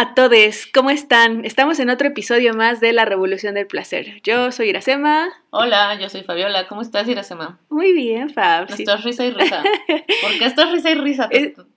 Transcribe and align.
A 0.00 0.14
todos, 0.14 0.68
¿cómo 0.72 0.90
están? 0.90 1.44
Estamos 1.44 1.80
en 1.80 1.90
otro 1.90 2.06
episodio 2.06 2.54
más 2.54 2.78
de 2.78 2.92
La 2.92 3.04
Revolución 3.04 3.54
del 3.54 3.66
Placer. 3.66 4.22
Yo 4.22 4.52
soy 4.52 4.68
Iracema. 4.68 5.28
Hola, 5.50 5.98
yo 5.98 6.08
soy 6.08 6.22
Fabiola. 6.22 6.68
¿Cómo 6.68 6.82
estás, 6.82 7.08
Iracema? 7.08 7.58
Muy 7.68 7.92
bien, 7.92 8.30
Fab. 8.30 8.70
Estás 8.70 9.02
risa 9.02 9.24
y 9.24 9.32
risa. 9.32 9.60
¿Por 10.22 10.38
qué 10.38 10.44
estás 10.44 10.70
risa 10.70 10.92
y 10.92 10.94
risa? 10.94 11.28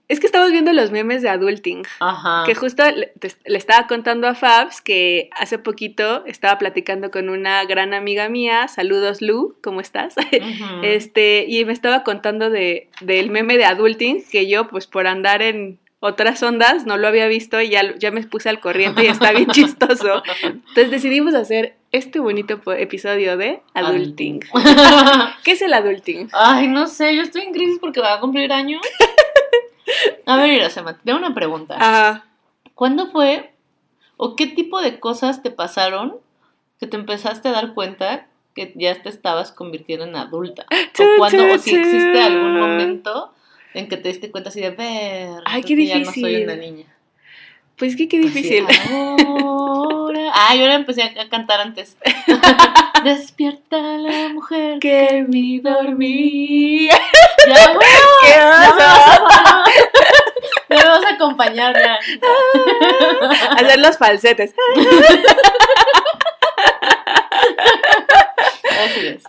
Es, 0.08 0.20
que 0.20 0.28
estamos 0.28 0.52
viendo 0.52 0.72
los 0.72 0.92
memes 0.92 1.24
de 1.24 1.30
adulting. 1.30 1.82
Ajá. 2.00 2.44
Que 2.46 2.54
justo 2.54 2.84
le, 2.92 3.12
estaba 3.46 3.88
contando 3.88 4.28
a 4.28 4.36
Fabs 4.36 4.82
que 4.82 5.32
hace 5.36 5.58
poquito 5.58 6.24
estaba 6.28 6.60
platicando 6.60 7.10
con 7.10 7.28
una 7.28 7.66
gran 7.66 7.96
amiga 7.96 8.30
mía. 8.30 8.68
Saludos, 8.68 9.24
Lu, 9.24 9.58
¿cómo 9.64 9.82
estás? 9.82 10.14
Este, 10.84 11.46
y 11.48 11.66
me 11.66 11.74
estaba 11.74 12.04
contando 12.04 12.52
de, 12.52 12.88
del 13.00 13.32
meme 13.32 13.58
de 13.58 13.66
adulting 13.66 14.24
que 14.32 14.48
yo, 14.48 14.68
pues 14.68 14.86
por 14.86 15.08
andar 15.08 15.42
en 15.42 15.80
otras 16.02 16.42
ondas, 16.42 16.88
no 16.88 16.98
lo 16.98 17.08
había 17.08 17.28
visto 17.28 17.62
y 17.62 17.70
ya, 17.70 17.96
ya 17.98 18.10
me 18.10 18.24
puse 18.24 18.50
al 18.50 18.60
corriente 18.60 19.04
y 19.04 19.08
está 19.08 19.32
bien 19.32 19.48
chistoso. 19.52 20.24
Entonces 20.44 20.90
decidimos 20.90 21.36
hacer 21.36 21.78
este 21.92 22.20
bonito 22.20 22.60
episodio 22.74 23.38
de 23.38 23.62
Adulting. 23.76 24.40
¿Qué 25.44 25.52
es 25.52 25.62
el 25.62 25.74
Adulting? 25.74 26.30
Ay, 26.34 26.68
no 26.68 26.88
sé, 26.88 27.16
yo 27.16 27.22
estoy 27.22 27.44
en 27.44 27.54
crisis 27.54 27.78
porque 27.80 28.02
va 28.02 28.16
a 28.16 28.20
cumplir 28.20 28.52
años. 28.52 28.82
A 30.26 30.38
ver, 30.38 30.50
mira, 30.50 30.70
te 30.70 30.82
tengo 31.06 31.20
una 31.20 31.36
pregunta. 31.36 31.78
Ah. 31.80 32.24
¿Cuándo 32.74 33.12
fue 33.12 33.54
o 34.18 34.36
qué 34.36 34.48
tipo 34.48 34.82
de 34.82 35.00
cosas 35.00 35.44
te 35.44 35.52
pasaron 35.52 36.18
que 36.80 36.88
te 36.88 36.98
empezaste 36.98 37.50
a 37.50 37.52
dar 37.52 37.76
cuenta 37.76 38.28
que 38.56 38.74
ya 38.76 39.00
te 39.04 39.10
estabas 39.10 39.52
convirtiendo 39.52 40.06
en 40.06 40.16
adulta? 40.16 40.66
O 40.98 41.18
cuando, 41.20 41.54
o 41.54 41.58
si 41.60 41.76
existe 41.76 42.22
algún 42.22 42.60
momento 42.60 43.34
en 43.74 43.88
que 43.88 43.98
te 43.98 44.10
diste 44.10 44.32
cuenta 44.32 44.50
así 44.50 44.62
de 44.62 44.72
ver. 44.72 45.42
Ay, 45.46 45.64
qué 45.64 45.76
difícil. 45.76 46.04
Ya 46.04 46.06
no 46.06 46.14
soy 46.14 46.44
una 46.44 46.56
niña. 46.56 46.86
Pues 47.78 47.96
que 47.96 48.08
qué 48.08 48.20
difícil. 48.20 48.66
ahora. 49.26 50.32
Ay, 50.34 50.58
yo 50.60 50.66
ahora 50.66 50.76
empecé 50.76 51.04
a 51.04 51.30
cantar 51.30 51.62
antes. 51.62 51.98
Despierta 53.04 53.78
la 53.80 54.30
mujer 54.30 54.80
que 54.80 55.26
mi 55.28 55.60
dormí. 55.60 56.90
Ya, 57.48 57.74
bueno, 57.74 57.82
¿Qué 58.22 58.30
ya 58.30 58.46
me, 58.46 58.52
vas 58.52 58.76
a, 58.80 59.64
me 60.70 60.76
vas 60.76 61.04
a 61.06 61.10
acompañar 61.16 61.76
ya. 61.76 61.98
Hacer 63.58 63.80
los 63.80 63.98
falsetes. 63.98 64.54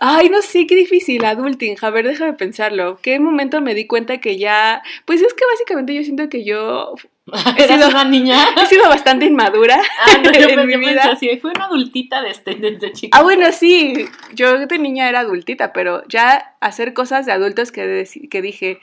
Ay, 0.05 0.29
no 0.29 0.41
sé, 0.41 0.67
qué 0.67 0.75
difícil, 0.75 1.23
adulting. 1.23 1.77
A 1.81 1.89
ver, 1.89 2.05
déjame 2.05 2.33
pensarlo. 2.33 2.99
¿Qué 3.01 3.21
momento 3.21 3.61
me 3.61 3.73
di 3.73 3.87
cuenta 3.87 4.17
que 4.17 4.37
ya... 4.37 4.83
Pues 5.05 5.21
es 5.21 5.33
que 5.33 5.45
básicamente 5.45 5.93
yo 5.93 6.03
siento 6.03 6.27
que 6.27 6.43
yo... 6.43 6.95
He 7.57 7.67
sido 7.69 7.87
una 7.87 8.03
niña. 8.03 8.35
He 8.61 8.65
sido 8.65 8.89
bastante 8.89 9.27
inmadura 9.27 9.81
ah, 10.05 10.17
no, 10.21 10.29
yo 10.33 10.49
en 10.49 10.67
mi 10.67 10.75
vida. 10.75 11.03
Así, 11.09 11.37
fui 11.37 11.51
una 11.51 11.67
adultita 11.67 12.21
desde, 12.21 12.55
desde 12.55 12.91
chica. 12.91 13.17
Ah, 13.17 13.23
bueno, 13.23 13.49
sí. 13.53 14.05
Yo 14.33 14.67
de 14.67 14.77
niña 14.77 15.07
era 15.07 15.21
adultita, 15.21 15.71
pero 15.71 16.05
ya 16.09 16.53
hacer 16.59 16.93
cosas 16.93 17.25
de 17.25 17.31
adultos 17.31 17.71
que, 17.71 18.05
que 18.29 18.41
dije, 18.41 18.81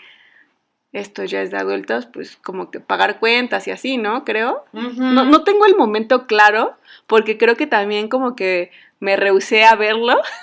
esto 0.93 1.25
ya 1.25 1.43
es 1.43 1.51
de 1.51 1.59
adultos, 1.59 2.07
pues 2.07 2.37
como 2.37 2.71
que 2.71 2.81
pagar 2.81 3.21
cuentas 3.21 3.69
y 3.69 3.73
así, 3.73 3.99
¿no? 3.99 4.25
Creo. 4.25 4.65
no, 4.73 5.27
no 5.27 5.45
tengo 5.45 5.67
el 5.67 5.77
momento 5.77 6.27
claro, 6.27 6.79
porque 7.07 7.37
creo 7.37 7.57
que 7.57 7.67
también 7.67 8.09
como 8.09 8.35
que 8.35 8.71
me 9.01 9.17
rehusé 9.17 9.65
a 9.65 9.75
verlo. 9.75 10.17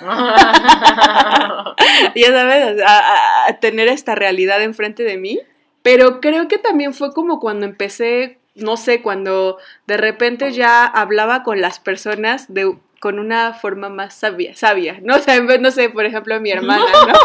ya 2.14 2.26
sabes, 2.26 2.82
a, 2.84 3.58
tener 3.60 3.88
esta 3.88 4.14
realidad 4.14 4.62
enfrente 4.62 5.04
de 5.04 5.16
mí. 5.16 5.40
Pero 5.82 6.20
creo 6.20 6.48
que 6.48 6.58
también 6.58 6.92
fue 6.92 7.14
como 7.14 7.40
cuando 7.40 7.64
empecé, 7.64 8.38
no 8.54 8.76
sé, 8.76 9.00
cuando 9.00 9.58
de 9.86 9.96
repente 9.96 10.52
ya 10.52 10.84
hablaba 10.84 11.42
con 11.44 11.60
las 11.60 11.80
personas 11.80 12.52
de 12.52 12.76
con 13.00 13.20
una 13.20 13.54
forma 13.54 13.88
más 13.88 14.14
sabia, 14.14 14.56
sabia, 14.56 14.98
¿no? 15.02 15.16
O 15.18 15.20
sea, 15.20 15.40
no 15.40 15.70
sé, 15.70 15.90
por 15.90 16.04
ejemplo, 16.04 16.40
mi 16.40 16.50
hermana, 16.50 16.84
¿no? 17.06 17.18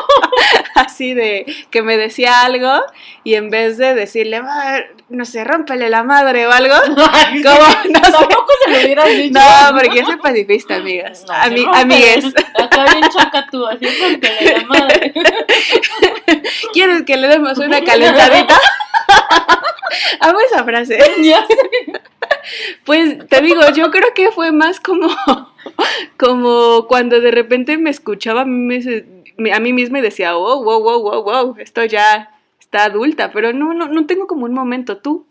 Así 0.75 1.13
de 1.13 1.45
que 1.69 1.81
me 1.81 1.97
decía 1.97 2.41
algo 2.41 2.81
y 3.23 3.35
en 3.35 3.49
vez 3.49 3.77
de 3.77 3.93
decirle, 3.93 4.41
no 5.09 5.25
sé, 5.25 5.43
rómpele 5.43 5.89
la 5.89 6.03
madre 6.03 6.47
o 6.47 6.51
algo, 6.51 6.75
como, 6.85 7.91
no 7.91 8.01
Tampoco 8.01 8.47
se 8.65 8.71
lo 8.71 8.77
hubieras 8.77 9.09
dicho. 9.09 9.39
No, 9.39 9.77
porque 9.77 9.99
yo 9.99 10.05
soy 10.05 10.17
pacifista, 10.17 10.75
amigas, 10.75 11.25
no, 11.27 11.33
Ami 11.33 11.65
amigues. 11.73 12.25
Acá 12.59 12.85
bien 12.91 13.09
choca 13.09 13.45
tú, 13.51 13.65
así 13.65 13.85
rómpele 13.85 14.57
la 14.57 14.65
madre. 14.65 15.13
¿Quieres 16.73 17.03
que 17.03 17.17
le 17.17 17.27
demos 17.27 17.57
una 17.57 17.83
calentadita? 17.83 18.59
Amo 20.19 20.39
esa 20.39 20.63
frase. 20.63 20.97
Ya 21.23 21.45
sé. 21.45 22.01
Pues 22.85 23.27
te 23.27 23.41
digo, 23.41 23.61
yo 23.75 23.89
creo 23.91 24.13
que 24.13 24.31
fue 24.31 24.51
más 24.51 24.79
como, 24.79 25.07
como 26.17 26.87
cuando 26.87 27.21
de 27.21 27.31
repente 27.31 27.77
me 27.77 27.89
escuchaba 27.89 28.41
a 28.41 28.45
mí, 28.45 28.79
a 29.51 29.59
mí 29.59 29.73
misma 29.73 29.99
y 29.99 30.01
decía, 30.01 30.33
wow, 30.33 30.63
wow, 30.63 30.81
wow, 30.81 31.01
wow, 31.01 31.23
wow, 31.23 31.55
esto 31.59 31.85
ya 31.85 32.31
está 32.59 32.85
adulta, 32.85 33.31
pero 33.31 33.53
no, 33.53 33.73
no, 33.73 33.87
no 33.87 34.05
tengo 34.05 34.27
como 34.27 34.45
un 34.45 34.53
momento, 34.53 34.97
¿tú? 34.97 35.25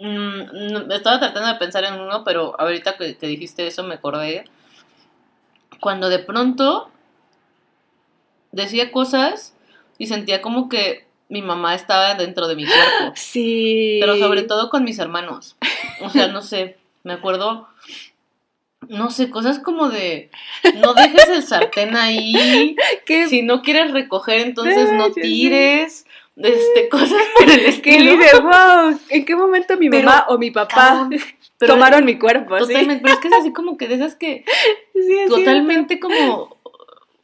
Mm, 0.00 0.90
estaba 0.90 1.20
tratando 1.20 1.48
de 1.48 1.54
pensar 1.54 1.84
en 1.84 1.94
uno, 1.94 2.24
pero 2.24 2.58
ahorita 2.58 2.96
que, 2.96 3.16
que 3.16 3.26
dijiste 3.28 3.66
eso 3.66 3.84
me 3.84 3.94
acordé. 3.94 4.44
Cuando 5.78 6.08
de 6.08 6.18
pronto 6.18 6.90
decía 8.50 8.90
cosas 8.90 9.54
y 9.98 10.06
sentía 10.06 10.42
como 10.42 10.68
que 10.68 11.06
mi 11.32 11.40
mamá 11.40 11.74
estaba 11.74 12.14
dentro 12.14 12.46
de 12.46 12.56
mi 12.56 12.66
cuerpo. 12.66 13.14
Sí. 13.14 13.96
Pero 14.00 14.18
sobre 14.18 14.42
todo 14.42 14.68
con 14.68 14.84
mis 14.84 14.98
hermanos. 14.98 15.56
O 16.02 16.10
sea, 16.10 16.28
no 16.28 16.42
sé, 16.42 16.76
me 17.04 17.14
acuerdo, 17.14 17.68
no 18.88 19.10
sé, 19.10 19.30
cosas 19.30 19.58
como 19.58 19.88
de, 19.88 20.30
no 20.74 20.92
dejes 20.92 21.28
el 21.30 21.42
sartén 21.42 21.96
ahí, 21.96 22.76
si 23.28 23.40
no 23.40 23.62
quieres 23.62 23.92
recoger, 23.92 24.40
entonces 24.40 24.92
no 24.92 25.10
tires. 25.10 26.04
Este, 26.36 26.88
cosas 26.90 27.22
por 27.38 27.50
el 27.50 27.60
estilo. 27.66 28.18
Que 28.18 28.40
wow, 28.40 28.98
¿en 29.08 29.24
qué 29.24 29.34
momento 29.34 29.76
mi 29.78 29.88
mamá 29.88 30.26
o 30.28 30.36
mi 30.36 30.50
papá 30.50 31.08
tomaron 31.58 32.04
mi 32.04 32.18
cuerpo? 32.18 32.58
Totalmente, 32.58 33.02
pero 33.02 33.14
es 33.14 33.20
que 33.20 33.28
es 33.28 33.34
así 33.34 33.52
como 33.52 33.78
que 33.78 33.88
de 33.88 33.94
esas 33.94 34.16
que 34.16 34.44
totalmente 35.28 35.98
como 35.98 36.51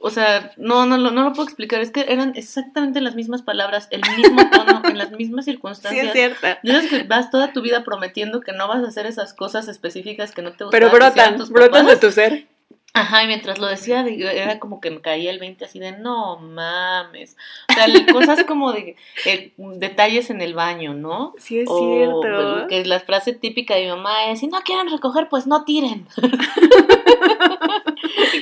o 0.00 0.10
sea, 0.10 0.52
no, 0.56 0.86
no, 0.86 0.96
no, 0.96 1.10
no 1.10 1.24
lo 1.24 1.32
puedo 1.32 1.44
explicar. 1.44 1.80
Es 1.80 1.90
que 1.90 2.06
eran 2.08 2.32
exactamente 2.36 3.00
las 3.00 3.16
mismas 3.16 3.42
palabras, 3.42 3.88
el 3.90 4.00
mismo 4.16 4.48
tono, 4.50 4.80
en 4.84 4.96
las 4.96 5.10
mismas 5.10 5.44
circunstancias. 5.44 6.12
Sí, 6.12 6.20
es 6.20 6.38
cierto. 6.38 6.60
Dices 6.62 6.88
que 6.88 7.02
vas 7.02 7.30
toda 7.30 7.52
tu 7.52 7.62
vida 7.62 7.82
prometiendo 7.82 8.40
que 8.40 8.52
no 8.52 8.68
vas 8.68 8.84
a 8.84 8.88
hacer 8.88 9.06
esas 9.06 9.34
cosas 9.34 9.66
específicas 9.66 10.30
que 10.30 10.42
no 10.42 10.52
te 10.52 10.64
gustan. 10.64 10.80
Pero 10.80 10.90
brotan, 10.90 11.38
brotan 11.50 11.86
de 11.86 11.96
tu 11.96 12.12
ser. 12.12 12.46
Ajá, 12.94 13.22
y 13.22 13.26
mientras 13.26 13.58
lo 13.58 13.66
decía, 13.66 14.04
era 14.06 14.58
como 14.58 14.80
que 14.80 14.90
me 14.90 15.00
caía 15.00 15.30
el 15.30 15.38
20 15.38 15.64
así 15.64 15.78
de 15.78 15.92
no 15.92 16.38
mames. 16.38 17.36
O 17.68 17.74
sea, 17.74 17.86
cosas 18.12 18.44
como 18.44 18.72
de 18.72 18.96
eh, 19.24 19.52
detalles 19.56 20.30
en 20.30 20.40
el 20.40 20.54
baño, 20.54 20.94
¿no? 20.94 21.34
Sí, 21.38 21.60
es 21.60 21.68
cierto. 21.68 22.66
que 22.68 22.84
la 22.86 22.98
frase 23.00 23.34
típica 23.34 23.74
de 23.74 23.82
mi 23.82 23.88
mamá 23.90 24.30
es: 24.30 24.40
si 24.40 24.48
no 24.48 24.60
quieren 24.62 24.90
recoger, 24.90 25.28
pues 25.28 25.46
no 25.46 25.64
tiren. 25.64 26.08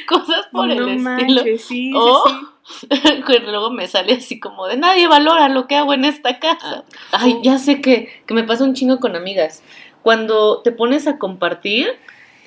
cosas 0.06 0.46
por 0.52 0.70
el 0.70 0.88
estilo. 0.88 1.42
Sí, 1.58 1.92
o, 1.94 2.24
sí, 2.64 2.88
luego 3.44 3.70
me 3.70 3.86
sale 3.88 4.14
así 4.14 4.40
como 4.40 4.66
de 4.66 4.76
nadie 4.76 5.08
valora 5.08 5.48
lo 5.48 5.66
que 5.66 5.76
hago 5.76 5.92
en 5.92 6.04
esta 6.04 6.38
casa. 6.38 6.84
Ah, 7.12 7.20
Ay, 7.22 7.38
ya 7.42 7.58
sé 7.58 7.80
que, 7.80 8.22
que 8.26 8.34
me 8.34 8.44
pasa 8.44 8.64
un 8.64 8.74
chingo 8.74 8.98
con 9.00 9.16
amigas. 9.16 9.62
Cuando 10.02 10.62
te 10.62 10.72
pones 10.72 11.06
a 11.06 11.18
compartir 11.18 11.98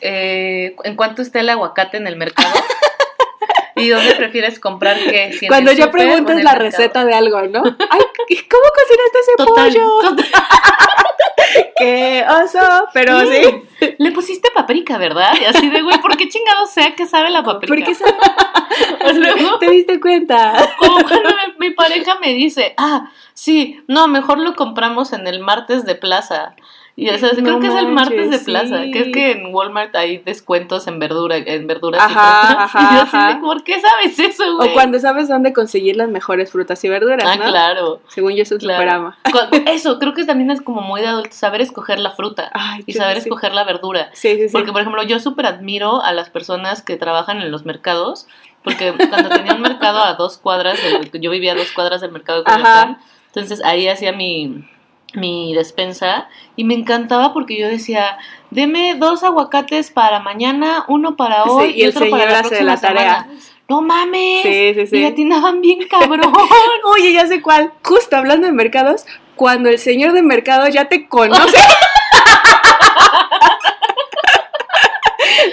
eh, 0.01 0.75
en 0.83 0.95
cuánto 0.95 1.21
está 1.21 1.39
el 1.39 1.49
aguacate 1.49 1.97
en 1.97 2.07
el 2.07 2.15
mercado. 2.15 2.53
¿Y 3.75 3.89
dónde 3.89 4.15
prefieres 4.15 4.59
comprar 4.59 4.97
qué? 4.97 5.31
Cuando 5.47 5.71
ya 5.71 5.89
preguntas 5.89 6.41
la 6.43 6.55
receta 6.55 7.05
de 7.05 7.13
algo, 7.13 7.41
¿no? 7.43 7.63
Ay, 7.63 8.01
¿cómo 8.49 8.63
cocinaste 8.75 9.19
ese 9.21 9.45
pollo? 9.45 10.15
¡Qué 11.77 12.25
oso! 12.27 12.87
Pero 12.93 13.21
sí. 13.21 13.68
Le 13.97 14.11
pusiste 14.11 14.49
paprika, 14.53 14.97
¿verdad? 14.97 15.33
Y 15.39 15.45
así 15.45 15.69
de, 15.69 15.81
güey, 15.81 15.99
¿por 16.01 16.17
qué 16.17 16.27
chingado 16.27 16.65
sea 16.67 16.95
que 16.95 17.05
sabe 17.05 17.29
la 17.29 17.43
paprika? 17.43 17.73
¿Por 17.73 17.83
qué 17.83 17.95
sabe? 17.95 18.13
Luego, 19.15 19.59
¿Te 19.59 19.69
diste 19.69 19.99
cuenta? 19.99 20.53
Como 20.77 21.03
cuando 21.07 21.29
mi 21.59 21.71
pareja 21.71 22.17
me 22.19 22.33
dice, 22.33 22.73
ah, 22.77 23.11
sí, 23.33 23.81
no, 23.87 24.07
mejor 24.07 24.39
lo 24.39 24.55
compramos 24.55 25.13
en 25.13 25.27
el 25.27 25.39
martes 25.39 25.85
de 25.85 25.95
plaza. 25.95 26.55
Y 26.99 27.07
eso, 27.07 27.29
creo 27.29 27.61
que 27.61 27.67
es 27.67 27.75
el 27.75 27.87
martes 27.93 28.29
de 28.29 28.39
plaza, 28.39 28.81
que 28.91 28.99
es 28.99 29.13
que 29.13 29.31
en 29.31 29.55
Walmart 29.55 29.95
hay 29.95 30.17
descuentos 30.17 30.85
en 30.85 30.99
verdura, 30.99 31.37
en 31.37 31.65
verduras 31.65 32.01
ajá, 32.03 32.65
y 32.65 32.67
frutas. 32.67 33.13
y 33.13 33.35
yo 33.35 33.41
¿por 33.41 33.63
qué 33.63 33.79
sabes 33.79 34.19
eso, 34.19 34.57
güey? 34.57 34.69
O 34.69 34.73
cuando 34.73 34.99
sabes 34.99 35.29
dónde 35.29 35.53
conseguir 35.53 35.95
las 35.95 36.09
mejores 36.09 36.51
frutas 36.51 36.83
y 36.83 36.89
verduras, 36.89 37.25
ah, 37.25 37.37
claro. 37.37 38.01
Según 38.09 38.35
yo, 38.35 38.43
eso 38.43 38.55
es 38.55 38.59
claro. 38.59 39.13
Eso, 39.67 39.97
creo 39.97 40.13
que 40.13 40.25
también 40.25 40.51
es 40.51 40.61
como 40.61 40.81
muy 40.81 40.99
de 40.99 41.07
adulto, 41.07 41.29
saber 41.31 41.61
escoger 41.61 41.99
la 41.99 42.11
fruta 42.11 42.51
y 42.85 42.91
saber 42.91 43.15
escoger 43.15 43.53
la 43.53 43.63
verdura. 43.63 44.09
Sí, 44.11 44.35
sí, 44.35 44.49
sí. 44.49 44.51
Porque, 44.51 44.73
por 44.73 44.81
ejemplo, 44.81 45.01
yo 45.03 45.19
súper 45.19 45.45
admiro 45.45 46.01
a 46.01 46.11
las 46.11 46.29
personas 46.29 46.81
que 46.81 46.97
trabajan 46.97 47.41
en 47.41 47.49
los 47.49 47.63
mercados, 47.65 48.27
porque 48.61 48.93
cuando 49.09 49.29
tenía 49.29 49.53
un 49.53 49.61
mercado 49.61 50.03
a 50.03 50.15
dos 50.15 50.37
cuadras, 50.37 50.77
yo 51.13 51.31
vivía 51.31 51.53
a 51.53 51.55
dos 51.55 51.71
cuadras 51.71 52.01
del 52.01 52.11
mercado 52.11 52.39
de 52.39 52.45
Coyoacán, 52.51 52.97
entonces 53.27 53.63
ahí 53.63 53.87
hacía 53.87 54.11
mi 54.11 54.65
mi 55.13 55.53
despensa 55.53 56.27
y 56.55 56.63
me 56.63 56.75
encantaba 56.75 57.33
porque 57.33 57.59
yo 57.59 57.67
decía, 57.67 58.17
deme 58.51 58.95
dos 58.95 59.23
aguacates 59.23 59.91
para 59.91 60.19
mañana, 60.19 60.85
uno 60.87 61.15
para 61.15 61.43
hoy 61.43 61.73
y, 61.75 61.87
otro 61.87 62.09
para 62.09 62.31
la 62.31 62.41
próxima 62.41 62.75
la 62.75 62.79
tarea. 62.79 63.27
No 63.67 63.81
mames. 63.81 64.41
Sí, 64.41 64.73
sí, 64.73 64.87
sí. 64.87 64.97
Y 64.97 65.05
atinaban 65.05 65.61
bien 65.61 65.87
cabrón. 65.87 66.33
Oye, 66.95 67.13
ya 67.13 67.27
sé 67.27 67.41
cuál. 67.41 67.71
Justo 67.83 68.15
hablando 68.17 68.47
de 68.47 68.53
mercados, 68.53 69.05
cuando 69.35 69.69
el 69.69 69.77
señor 69.77 70.13
de 70.13 70.23
mercado 70.23 70.67
ya 70.67 70.85
te 70.85 71.07
conoce. 71.07 71.57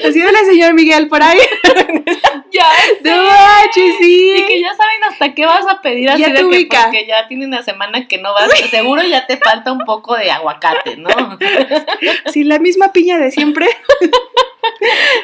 Así 0.03 0.13
sido 0.13 0.29
el 0.29 0.47
señor 0.47 0.75
Miguel 0.75 1.09
por 1.09 1.23
ahí. 1.23 1.39
ya. 2.57 2.71
De 3.01 3.93
sí. 3.99 4.35
Y 4.37 4.47
que 4.47 4.61
ya 4.61 4.75
saben 4.75 5.05
hasta 5.09 5.35
qué 5.35 5.47
vas 5.47 5.67
a 5.69 5.81
pedir 5.83 6.11
así 6.11 6.23
ya 6.23 6.29
de 6.29 6.35
que 6.49 6.67
porque 6.67 7.07
ya 7.07 7.27
tiene 7.29 7.47
una 7.47 7.63
semana 7.63 8.09
que 8.09 8.19
no 8.19 8.33
vas, 8.33 8.51
seguro 8.71 9.03
ya 9.03 9.27
te 9.27 9.37
falta 9.37 9.73
un 9.73 9.85
poco 9.85 10.17
de 10.17 10.31
aguacate, 10.31 10.97
¿no? 10.97 11.09
Sí, 12.33 12.45
la 12.45 12.59
misma 12.59 12.93
piña 12.93 13.19
de 13.19 13.31
siempre. 13.31 13.67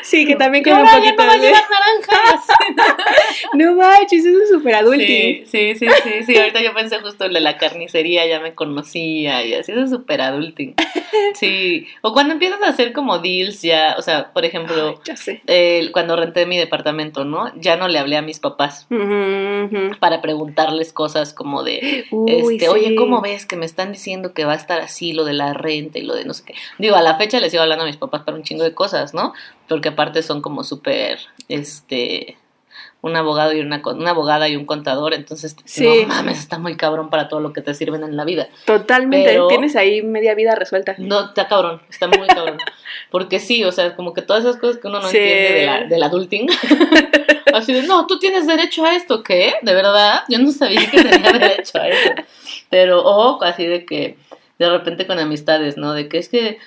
Sí, 0.02 0.24
que 0.24 0.36
también 0.36 0.64
con 0.64 0.74
un 0.74 0.86
poquito 0.86 1.16
ya 1.18 1.36
no 1.36 1.42
de... 1.42 1.50
naranjas. 1.50 2.46
no 3.54 3.74
manches, 3.74 4.24
eso 4.24 4.42
es 4.42 4.48
súper 4.48 4.76
adulto. 4.76 5.04
Sí, 5.04 5.42
sí, 5.46 5.74
sí, 5.74 5.86
sí, 6.02 6.10
sí, 6.24 6.36
ahorita 6.36 6.62
yo 6.62 6.72
pensé 6.74 7.00
justo 7.00 7.24
en 7.24 7.42
la 7.42 7.58
carnicería, 7.58 8.26
ya 8.26 8.40
me 8.40 8.54
conocía 8.54 9.44
y 9.44 9.54
así, 9.54 9.72
eso 9.72 9.82
es 9.82 9.90
súper 9.90 10.20
adulting. 10.20 10.74
Sí, 11.34 11.86
o 12.02 12.12
cuando 12.12 12.34
empiezas 12.34 12.62
a 12.62 12.68
hacer 12.68 12.92
como 12.92 13.18
deals 13.18 13.62
ya, 13.62 13.96
o 13.98 14.02
sea, 14.02 14.32
por 14.32 14.44
ejemplo, 14.44 15.00
ya 15.04 15.16
sé. 15.16 15.42
cuando 15.92 16.16
renté 16.16 16.46
mi 16.46 16.58
departamento, 16.58 17.24
¿no? 17.24 17.52
Ya 17.56 17.76
no 17.76 17.88
le 17.88 17.98
hablé 17.98 18.16
a 18.16 18.22
mis 18.22 18.40
papás 18.40 18.86
para 20.00 20.22
preguntarles 20.22 20.92
cosas 20.92 21.32
como 21.32 21.62
de, 21.62 22.06
este, 22.26 22.68
oye, 22.68 22.94
¿cómo 22.94 23.20
ves 23.20 23.46
que 23.46 23.56
me 23.56 23.66
están 23.66 23.92
diciendo 23.92 24.34
que 24.34 24.44
va 24.44 24.52
a 24.52 24.56
estar 24.56 24.80
así 24.80 25.12
lo 25.12 25.24
de 25.24 25.34
la 25.34 25.52
renta 25.54 25.98
y 25.98 26.02
lo 26.02 26.14
de 26.14 26.24
no 26.24 26.34
sé 26.34 26.44
qué? 26.44 26.54
Digo, 26.78 26.96
a 26.96 27.02
la 27.02 27.16
fecha 27.16 27.40
les 27.40 27.50
sigo 27.50 27.62
hablando 27.62 27.84
a 27.84 27.86
mis 27.86 27.96
papás 27.96 28.22
para 28.22 28.36
un 28.36 28.42
chingo 28.42 28.64
de 28.64 28.74
cosas, 28.74 29.14
¿no? 29.14 29.32
Porque 29.68 29.90
aparte 29.90 30.22
son 30.22 30.42
como 30.42 30.64
súper, 30.64 31.18
este, 31.48 32.36
un 33.02 33.16
abogado 33.16 33.52
y 33.52 33.60
una, 33.60 33.82
una 33.84 34.10
abogada 34.10 34.48
y 34.48 34.54
un 34.54 34.64
contador, 34.64 35.12
entonces 35.12 35.56
no 35.80 36.06
mames, 36.06 36.38
está 36.38 36.58
muy 36.58 36.76
cabrón 36.76 37.10
para 37.10 37.28
todo 37.28 37.40
lo 37.40 37.52
que 37.52 37.60
te 37.60 37.74
sirven 37.74 38.04
en 38.04 38.16
la 38.16 38.24
vida. 38.24 38.48
Totalmente, 38.64 39.38
tienes 39.48 39.74
ahí 39.74 40.02
media 40.02 40.34
vida 40.36 40.54
resuelta. 40.54 40.94
No, 40.98 41.26
está 41.26 41.48
cabrón, 41.48 41.82
está 41.90 42.06
muy 42.06 42.28
cabrón. 42.28 42.58
Porque 43.10 43.40
sí, 43.40 43.64
o 43.64 43.72
sea, 43.72 43.96
como 43.96 44.14
que 44.14 44.22
todas 44.22 44.44
esas 44.44 44.56
cosas 44.56 44.78
que 44.78 44.86
uno 44.86 45.00
no 45.00 45.06
entiende 45.06 45.52
de 45.52 45.66
la, 45.66 45.84
del 45.84 46.02
adulting. 46.02 46.48
Así 47.52 47.72
de, 47.72 47.82
no, 47.82 48.06
tú 48.06 48.18
tienes 48.18 48.46
derecho 48.46 48.84
a 48.84 48.94
esto, 48.94 49.22
¿qué? 49.22 49.54
De 49.62 49.74
verdad, 49.74 50.22
yo 50.28 50.38
no 50.38 50.52
sabía 50.52 50.88
que 50.90 51.02
tenía 51.02 51.32
derecho 51.38 51.78
a 51.78 51.88
eso. 51.88 52.10
Pero, 52.70 53.02
o 53.04 53.42
así 53.42 53.66
de 53.66 53.84
que 53.84 54.16
de 54.58 54.70
repente 54.70 55.06
con 55.06 55.18
amistades, 55.18 55.76
¿no? 55.76 55.92
De 55.92 56.08
que 56.08 56.16
es 56.18 56.30
que 56.30 56.58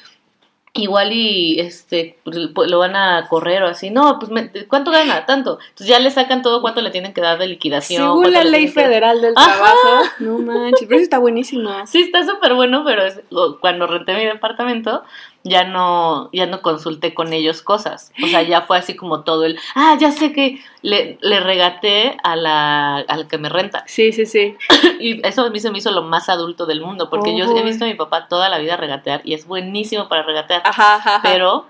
igual 0.75 1.11
y 1.13 1.59
este 1.59 2.17
pues, 2.23 2.37
lo 2.69 2.79
van 2.79 2.95
a 2.95 3.27
correr 3.29 3.63
o 3.63 3.67
así. 3.67 3.89
No, 3.89 4.19
pues 4.19 4.31
¿cuánto 4.67 4.91
gana? 4.91 5.25
Tanto. 5.25 5.59
Entonces 5.69 5.87
ya 5.87 5.99
le 5.99 6.11
sacan 6.11 6.41
todo 6.41 6.61
cuánto 6.61 6.81
le 6.81 6.91
tienen 6.91 7.13
que 7.13 7.21
dar 7.21 7.39
de 7.39 7.47
liquidación. 7.47 8.03
Según 8.03 8.31
la 8.31 8.43
ley 8.43 8.67
federal 8.67 9.21
del 9.21 9.33
trabajo. 9.33 10.03
No 10.19 10.37
manches, 10.39 10.87
pero 10.87 10.95
eso 10.95 11.03
está 11.03 11.19
buenísimo. 11.19 11.69
Sí, 11.85 12.01
está 12.01 12.25
súper 12.25 12.55
bueno, 12.55 12.83
pero 12.85 13.05
es, 13.05 13.21
cuando 13.61 13.87
renté 13.87 14.15
mi 14.15 14.25
departamento 14.25 15.03
ya 15.45 15.63
no, 15.63 16.29
ya 16.33 16.47
no 16.47 16.61
consulté 16.61 17.13
con 17.13 17.31
ellos 17.31 17.61
cosas. 17.61 18.11
O 18.21 18.27
sea, 18.27 18.41
ya 18.41 18.63
fue 18.63 18.79
así 18.79 18.95
como 18.95 19.23
todo 19.23 19.45
el, 19.45 19.59
ah, 19.75 19.95
ya 19.99 20.11
sé 20.11 20.33
que 20.33 20.59
le, 20.81 21.19
le 21.21 21.39
regaté 21.39 22.17
a 22.23 22.35
la, 22.35 22.97
al 22.97 23.27
que 23.27 23.37
me 23.37 23.47
renta. 23.47 23.83
Sí, 23.85 24.11
sí, 24.11 24.25
sí. 24.25 24.57
y 24.99 25.25
eso 25.25 25.43
a 25.43 25.49
mí 25.51 25.59
se 25.59 25.69
me 25.69 25.77
hizo 25.77 25.91
lo 25.91 26.01
más 26.01 26.29
adulto 26.29 26.65
del 26.65 26.81
mundo, 26.81 27.11
porque 27.11 27.37
yo 27.37 27.45
he 27.55 27.63
visto 27.63 27.85
a 27.85 27.87
mi 27.87 27.93
papá 27.93 28.27
toda 28.27 28.49
la 28.49 28.57
vida 28.57 28.75
regatear 28.75 29.21
y 29.23 29.35
es 29.35 29.45
buenísimo 29.45 30.09
para 30.09 30.23
regatear. 30.23 30.63
Ajá, 30.65 30.95
ajá, 30.95 31.19
Pero 31.21 31.67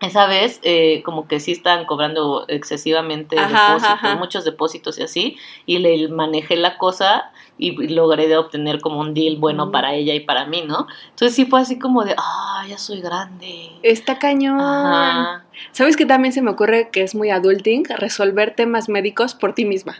esa 0.00 0.26
vez 0.26 0.60
eh, 0.62 1.02
como 1.04 1.28
que 1.28 1.40
sí 1.40 1.52
están 1.52 1.84
cobrando 1.84 2.44
excesivamente 2.48 3.36
depósitos, 3.36 4.18
muchos 4.18 4.44
depósitos 4.44 4.98
y 4.98 5.02
así, 5.02 5.36
y 5.66 5.78
le 5.78 6.08
manejé 6.08 6.56
la 6.56 6.78
cosa 6.78 7.30
y 7.56 7.72
logré 7.88 8.26
de 8.26 8.36
obtener 8.36 8.80
como 8.80 9.00
un 9.00 9.14
deal 9.14 9.36
bueno 9.36 9.70
para 9.70 9.94
ella 9.94 10.14
y 10.14 10.20
para 10.20 10.44
mí, 10.46 10.62
¿no? 10.66 10.86
Entonces 11.10 11.34
sí 11.34 11.46
fue 11.46 11.60
así 11.60 11.78
como 11.78 12.04
de, 12.04 12.14
ah, 12.18 12.53
ya 12.66 12.78
soy 12.78 13.00
grande. 13.00 13.70
Está 13.82 14.18
cañón. 14.18 15.42
¿Sabes 15.72 15.96
que 15.96 16.06
también 16.06 16.32
se 16.32 16.42
me 16.42 16.50
ocurre 16.50 16.90
que 16.90 17.02
es 17.02 17.14
muy 17.14 17.30
adulting 17.30 17.84
resolver 17.96 18.54
temas 18.54 18.88
médicos 18.88 19.34
por 19.34 19.54
ti 19.54 19.64
misma? 19.64 19.96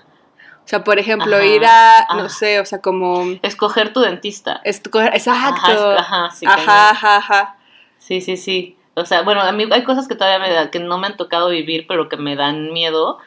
O 0.65 0.67
sea, 0.69 0.83
por 0.83 0.99
ejemplo, 0.99 1.43
ir 1.43 1.63
a, 1.67 2.07
no 2.17 2.31
sé, 2.31 2.59
o 2.59 2.65
sea, 2.65 2.81
como... 2.81 3.23
Escoger 3.43 3.93
tu 3.93 4.01
dentista. 4.01 4.63
Escoger, 4.65 5.15
exacto. 5.15 5.91
Ajá, 5.91 6.31
sí, 6.31 6.47
ajá, 6.47 6.91
ajá, 6.91 7.17
ajá. 7.17 7.57
Sí, 7.99 8.23
sí, 8.23 8.39
sí. 8.39 8.77
O 8.95 9.05
sea, 9.05 9.23
bueno, 9.23 9.43
a 9.43 9.53
mí 9.53 9.67
hay 9.71 9.85
cosas 9.85 10.09
que 10.09 10.15
todavía 10.15 10.39
me 10.39 10.53
da, 10.53 10.71
que 10.71 10.79
no 10.79 10.99
me 10.99 11.09
han 11.09 11.17
tocado 11.17 11.51
vivir, 11.51 11.87
pero 11.87 12.09
que 12.09 12.17
me 12.17 12.37
dan 12.37 12.73
miedo 12.73 13.19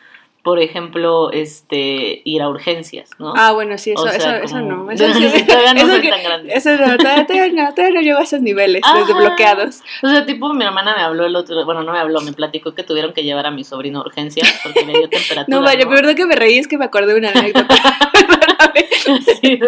por 0.48 0.62
ejemplo, 0.62 1.30
este, 1.34 2.22
ir 2.24 2.42
a 2.42 2.48
urgencias, 2.48 3.10
¿no? 3.20 3.34
Ah, 3.36 3.52
bueno, 3.52 3.78
sí, 3.78 3.92
eso, 3.92 4.08
eso, 4.08 4.30
eso 4.30 4.62
no. 4.62 4.90
Eso, 4.90 5.04
todavía 5.46 5.74
no 5.74 5.82
soy 5.82 6.10
tan 6.10 6.24
grande. 6.24 6.54
Eso 6.54 6.70
no, 6.78 6.96
todavía, 6.96 7.50
no, 7.52 7.74
todavía 7.74 7.96
no 7.96 8.02
llego 8.02 8.20
a 8.20 8.24
esos 8.24 8.40
niveles 8.40 8.82
desbloqueados. 8.96 9.82
O 10.02 10.08
sea, 10.08 10.26
tipo, 10.26 10.54
mi 10.54 10.64
hermana 10.64 10.96
me 10.96 11.04
habló 11.04 11.26
el 11.26 11.36
otro, 11.36 11.66
bueno, 11.66 11.84
no 11.84 11.92
me 11.92 12.00
habló, 12.00 12.22
me 12.22 12.32
platicó 12.32 12.74
que 12.74 12.84
tuvieron 12.84 13.12
que 13.12 13.24
llevar 13.24 13.46
a 13.46 13.52
mi 13.52 13.66
sobrino 13.66 14.00
a 14.00 14.04
urgencias 14.04 14.48
porque 14.64 14.86
le 14.86 14.94
dio 14.94 15.10
temperatura. 15.10 15.46
No, 15.50 15.62
vaya, 15.62 15.84
¿no? 15.84 15.92
verdad 15.92 16.16
que 16.16 16.26
me 16.26 16.38
reí, 16.38 16.58
es 16.60 16.70
que 16.70 16.78
me 16.78 16.86
acordé 16.86 17.12
de 17.12 17.20
una 17.20 17.32
anécdota. 17.32 17.76
sí, 19.42 19.60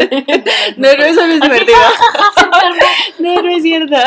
no, 0.78 0.88
no, 0.94 1.04
eso 1.04 1.28
no 1.28 1.34
es 1.34 1.42
divertido. 1.42 1.78
no, 3.20 3.42
no 3.42 3.50
es 3.50 3.64
cierto. 3.64 3.98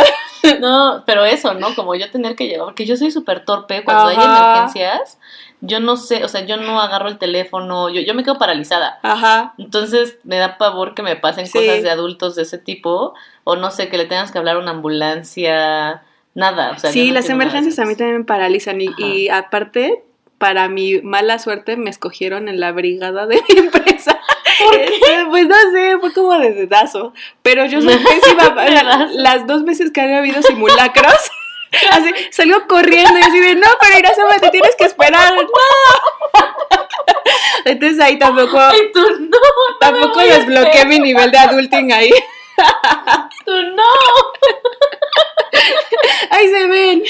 No, 0.59 1.03
pero 1.05 1.27
eso, 1.27 1.53
¿no? 1.53 1.75
Como 1.75 1.95
yo 1.97 2.11
tener 2.11 2.35
que 2.35 2.49
llevar, 2.49 2.65
porque 2.65 2.87
yo 2.87 2.97
soy 2.97 3.11
súper 3.11 3.45
torpe 3.45 3.85
cuando 3.85 4.07
hay 4.07 4.17
emergencias 4.17 5.19
yo 5.65 5.79
no 5.79 5.97
sé, 5.97 6.25
o 6.25 6.29
sea, 6.29 6.45
yo 6.45 6.57
no 6.57 6.81
agarro 6.81 7.09
el 7.09 7.19
teléfono, 7.19 7.89
yo, 7.89 8.01
yo 8.01 8.15
me 8.15 8.25
quedo 8.25 8.37
paralizada. 8.37 8.99
Ajá. 9.03 9.55
Entonces 9.59 10.19
me 10.25 10.37
da 10.37 10.59
pavor 10.59 10.95
que 10.95 11.03
me 11.03 11.15
pasen 11.15 11.49
cosas 11.49 11.83
de 11.83 11.91
adultos 11.91 12.35
de 12.35 12.43
ese 12.43 12.59
tipo, 12.59 13.15
o 13.45 13.55
no 13.57 13.71
sé, 13.71 13.89
que 13.89 13.97
le 13.97 14.07
tengas 14.07 14.33
que 14.33 14.39
hablar 14.39 14.57
a 14.57 14.59
una 14.59 14.73
ambulancia, 14.73 16.03
nada. 16.35 16.73
O 16.73 16.79
sea, 16.81 16.91
sí, 16.91 17.13
las 17.13 17.31
emergencias 17.31 17.79
a 17.79 17.85
mí 17.85 17.95
también 17.95 18.19
me 18.19 18.25
paralizan 18.25 18.81
y, 18.81 19.29
aparte, 19.29 20.03
para 20.39 20.69
mi 20.69 21.01
mala 21.01 21.39
suerte, 21.39 21.77
me 21.77 21.91
escogieron 21.91 22.49
en 22.49 22.59
la 22.59 22.73
brigada 22.73 23.27
de 23.29 23.37
mi 23.49 23.61
empresa. 23.61 24.19
¿Por 24.65 24.73
qué? 24.75 24.85
Este, 24.85 25.27
pues 25.31 25.47
no 25.47 25.55
sé, 25.73 25.97
fue 26.01 26.13
como 26.13 26.37
de 26.41 26.55
dedazo. 26.55 27.15
Pero 27.43 27.67
yo 27.67 27.81
soy 27.81 27.97
pésima. 27.99 28.53
las 29.15 29.47
dos 29.47 29.65
veces 29.65 29.93
que 29.93 30.01
han 30.01 30.13
habido 30.13 30.43
simulacros. 30.43 31.31
Así, 31.91 32.13
salió 32.31 32.67
corriendo 32.67 33.19
y 33.19 33.23
así 33.23 33.41
de, 33.41 33.55
no, 33.55 33.69
pero 33.81 33.99
Irasama, 33.99 34.39
te 34.39 34.51
tienes 34.51 34.77
que 34.77 34.85
esperar. 34.85 35.35
No. 35.35 35.43
Entonces 37.65 38.01
ahí 38.01 38.19
tampoco. 38.19 38.59
tú, 38.93 39.01
no, 39.21 39.39
tampoco 39.81 40.21
desbloqueé 40.21 40.85
mi 40.85 40.99
nivel 40.99 41.31
de 41.31 41.39
adulting 41.39 41.93
ahí. 41.93 42.13
Tú 43.45 43.53
no. 43.53 43.83
Ahí 46.31 46.49
se 46.49 46.67
ven. 46.67 47.03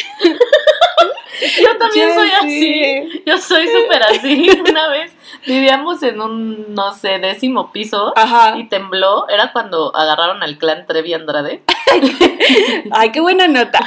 Yo 1.61 1.79
también 1.79 2.15
soy 2.15 2.31
así. 2.31 3.23
Yo 3.27 3.39
soy 3.39 3.69
súper 3.69 4.03
así. 4.03 4.51
Una 4.69 4.89
vez 4.89 5.13
vivíamos 5.47 6.03
en 6.03 6.21
un, 6.21 6.75
no 6.75 6.93
sé, 6.93 7.19
décimo 7.19 7.73
piso 7.73 8.13
y 8.57 8.65
tembló. 8.69 9.29
Era 9.29 9.53
cuando 9.53 9.95
agarraron 9.95 10.43
al 10.43 10.59
clan 10.59 10.87
Trevi 10.87 11.15
Andrade. 11.15 11.63
Ay, 12.93 13.13
qué 13.13 13.21
buena 13.21 13.49
nota. 13.49 13.81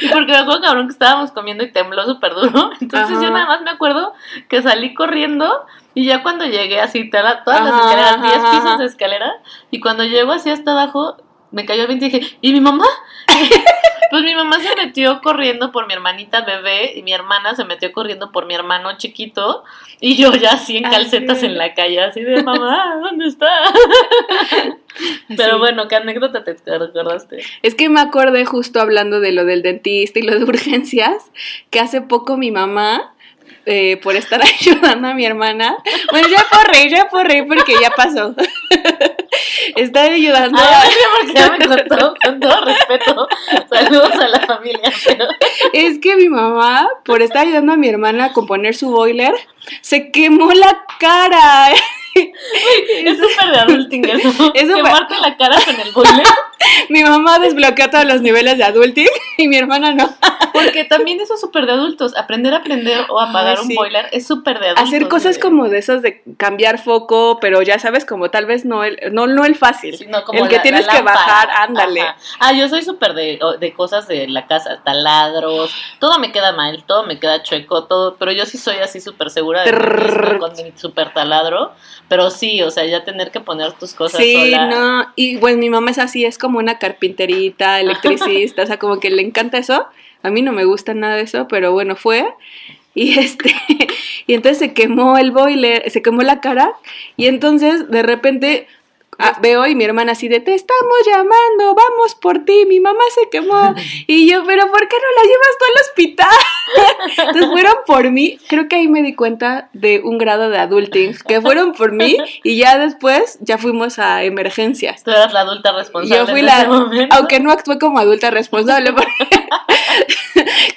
y 0.00 0.08
porque 0.12 0.32
me 0.32 0.38
acuerdo, 0.38 0.62
cabrón, 0.62 0.86
que 0.86 0.92
estábamos 0.92 1.32
comiendo 1.32 1.64
y 1.64 1.72
tembló 1.72 2.04
súper 2.04 2.34
duro. 2.34 2.70
Entonces 2.80 3.20
yo 3.20 3.30
nada 3.30 3.46
más 3.46 3.62
me 3.62 3.70
acuerdo 3.70 4.12
que 4.48 4.62
salí 4.62 4.94
corriendo 4.94 5.64
y 5.94 6.06
ya 6.06 6.22
cuando 6.22 6.44
llegué 6.44 6.80
así, 6.80 7.10
todas, 7.10 7.42
las 7.44 7.74
escaleras, 7.74 8.22
10 8.22 8.36
pisos 8.50 8.78
de 8.78 8.84
escalera, 8.86 9.32
y 9.70 9.80
cuando 9.80 10.04
llego 10.04 10.32
así 10.32 10.48
hasta 10.48 10.72
abajo, 10.72 11.16
me 11.52 11.64
cayó 11.64 11.82
el 11.82 11.88
20 11.88 12.06
y 12.06 12.10
dije, 12.10 12.36
¿y 12.40 12.52
mi 12.52 12.60
mamá? 12.60 12.86
pues 14.10 14.24
mi 14.24 14.34
mamá 14.34 14.58
se 14.60 14.74
metió 14.76 15.20
corriendo 15.22 15.72
por 15.72 15.86
mi 15.86 15.94
hermanita 15.94 16.42
bebé 16.42 16.92
y 16.96 17.02
mi 17.02 17.12
hermana 17.12 17.54
se 17.54 17.64
metió 17.64 17.92
corriendo 17.92 18.32
por 18.32 18.46
mi 18.46 18.54
hermano 18.54 18.96
chiquito 18.98 19.64
y 20.00 20.16
yo 20.16 20.32
ya 20.34 20.52
así 20.52 20.76
en 20.76 20.84
calcetas 20.84 21.42
en 21.42 21.56
la 21.56 21.74
calle, 21.74 22.00
así 22.00 22.22
de 22.22 22.42
mamá, 22.42 22.96
¿dónde 23.02 23.26
está? 23.26 23.48
Pero 25.36 25.58
bueno, 25.58 25.88
¿qué 25.88 25.96
anécdota 25.96 26.44
te 26.44 26.78
recordaste? 26.78 27.42
Es 27.62 27.74
que 27.74 27.88
me 27.88 28.00
acordé 28.00 28.44
justo 28.44 28.80
hablando 28.80 29.20
de 29.20 29.32
lo 29.32 29.44
del 29.44 29.62
dentista 29.62 30.18
y 30.18 30.22
lo 30.22 30.38
de 30.38 30.44
urgencias, 30.44 31.30
que 31.70 31.80
hace 31.80 32.02
poco 32.02 32.36
mi 32.36 32.50
mamá 32.50 33.14
eh, 33.64 33.98
por 34.02 34.16
estar 34.16 34.42
ayudando 34.60 35.08
a 35.08 35.14
mi 35.14 35.24
hermana. 35.24 35.76
Bueno, 36.10 36.28
ya 36.28 36.44
por 36.50 36.74
reír, 36.74 36.90
ya 36.90 37.08
por 37.08 37.26
reír 37.26 37.46
porque 37.46 37.74
ya 37.80 37.90
pasó. 37.90 38.34
Está 39.76 40.02
ayudando. 40.02 40.58
Ay, 40.60 40.90
porque 41.18 41.34
ya 41.34 41.50
me 41.50 41.66
contó, 41.88 42.14
con 42.24 42.40
todo 42.40 42.64
respeto. 42.64 43.28
Saludos 43.70 44.12
a 44.12 44.28
la 44.28 44.40
familia. 44.40 44.92
Pero... 45.06 45.26
Es 45.72 45.98
que 45.98 46.16
mi 46.16 46.28
mamá, 46.28 46.88
por 47.04 47.22
estar 47.22 47.46
ayudando 47.46 47.72
a 47.72 47.76
mi 47.76 47.88
hermana 47.88 48.26
a 48.26 48.32
componer 48.32 48.74
su 48.74 48.90
boiler, 48.90 49.34
se 49.80 50.10
quemó 50.10 50.52
la 50.52 50.84
cara. 50.98 51.70
Es 52.14 53.18
súper 53.18 53.50
de 53.52 53.58
adulting 53.58 54.04
eso. 54.08 54.52
Es 54.54 54.68
Quemarte 54.72 55.18
la 55.18 55.36
cara 55.36 55.56
con 55.64 55.78
el 55.80 55.92
boiler. 55.92 56.26
Mi 56.88 57.02
mamá 57.02 57.38
desbloqueó 57.38 57.90
todos 57.90 58.04
los 58.04 58.20
niveles 58.22 58.56
de 58.58 58.64
adulting 58.64 59.08
y 59.38 59.48
mi 59.48 59.56
hermana 59.56 59.92
no. 59.94 60.14
Porque 60.52 60.84
también 60.84 61.20
eso 61.20 61.34
es 61.34 61.40
súper 61.40 61.66
de 61.66 61.72
adultos. 61.72 62.16
Aprender 62.16 62.54
a 62.54 62.58
aprender 62.58 63.06
o 63.08 63.20
apagar 63.20 63.58
Ay, 63.58 63.66
un 63.68 63.74
boiler 63.74 64.08
es 64.12 64.26
súper 64.26 64.60
de 64.60 64.66
adultos. 64.66 64.86
Hacer 64.88 65.08
cosas 65.08 65.38
como 65.38 65.68
de 65.68 65.78
esas 65.78 66.02
de 66.02 66.22
cambiar 66.36 66.78
foco, 66.78 67.38
pero 67.40 67.62
ya 67.62 67.78
sabes, 67.78 68.04
como 68.04 68.30
tal 68.30 68.46
vez 68.46 68.64
no 68.64 68.84
el, 68.84 68.96
no, 69.12 69.26
no 69.26 69.44
el 69.44 69.56
fácil. 69.56 69.96
Sí, 69.96 70.06
no, 70.06 70.22
como 70.24 70.44
el 70.44 70.48
que 70.48 70.56
la- 70.56 70.62
tienes 70.62 70.86
la 70.86 70.92
que 70.96 71.02
bajar, 71.02 71.48
ándale. 71.50 72.02
Ajá. 72.02 72.16
Ah, 72.38 72.52
yo 72.52 72.68
soy 72.68 72.82
súper 72.82 73.14
de, 73.14 73.40
de 73.58 73.72
cosas 73.74 74.06
de 74.06 74.28
la 74.28 74.46
casa, 74.46 74.80
taladros, 74.84 75.74
todo 75.98 76.18
me 76.20 76.30
queda 76.32 76.52
mal, 76.52 76.84
todo 76.86 77.04
me 77.06 77.18
queda 77.18 77.42
chueco, 77.42 77.84
todo, 77.84 78.16
pero 78.16 78.30
yo 78.30 78.46
sí 78.46 78.56
soy 78.58 78.76
así 78.76 79.00
súper 79.00 79.30
segura 79.30 79.64
de 79.64 80.38
con 80.38 80.52
mi 80.52 80.72
súper 80.76 81.12
taladro, 81.12 81.72
pero 82.12 82.28
sí, 82.28 82.60
o 82.60 82.70
sea, 82.70 82.84
ya 82.84 83.04
tener 83.04 83.30
que 83.30 83.40
poner 83.40 83.72
tus 83.72 83.94
cosas 83.94 84.20
Sí, 84.20 84.34
sola. 84.34 84.66
no, 84.66 85.06
y 85.16 85.38
pues 85.38 85.56
mi 85.56 85.70
mamá 85.70 85.92
es 85.92 85.98
así, 85.98 86.26
es 86.26 86.36
como 86.36 86.58
una 86.58 86.78
carpinterita, 86.78 87.80
electricista, 87.80 88.64
o 88.64 88.66
sea, 88.66 88.78
como 88.78 89.00
que 89.00 89.08
le 89.10 89.22
encanta 89.22 89.56
eso. 89.56 89.86
A 90.22 90.28
mí 90.28 90.42
no 90.42 90.52
me 90.52 90.66
gusta 90.66 90.92
nada 90.92 91.16
de 91.16 91.22
eso, 91.22 91.48
pero 91.48 91.72
bueno, 91.72 91.96
fue. 91.96 92.26
Y 92.94 93.18
este, 93.18 93.54
y 94.26 94.34
entonces 94.34 94.58
se 94.58 94.74
quemó 94.74 95.16
el 95.16 95.30
boiler, 95.30 95.90
se 95.90 96.02
quemó 96.02 96.20
la 96.20 96.42
cara, 96.42 96.74
y 97.16 97.28
entonces 97.28 97.90
de 97.90 98.02
repente 98.02 98.66
ah, 99.18 99.38
veo 99.40 99.66
y 99.66 99.74
mi 99.74 99.84
hermana 99.84 100.12
así 100.12 100.28
de, 100.28 100.40
te 100.40 100.54
estamos 100.54 100.98
llamando, 101.06 101.74
vamos 101.74 102.14
por 102.20 102.44
ti, 102.44 102.64
mi 102.66 102.80
mamá 102.80 103.02
se 103.14 103.28
quemó. 103.30 103.74
Y 104.06 104.30
yo, 104.30 104.44
pero 104.44 104.70
¿por 104.70 104.88
qué 104.88 104.96
no 104.96 105.08
la 105.16 105.22
llevas 105.24 105.58
tú 105.58 105.64
al 105.68 105.80
hospital? 105.82 106.28
Entonces 107.28 107.50
fueron 107.50 107.74
por 107.86 108.10
mí, 108.10 108.38
creo 108.48 108.68
que 108.68 108.76
ahí 108.76 108.88
me 108.88 109.02
di 109.02 109.14
cuenta 109.14 109.68
de 109.72 110.00
un 110.00 110.18
grado 110.18 110.50
de 110.50 110.58
adulting, 110.58 111.16
que 111.26 111.40
fueron 111.40 111.72
por 111.72 111.92
mí 111.92 112.16
y 112.42 112.56
ya 112.56 112.78
después 112.78 113.38
ya 113.40 113.58
fuimos 113.58 113.98
a 113.98 114.24
emergencias. 114.24 115.02
Tú 115.04 115.10
eras 115.10 115.32
la 115.32 115.40
adulta 115.40 115.72
responsable. 115.72 116.16
Yo 116.16 116.30
fui 116.30 116.40
en 116.40 116.46
la, 116.46 116.58
ese 116.58 116.68
momento. 116.68 117.16
aunque 117.16 117.40
no 117.40 117.52
actué 117.52 117.78
como 117.78 117.98
adulta 117.98 118.30
responsable, 118.30 118.92
porque 118.94 119.46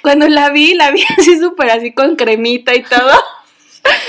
cuando 0.02 0.28
la 0.28 0.50
vi, 0.50 0.74
la 0.74 0.90
vi 0.90 1.02
así 1.18 1.38
súper 1.38 1.70
así 1.70 1.92
con 1.92 2.16
cremita 2.16 2.74
y 2.74 2.82
todo. 2.82 3.12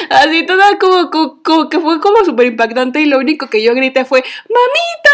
Así 0.10 0.46
toda 0.46 0.78
como, 0.78 1.10
como, 1.10 1.42
como 1.44 1.70
que 1.70 1.80
fue 1.80 2.00
como 2.00 2.24
súper 2.26 2.48
impactante 2.48 3.02
y 3.02 3.06
lo 3.06 3.18
único 3.18 3.50
que 3.50 3.62
yo 3.64 3.74
grité 3.74 4.06
fue 4.06 4.24
¡Mamita! 4.50 5.12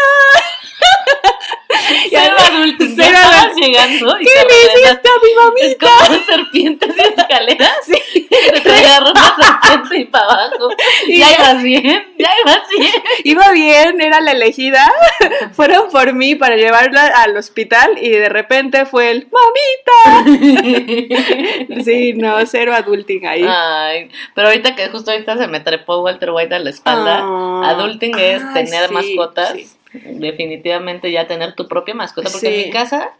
Cero 2.08 2.34
adultos, 2.38 2.96
ya 2.96 3.04
estabas 3.06 3.56
llegando 3.56 4.16
y 4.20 4.24
¿Qué 4.24 4.30
le 4.30 4.80
hiciste 4.80 5.08
a 5.08 5.12
mi 5.22 5.30
Es 5.30 5.36
mamita? 5.36 6.06
como 6.06 6.24
serpientes 6.26 6.94
y 6.96 7.00
escaleras. 7.00 7.78
Te 7.86 8.60
traía 8.60 9.00
una 9.00 9.36
serpiente 9.36 9.96
y 9.98 10.04
para 10.06 10.24
abajo. 10.24 10.70
Y 11.06 11.18
ya- 11.18 11.32
ibas 11.32 11.62
bien, 11.62 12.14
ya 12.18 12.30
ibas 12.44 12.68
bien. 12.78 12.92
Iba 13.24 13.50
bien, 13.52 14.00
era 14.00 14.20
la 14.20 14.32
elegida. 14.32 14.90
Fueron 15.52 15.90
por 15.90 16.12
mí 16.14 16.34
para 16.36 16.56
llevarla 16.56 17.06
al 17.06 17.36
hospital 17.36 17.98
y 18.00 18.10
de 18.10 18.28
repente 18.28 18.86
fue 18.86 19.10
el 19.10 19.28
¡Mamita! 19.30 20.24
Sí, 21.84 22.12
no, 22.14 22.44
cero 22.46 22.74
adulting 22.74 23.26
ahí. 23.26 23.44
Ay, 23.46 24.08
pero 24.34 24.48
ahorita 24.54 24.74
que 24.76 24.88
justo 24.88 25.10
ahorita 25.10 25.36
se 25.36 25.46
me 25.48 25.60
trepó 25.60 25.98
Walter 26.02 26.30
White 26.30 26.54
a 26.54 26.58
la 26.58 26.70
espalda, 26.70 27.20
Ah. 27.22 27.62
adulting 27.70 28.18
es 28.18 28.42
Ay, 28.42 28.64
tener 28.64 28.88
sí, 28.88 28.94
mascotas, 28.94 29.52
sí. 29.52 29.68
definitivamente 29.92 31.10
ya 31.12 31.26
tener 31.26 31.54
tu 31.54 31.68
propia 31.68 31.94
mascota, 31.94 32.28
porque 32.30 32.48
en 32.62 32.66
mi 32.66 32.70
casa, 32.72 33.10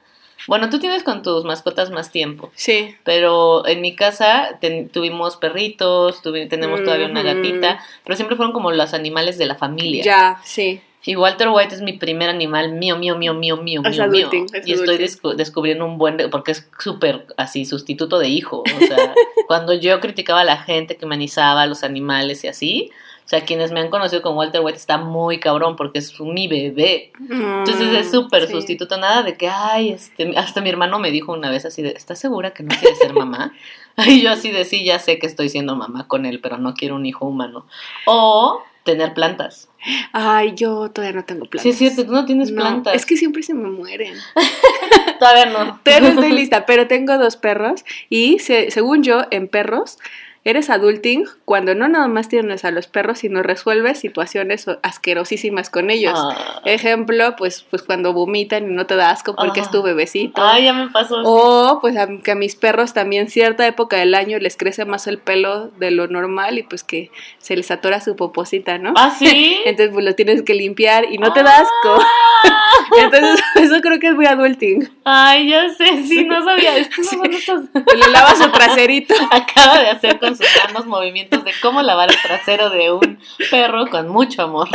bueno, 0.49 0.69
tú 0.71 0.79
tienes 0.79 1.03
con 1.03 1.23
tus 1.23 1.45
mascotas 1.45 1.91
más 1.91 2.11
tiempo, 2.11 2.50
Sí. 2.55 2.95
pero 3.05 3.67
en 3.67 3.81
mi 3.81 3.95
casa 3.97 4.59
ten- 4.61 4.88
tuvimos 4.88 5.37
perritos, 5.37 6.23
tuvi- 6.23 6.49
tenemos 6.49 6.83
todavía 6.83 7.07
una 7.07 7.23
gatita, 7.23 7.81
pero 8.05 8.17
siempre 8.17 8.37
fueron 8.37 8.53
como 8.53 8.71
los 8.73 8.93
animales 8.95 9.38
de 9.38 9.47
la 9.47 9.55
familia. 9.55 10.03
Ya, 10.05 10.41
sí. 10.45 10.81
Y 11.06 11.16
Walter 11.16 11.49
White 11.50 11.75
es 11.75 11.82
mi 11.82 11.92
primer 11.92 12.30
animal 12.30 12.73
mío, 12.73 12.96
mío, 12.96 13.16
mío, 13.16 13.34
mío, 13.34 13.56
mío, 13.58 13.82
Es 13.84 13.99
mío, 13.99 14.08
mío. 14.08 14.46
es 14.52 14.66
Y 14.66 14.73
estoy 14.73 14.96
descu- 14.96 15.34
descubriendo 15.34 15.84
un 15.84 15.99
buen, 15.99 16.16
porque 16.30 16.52
es 16.52 16.68
súper 16.78 17.26
así, 17.37 17.64
sustituto 17.66 18.18
de 18.18 18.28
hijo. 18.28 18.62
O 18.62 18.87
sea, 18.87 19.14
cuando 19.46 19.75
yo 19.75 20.00
criticaba 20.00 20.40
a 20.40 20.44
la 20.44 20.56
gente 20.56 20.96
que 20.96 21.04
humanizaba 21.04 21.62
a 21.62 21.66
los 21.66 21.84
animales 21.84 22.42
y 22.44 22.49
así, 22.49 22.90
o 23.25 23.28
sea, 23.28 23.42
quienes 23.42 23.73
me 23.73 23.80
han 23.80 23.88
conocido 23.88 24.20
con 24.23 24.37
Walter 24.37 24.61
White 24.62 24.76
está 24.78 24.99
muy 24.99 25.40
cabrón 25.40 25.76
porque 25.76 25.99
es 25.99 26.18
mi 26.20 26.46
bebé. 26.49 27.11
Entonces 27.20 27.92
es 27.99 28.11
súper 28.11 28.42
Mm, 28.44 28.46
sí. 28.46 28.52
sustituto, 28.52 28.96
nada 28.99 29.23
de 29.23 29.37
que, 29.37 29.49
ay, 29.49 29.90
este, 29.90 30.37
hasta 30.37 30.61
mi 30.61 30.68
hermano 30.70 30.99
me 30.99 31.11
dijo 31.11 31.32
una 31.32 31.50
vez 31.50 31.64
así 31.64 31.80
de, 31.82 31.90
¿estás 31.90 32.18
segura 32.18 32.52
que 32.52 32.62
no 32.62 32.75
quieres 32.78 32.99
ser 32.99 33.12
mamá? 33.14 33.52
Y 34.08 34.23
yo 34.23 34.30
así 34.32 34.50
de, 34.50 34.64
sí, 34.64 34.84
ya 34.84 34.99
sé 34.99 35.18
que 35.20 35.26
estoy 35.26 35.49
siendo 35.49 35.76
mamá 35.76 36.08
con 36.08 36.26
él, 36.26 36.40
pero 36.40 36.58
no 36.58 36.75
quiero 36.75 36.96
un 36.96 37.06
hijo 37.06 37.26
humano. 37.26 37.64
O 38.06 38.61
tener 38.85 39.14
plantas. 39.14 39.69
Ay, 40.12 40.55
yo 40.55 40.91
todavía 40.91 41.17
no 41.21 41.25
tengo 41.25 41.47
plantas. 41.47 41.62
Sí, 41.62 41.71
es 41.71 41.79
cierto, 41.79 42.07
tú 42.07 42.12
no 42.12 42.25
tienes 42.25 42.50
No, 42.50 42.57
plantas. 42.62 42.95
Es 42.95 43.05
que 43.07 43.17
siempre 43.17 43.43
se 43.43 43.55
me 43.55 43.69
mueren. 43.69 44.14
Todavía 45.19 45.47
no. 45.47 45.81
Todavía 45.83 46.09
no 46.11 46.21
estoy 46.21 46.33
lista, 46.37 46.67
pero 46.67 46.87
tengo 46.87 47.17
dos 47.19 47.37
perros 47.37 47.85
y 48.09 48.38
se- 48.38 48.71
según 48.71 49.03
yo, 49.03 49.25
en 49.31 49.49
perros, 49.49 49.99
eres 50.44 50.68
adulting 50.70 51.24
cuando 51.44 51.74
no 51.74 51.88
nada 51.88 52.06
más 52.06 52.28
tienes 52.28 52.64
a 52.64 52.70
los 52.70 52.86
perros, 52.86 53.18
sino 53.20 53.42
resuelves 53.42 53.98
situaciones 53.98 54.66
asquerosísimas 54.82 55.70
con 55.70 55.90
ellos. 55.90 56.12
Ah. 56.16 56.60
Ejemplo, 56.64 57.34
pues, 57.36 57.62
pues 57.70 57.82
cuando 57.82 58.12
vomitan 58.12 58.70
y 58.70 58.74
no 58.74 58.86
te 58.86 58.96
da 58.96 59.10
asco 59.10 59.34
porque 59.36 59.60
Ah. 59.60 59.62
es 59.64 59.70
tu 59.70 59.82
bebecito. 59.82 60.42
Ay, 60.44 60.64
ya 60.64 60.72
me 60.72 60.88
pasó. 60.90 61.20
O 61.24 61.78
pues 61.80 61.96
a, 61.96 62.06
que 62.22 62.30
a 62.32 62.34
mis 62.34 62.56
perros 62.56 62.92
también 62.92 63.28
cierta 63.28 63.66
época 63.66 63.96
del 63.96 64.14
año 64.14 64.38
les 64.38 64.56
crece 64.56 64.84
más 64.84 65.06
el 65.06 65.18
pelo 65.18 65.68
de 65.78 65.90
lo 65.90 66.06
normal 66.08 66.58
y 66.58 66.62
pues 66.62 66.84
que 66.84 67.10
se 67.38 67.56
les 67.56 67.70
atora 67.70 68.00
su 68.00 68.14
poposita, 68.16 68.78
¿no? 68.78 68.92
¿Ah, 68.96 69.10
sí? 69.18 69.58
Entonces 69.64 69.92
pues 69.94 70.04
lo 70.04 70.14
tienes 70.14 70.42
que 70.42 70.54
limpiar 70.54 71.10
y 71.10 71.18
no 71.18 71.32
te 71.32 71.42
da 71.42 71.58
asco. 71.60 71.98
Ah. 72.00 72.50
Entonces 73.00 73.40
eso 73.56 73.80
creo 73.80 73.98
que 73.98 74.08
es 74.08 74.14
muy 74.14 74.26
adulting. 74.26 74.90
Ay, 75.04 75.48
ya 75.48 75.68
sé, 75.70 76.02
sí, 76.06 76.24
no 76.24 76.44
sabía. 76.44 76.76
Estos 76.76 77.12
no 77.12 77.22
son 77.22 77.32
estos- 77.32 77.84
Te 77.84 77.96
le 77.96 78.08
lavas 78.10 78.38
su 78.38 78.50
traserito. 78.50 79.14
Acaba 79.30 79.78
de 79.80 79.88
hacer 79.88 80.18
con 80.18 80.34
manos 80.67 80.87
movimientos 80.87 81.45
de 81.45 81.53
cómo 81.62 81.83
lavar 81.83 82.11
el 82.11 82.21
trasero 82.23 82.71
de 82.71 82.93
un 82.93 83.19
perro 83.50 83.88
con 83.88 84.09
mucho 84.09 84.43
amor. 84.43 84.69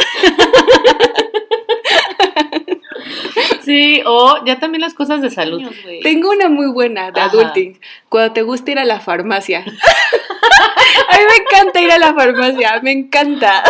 Sí, 3.62 4.01
o 4.06 4.44
ya 4.46 4.60
también 4.60 4.82
las 4.82 4.94
cosas 4.94 5.22
de 5.22 5.30
salud. 5.30 5.62
Tengo 6.01 6.32
una 6.32 6.50
muy 6.50 6.68
buena 6.72 7.12
de 7.12 7.20
Ajá. 7.22 7.30
adulting. 7.30 7.80
Cuando 8.10 8.34
te 8.34 8.42
gusta 8.42 8.72
ir 8.72 8.80
a 8.80 8.86
la 8.86 9.00
farmacia. 9.00 9.63
A 11.10 11.18
mí 11.18 11.24
me 11.30 11.36
encanta 11.44 11.82
ir 11.82 11.92
a 11.92 12.00
la 12.00 12.13
farmacia, 12.13 12.80
me 12.82 12.92
encanta. 12.92 13.63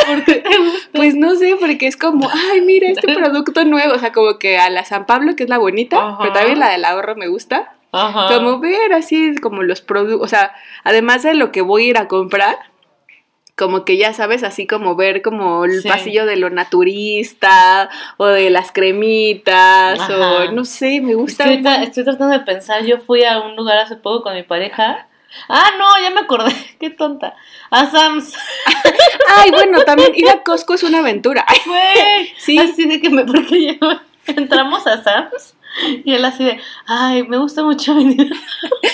Pues 0.94 1.16
no 1.16 1.36
sé, 1.36 1.56
porque 1.60 1.88
es 1.88 1.98
como, 1.98 2.30
ay, 2.52 2.62
mira 2.62 2.88
este 2.90 3.14
producto 3.16 3.64
nuevo. 3.66 3.94
O 3.94 4.00
sea, 4.00 4.12
como 4.12 4.38
que 4.40 4.58
a 4.58 4.70
la 4.70 4.86
San 4.86 5.06
Pablo, 5.06 5.36
que 5.36 5.44
es 5.44 5.50
la 5.50 5.58
bonita, 5.58 5.98
Ajá. 5.98 6.18
pero 6.22 6.34
también 6.34 6.60
la 6.60 6.70
del 6.70 6.86
ahorro 6.86 7.16
me 7.16 7.28
gusta. 7.28 7.74
Ajá. 7.92 8.28
Como 8.34 8.60
ver 8.60 8.94
así 8.94 9.36
como 9.42 9.64
los 9.64 9.82
productos, 9.82 10.26
o 10.26 10.28
sea, 10.28 10.54
además 10.84 11.24
de 11.24 11.34
lo 11.34 11.52
que 11.52 11.62
voy 11.62 11.86
a 11.86 11.90
ir 11.90 11.98
a 11.98 12.08
comprar, 12.08 12.58
como 13.58 13.84
que 13.84 13.98
ya 13.98 14.14
sabes, 14.14 14.44
así 14.44 14.68
como 14.68 14.96
ver 14.96 15.22
como 15.22 15.66
el 15.66 15.82
Sí. 15.82 15.88
pasillo 15.90 16.26
de 16.26 16.38
lo 16.38 16.50
naturista 16.50 17.90
o 18.18 18.26
de 18.28 18.50
las 18.50 18.72
cremitas 18.72 20.00
Ajá. 20.00 20.18
o 20.48 20.52
no 20.52 20.64
sé, 20.66 21.02
me 21.02 21.16
gusta. 21.16 21.46
un- 21.46 21.66
estoy 21.68 22.04
tratando 22.06 22.38
de 22.38 22.46
pensar, 22.46 22.86
yo 22.86 23.00
fui 23.00 23.24
a 23.24 23.40
un 23.40 23.56
lugar 23.56 23.78
hace 23.80 23.96
poco 23.98 24.24
con 24.24 24.36
mi 24.36 24.44
pareja. 24.44 25.08
Ah, 25.48 25.72
no, 25.78 25.86
ya 26.02 26.10
me 26.10 26.22
acordé, 26.22 26.52
qué 26.80 26.90
tonta. 26.90 27.36
A 27.70 27.86
Sam's. 27.90 28.34
Ay, 29.38 29.52
bueno, 29.52 29.82
también 29.84 30.12
ir 30.16 30.28
a 30.30 30.42
Costco 30.44 30.74
es 30.74 30.84
una 30.84 31.00
aventura. 31.00 31.46
Güey, 31.66 32.34
Sí. 32.38 32.58
Así 32.58 32.86
de 32.86 33.00
que 33.02 33.10
me, 33.10 33.26
porque 33.26 33.78
yo, 33.80 33.88
entramos 34.28 34.88
a 34.88 35.04
Sam's 35.04 35.56
y 36.06 36.14
él 36.14 36.26
así 36.26 36.44
de, 36.44 36.60
ay, 36.88 37.24
me 37.24 37.38
gusta 37.38 37.64
mucho 37.64 37.96
venir. 37.96 38.32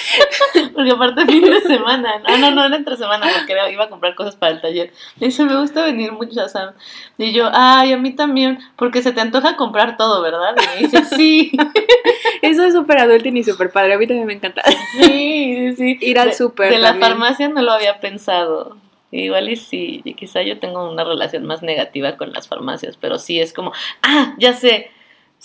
porque 0.74 0.92
aparte 0.92 1.26
fin 1.26 1.42
de 1.44 1.62
semana, 1.62 2.20
no, 2.28 2.38
no, 2.38 2.52
no 2.52 2.66
era 2.66 2.76
entre 2.76 2.98
semana 2.98 3.28
porque 3.38 3.56
iba 3.72 3.84
a 3.86 3.90
comprar 3.90 4.16
cosas 4.16 4.36
para 4.36 4.54
el 4.54 4.62
taller. 4.62 4.92
Me 5.20 5.28
dice, 5.28 5.44
me 5.46 5.56
gusta 5.60 5.84
venir 5.84 6.12
mucho 6.12 6.42
a 6.42 6.50
Sam's. 6.50 6.76
Y 7.18 7.32
yo, 7.34 7.50
ay, 7.54 7.94
a 7.94 7.98
mí 7.98 8.12
también, 8.16 8.60
porque 8.76 9.02
se 9.02 9.12
te 9.14 9.22
antoja 9.22 9.56
comprar 9.56 9.98
todo, 9.98 10.22
¿verdad? 10.22 10.56
Y 10.58 10.82
me 10.84 10.88
dice, 10.88 11.04
sí, 11.06 11.52
Eso 12.42 12.64
es 12.64 12.74
súper 12.74 13.00
adulting 13.00 13.36
y 13.38 13.44
súper 13.44 13.72
padre. 13.72 13.94
A 13.94 13.98
mí 13.98 14.06
también 14.08 14.28
me 14.28 14.34
encanta. 14.34 14.62
sí, 15.00 15.74
sí, 15.76 15.76
sí. 15.76 15.98
Ir 16.02 16.20
al 16.20 16.30
De- 16.30 16.36
súper 16.36 16.70
De 16.72 16.78
la 16.80 16.90
también. 16.90 17.10
farmacia 17.10 17.50
no 17.50 17.62
lo 17.62 17.72
había 17.72 18.00
pensado. 18.00 18.78
Igual 19.12 19.50
y 19.50 19.56
sí, 19.56 20.02
y 20.04 20.14
quizá 20.14 20.42
yo 20.42 20.60
tengo 20.60 20.90
una 20.92 21.04
relación 21.06 21.46
más 21.46 21.62
negativa 21.64 22.18
con 22.18 22.34
las 22.34 22.48
farmacias, 22.50 22.98
pero 22.98 23.18
sí 23.18 23.40
es 23.40 23.54
como, 23.54 23.72
ah, 24.02 24.34
ya 24.40 24.54
sé, 24.54 24.92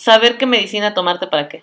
saber 0.01 0.39
qué 0.39 0.47
medicina 0.47 0.95
tomarte 0.95 1.27
para 1.27 1.49
qué. 1.49 1.63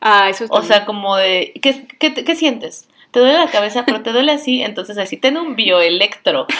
Ah, 0.00 0.28
eso 0.28 0.44
es 0.44 0.50
O 0.50 0.62
sea, 0.62 0.84
como 0.84 1.16
de, 1.16 1.52
¿qué, 1.62 1.86
qué, 2.00 2.12
qué 2.12 2.34
sientes? 2.34 2.85
Te 3.16 3.20
duele 3.20 3.38
la 3.38 3.46
cabeza, 3.46 3.86
pero 3.86 4.02
te 4.02 4.12
duele 4.12 4.30
así, 4.30 4.62
entonces 4.62 4.98
así, 4.98 5.16
ten 5.16 5.38
un 5.38 5.56
bioelectro. 5.56 6.46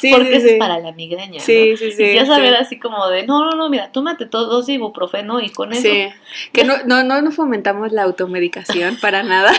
Sí, 0.00 0.10
porque 0.10 0.26
sí, 0.30 0.32
eso 0.36 0.46
sí. 0.46 0.52
es 0.54 0.58
para 0.58 0.78
la 0.80 0.92
migraña. 0.92 1.40
Sí, 1.40 1.70
¿no? 1.72 1.76
sí, 1.76 1.92
sí, 1.92 2.02
Y 2.02 2.14
ya 2.14 2.26
saber 2.26 2.54
sí. 2.56 2.60
así 2.60 2.78
como 2.80 3.06
de, 3.08 3.24
no, 3.26 3.44
no, 3.44 3.54
no, 3.54 3.68
mira, 3.68 3.92
tómate 3.92 4.26
todo 4.26 4.46
dos 4.46 4.68
ibuprofeno 4.68 5.40
y 5.40 5.50
con 5.50 5.72
eso. 5.72 5.82
Sí, 5.82 6.08
que 6.52 6.64
no, 6.64 6.74
no, 6.84 7.04
no, 7.04 7.22
no 7.22 7.30
fomentamos 7.30 7.92
la 7.92 8.02
automedicación 8.02 8.96
para 8.96 9.22
nada. 9.22 9.52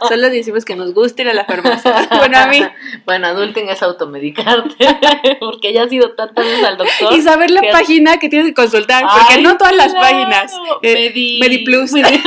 Solo 0.08 0.30
decimos 0.30 0.64
que 0.64 0.74
nos 0.76 0.94
gusta 0.94 1.22
ir 1.22 1.28
a 1.28 1.34
la 1.34 1.44
farmacia. 1.44 2.08
Bueno, 2.18 2.38
a 2.38 2.46
mí. 2.46 2.62
Bueno, 3.04 3.26
adulting 3.26 3.68
es 3.68 3.82
automedicarte, 3.82 4.86
porque 5.40 5.72
ya 5.72 5.82
has 5.82 5.92
ido 5.92 6.12
tantas 6.12 6.44
veces 6.44 6.64
al 6.64 6.76
doctor. 6.78 7.12
Y 7.12 7.20
saber 7.20 7.50
la 7.50 7.60
que- 7.60 7.72
página 7.72 8.18
que 8.18 8.28
tienes 8.28 8.48
que 8.48 8.54
consultar, 8.54 9.04
porque 9.04 9.34
Ay, 9.34 9.42
no 9.42 9.58
todas 9.58 9.74
las 9.76 9.92
claro. 9.92 10.00
páginas. 10.06 10.52
Eh, 10.82 10.94
Medi... 10.94 11.38
MediPlus. 11.40 11.92
Medi- 11.92 12.22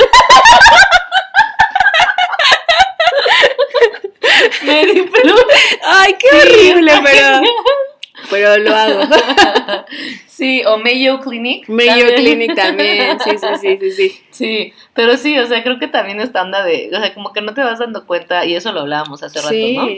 Ay, 5.83 6.15
qué 6.19 6.37
horrible, 6.37 6.91
pero, 7.03 7.41
pero 8.29 8.57
lo 8.57 8.75
hago. 8.75 9.01
Sí, 10.25 10.63
o 10.65 10.77
Mayo 10.77 11.19
Clinic. 11.19 11.67
Mayo 11.67 12.07
también. 12.07 12.15
Clinic 12.15 12.55
también, 12.55 13.19
sí, 13.19 13.31
sí, 13.31 13.47
sí, 13.59 13.77
sí, 13.77 13.91
sí. 13.91 14.21
Sí, 14.31 14.73
pero 14.93 15.17
sí, 15.17 15.37
o 15.37 15.45
sea, 15.45 15.63
creo 15.63 15.79
que 15.79 15.89
también 15.89 16.21
esta 16.21 16.41
onda 16.43 16.63
de, 16.63 16.89
o 16.93 16.97
sea, 16.97 17.13
como 17.13 17.33
que 17.33 17.41
no 17.41 17.53
te 17.53 17.61
vas 17.61 17.79
dando 17.79 18.07
cuenta, 18.07 18.45
y 18.45 18.55
eso 18.55 18.71
lo 18.71 18.79
hablábamos 18.79 19.21
hace 19.21 19.41
rato, 19.41 19.53
¿no? 19.53 19.89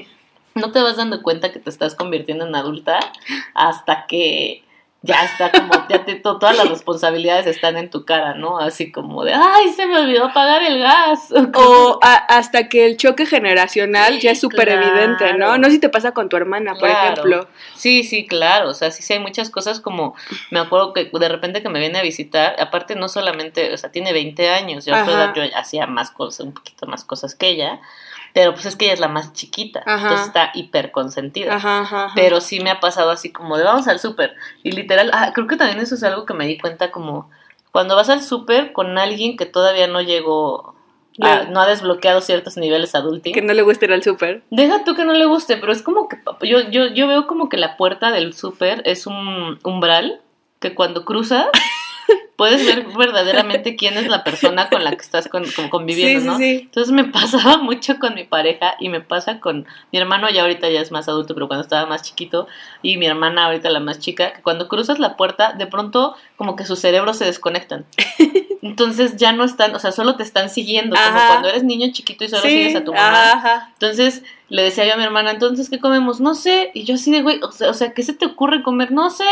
No 0.56 0.72
te 0.72 0.82
vas 0.82 0.98
dando 0.98 1.22
cuenta 1.22 1.52
que 1.52 1.60
te 1.60 1.70
estás 1.70 1.94
convirtiendo 1.94 2.48
en 2.48 2.56
adulta 2.56 3.00
hasta 3.54 4.08
que 4.08 4.64
ya 5.04 5.24
está 5.26 5.52
como, 5.52 5.72
ya 5.90 6.06
te, 6.06 6.14
to- 6.16 6.38
todas 6.38 6.56
las 6.56 6.70
responsabilidades 6.70 7.48
están 7.48 7.76
en 7.78 7.90
tu 7.90 8.06
cara, 8.06 8.36
¿no? 8.36 8.60
Así 8.60 8.92
como 8.92 9.24
de, 9.24 9.34
ay, 9.34 9.70
se 9.76 9.88
me 9.88 9.98
olvidó 9.98 10.32
pagar 10.32 10.62
el 10.62 10.80
gas. 10.80 11.30
O 11.56 12.00
a- 12.04 12.16
hasta 12.38 12.70
que 12.70 12.86
el 12.86 12.98
choque 12.98 13.26
generacional 13.26 14.20
ya 14.20 14.30
es 14.32 14.40
súper 14.40 14.70
evidente, 14.70 15.34
¿no? 15.34 15.58
No 15.58 15.70
si 15.72 15.80
te 15.80 15.90
pasa 15.90 16.12
con 16.14 16.30
tu 16.30 16.38
hermana, 16.38 16.74
por 16.76 16.88
Claro. 16.90 17.14
ejemplo. 17.14 17.48
Sí, 17.74 18.04
sí, 18.04 18.28
claro, 18.28 18.70
o 18.70 18.74
sea, 18.76 18.92
sí, 18.92 19.02
sí 19.02 19.14
hay 19.14 19.20
muchas 19.20 19.50
cosas 19.50 19.80
como, 19.80 20.14
me 20.52 20.60
acuerdo 20.60 20.94
que 20.94 21.10
de 21.12 21.30
repente 21.30 21.64
que 21.64 21.70
me 21.70 21.80
viene 21.80 21.98
a 21.98 22.04
visitar, 22.04 22.56
aparte 22.60 22.96
no 22.96 23.10
solamente, 23.10 23.74
o 23.74 23.78
sea, 23.78 23.92
tiene 23.92 24.14
20 24.14 24.50
años, 24.50 24.86
yo 24.86 24.94
a 24.94 25.04
su 25.04 25.10
Ajá. 25.10 25.24
edad 25.24 25.34
yo 25.36 25.42
hacía 25.58 25.88
más 25.88 26.12
cosas, 26.12 26.42
un 26.46 26.54
poquito 26.54 26.86
más 26.86 27.04
cosas 27.04 27.34
que 27.34 27.50
ella, 27.50 27.80
pero 28.34 28.54
pues 28.54 28.66
es 28.66 28.76
que 28.76 28.86
ella 28.86 28.94
es 28.96 29.00
la 29.00 29.08
más 29.08 29.34
chiquita, 29.34 29.82
Ajá. 29.86 30.02
entonces 30.04 30.28
está 30.28 30.52
hiper 30.54 30.92
consentida. 30.92 31.56
Ajá. 31.56 32.12
Pero 32.16 32.42
sí 32.42 32.60
me 32.60 32.70
ha 32.72 32.80
pasado 32.80 33.12
así 33.12 33.32
como 33.32 33.58
de 33.58 33.64
vamos 33.64 33.88
al 33.88 34.00
súper. 34.00 34.36
Y 34.64 34.72
literal, 34.72 35.12
ah, 35.14 35.32
creo 35.34 35.48
que 35.48 35.58
también 35.58 35.80
eso 35.80 35.96
es 35.96 36.04
algo 36.04 36.26
que 36.26 36.34
me 36.34 36.46
di 36.48 36.58
cuenta 36.58 36.92
como 36.92 37.30
cuando 37.72 37.96
vas 37.96 38.10
al 38.10 38.22
súper 38.22 38.74
con 38.74 38.98
alguien 38.98 39.38
que 39.38 39.46
todavía 39.46 39.88
no 39.88 40.02
llegó, 40.02 40.76
a- 41.22 41.44
No. 41.44 41.62
ha 41.62 41.68
desbloqueado 41.68 42.22
ciertos 42.22 42.58
niveles 42.58 42.96
adulting. 42.96 43.34
que 43.34 43.42
no 43.42 43.54
le 43.54 43.62
gusta 43.62 43.86
ir 43.86 43.94
al 43.94 44.04
súper. 44.04 44.44
Deja 44.50 44.84
tú 44.84 44.96
que 44.96 45.06
no 45.06 45.14
le 45.14 45.26
guste, 45.26 45.58
pero 45.58 45.72
es 45.72 45.82
como 45.82 46.08
que 46.10 46.18
yo, 46.48 46.60
yo, 46.70 46.88
yo 46.88 47.08
veo 47.08 47.28
como 47.28 47.48
que 47.50 47.58
la 47.58 47.78
puerta 47.78 48.12
del 48.12 48.34
súper 48.34 48.82
es 48.86 49.08
un 49.08 49.60
umbral 49.64 50.22
que 50.60 50.74
cuando 50.76 51.06
cruzas 51.06 51.48
puedes 52.42 52.66
ver 52.66 52.88
verdaderamente 52.98 53.76
quién 53.76 53.98
es 53.98 54.08
la 54.08 54.24
persona 54.24 54.68
con 54.68 54.84
la 54.84 54.90
que 54.90 54.98
estás 55.04 55.28
con- 55.28 55.46
con- 55.52 55.70
conviviendo, 55.70 56.20
Sí, 56.20 56.24
sí, 56.24 56.28
¿no? 56.28 56.38
sí. 56.40 56.60
Entonces 56.64 56.92
me 56.92 57.04
pasaba 57.20 57.58
mucho 57.60 58.00
con 58.00 58.16
mi 58.16 58.24
pareja 58.24 58.74
y 58.80 58.90
me 58.90 59.00
pasa 59.00 59.40
con 59.40 59.68
mi 59.92 60.00
hermano, 60.00 60.28
ya 60.28 60.42
ahorita 60.42 60.68
ya 60.72 60.82
es 60.82 60.92
más 60.92 61.08
adulto, 61.08 61.36
pero 61.36 61.48
cuando 61.48 61.62
estaba 61.62 61.86
más 61.88 62.02
chiquito, 62.02 62.48
y 62.82 62.98
mi 62.98 63.06
hermana 63.06 63.46
ahorita 63.46 63.70
la 63.70 63.80
más 63.80 64.00
chica, 64.00 64.34
que 64.34 64.42
cuando 64.42 64.68
cruzas 64.68 64.98
la 64.98 65.18
puerta, 65.18 65.54
de 65.54 65.68
pronto 65.68 66.16
como 66.36 66.56
que 66.56 66.66
sus 66.66 66.80
cerebros 66.80 67.20
se 67.20 67.26
desconectan. 67.26 67.86
Entonces 68.64 69.18
ya 69.18 69.34
no 69.34 69.44
están, 69.44 69.76
o 69.76 69.80
sea, 69.80 69.92
solo 69.92 70.16
te 70.16 70.24
están 70.24 70.50
siguiendo, 70.50 70.96
como 70.96 71.28
cuando 71.28 71.48
eres 71.50 71.64
niño 71.64 71.90
chiquito 71.92 72.24
y 72.24 72.30
solo 72.30 72.42
sigues 72.42 72.76
a 72.76 72.84
tu 72.84 72.92
mamá. 72.94 73.32
Ajá. 73.34 73.70
Entonces 73.74 74.24
le 74.50 74.64
decía 74.64 74.86
yo 74.86 74.94
a 74.94 74.98
mi 74.98 75.04
hermana, 75.04 75.32
entonces, 75.32 75.70
¿qué 75.70 75.80
comemos? 75.80 76.20
No 76.20 76.34
sé. 76.36 76.72
Y 76.74 76.86
yo 76.86 76.96
así 76.96 77.12
de, 77.12 77.22
güey, 77.22 77.40
o 77.44 77.74
sea, 77.74 77.94
¿qué 77.94 78.04
se 78.04 78.14
te 78.14 78.26
ocurre 78.26 78.64
comer? 78.64 78.92
No 78.92 79.10
sé. 79.12 79.26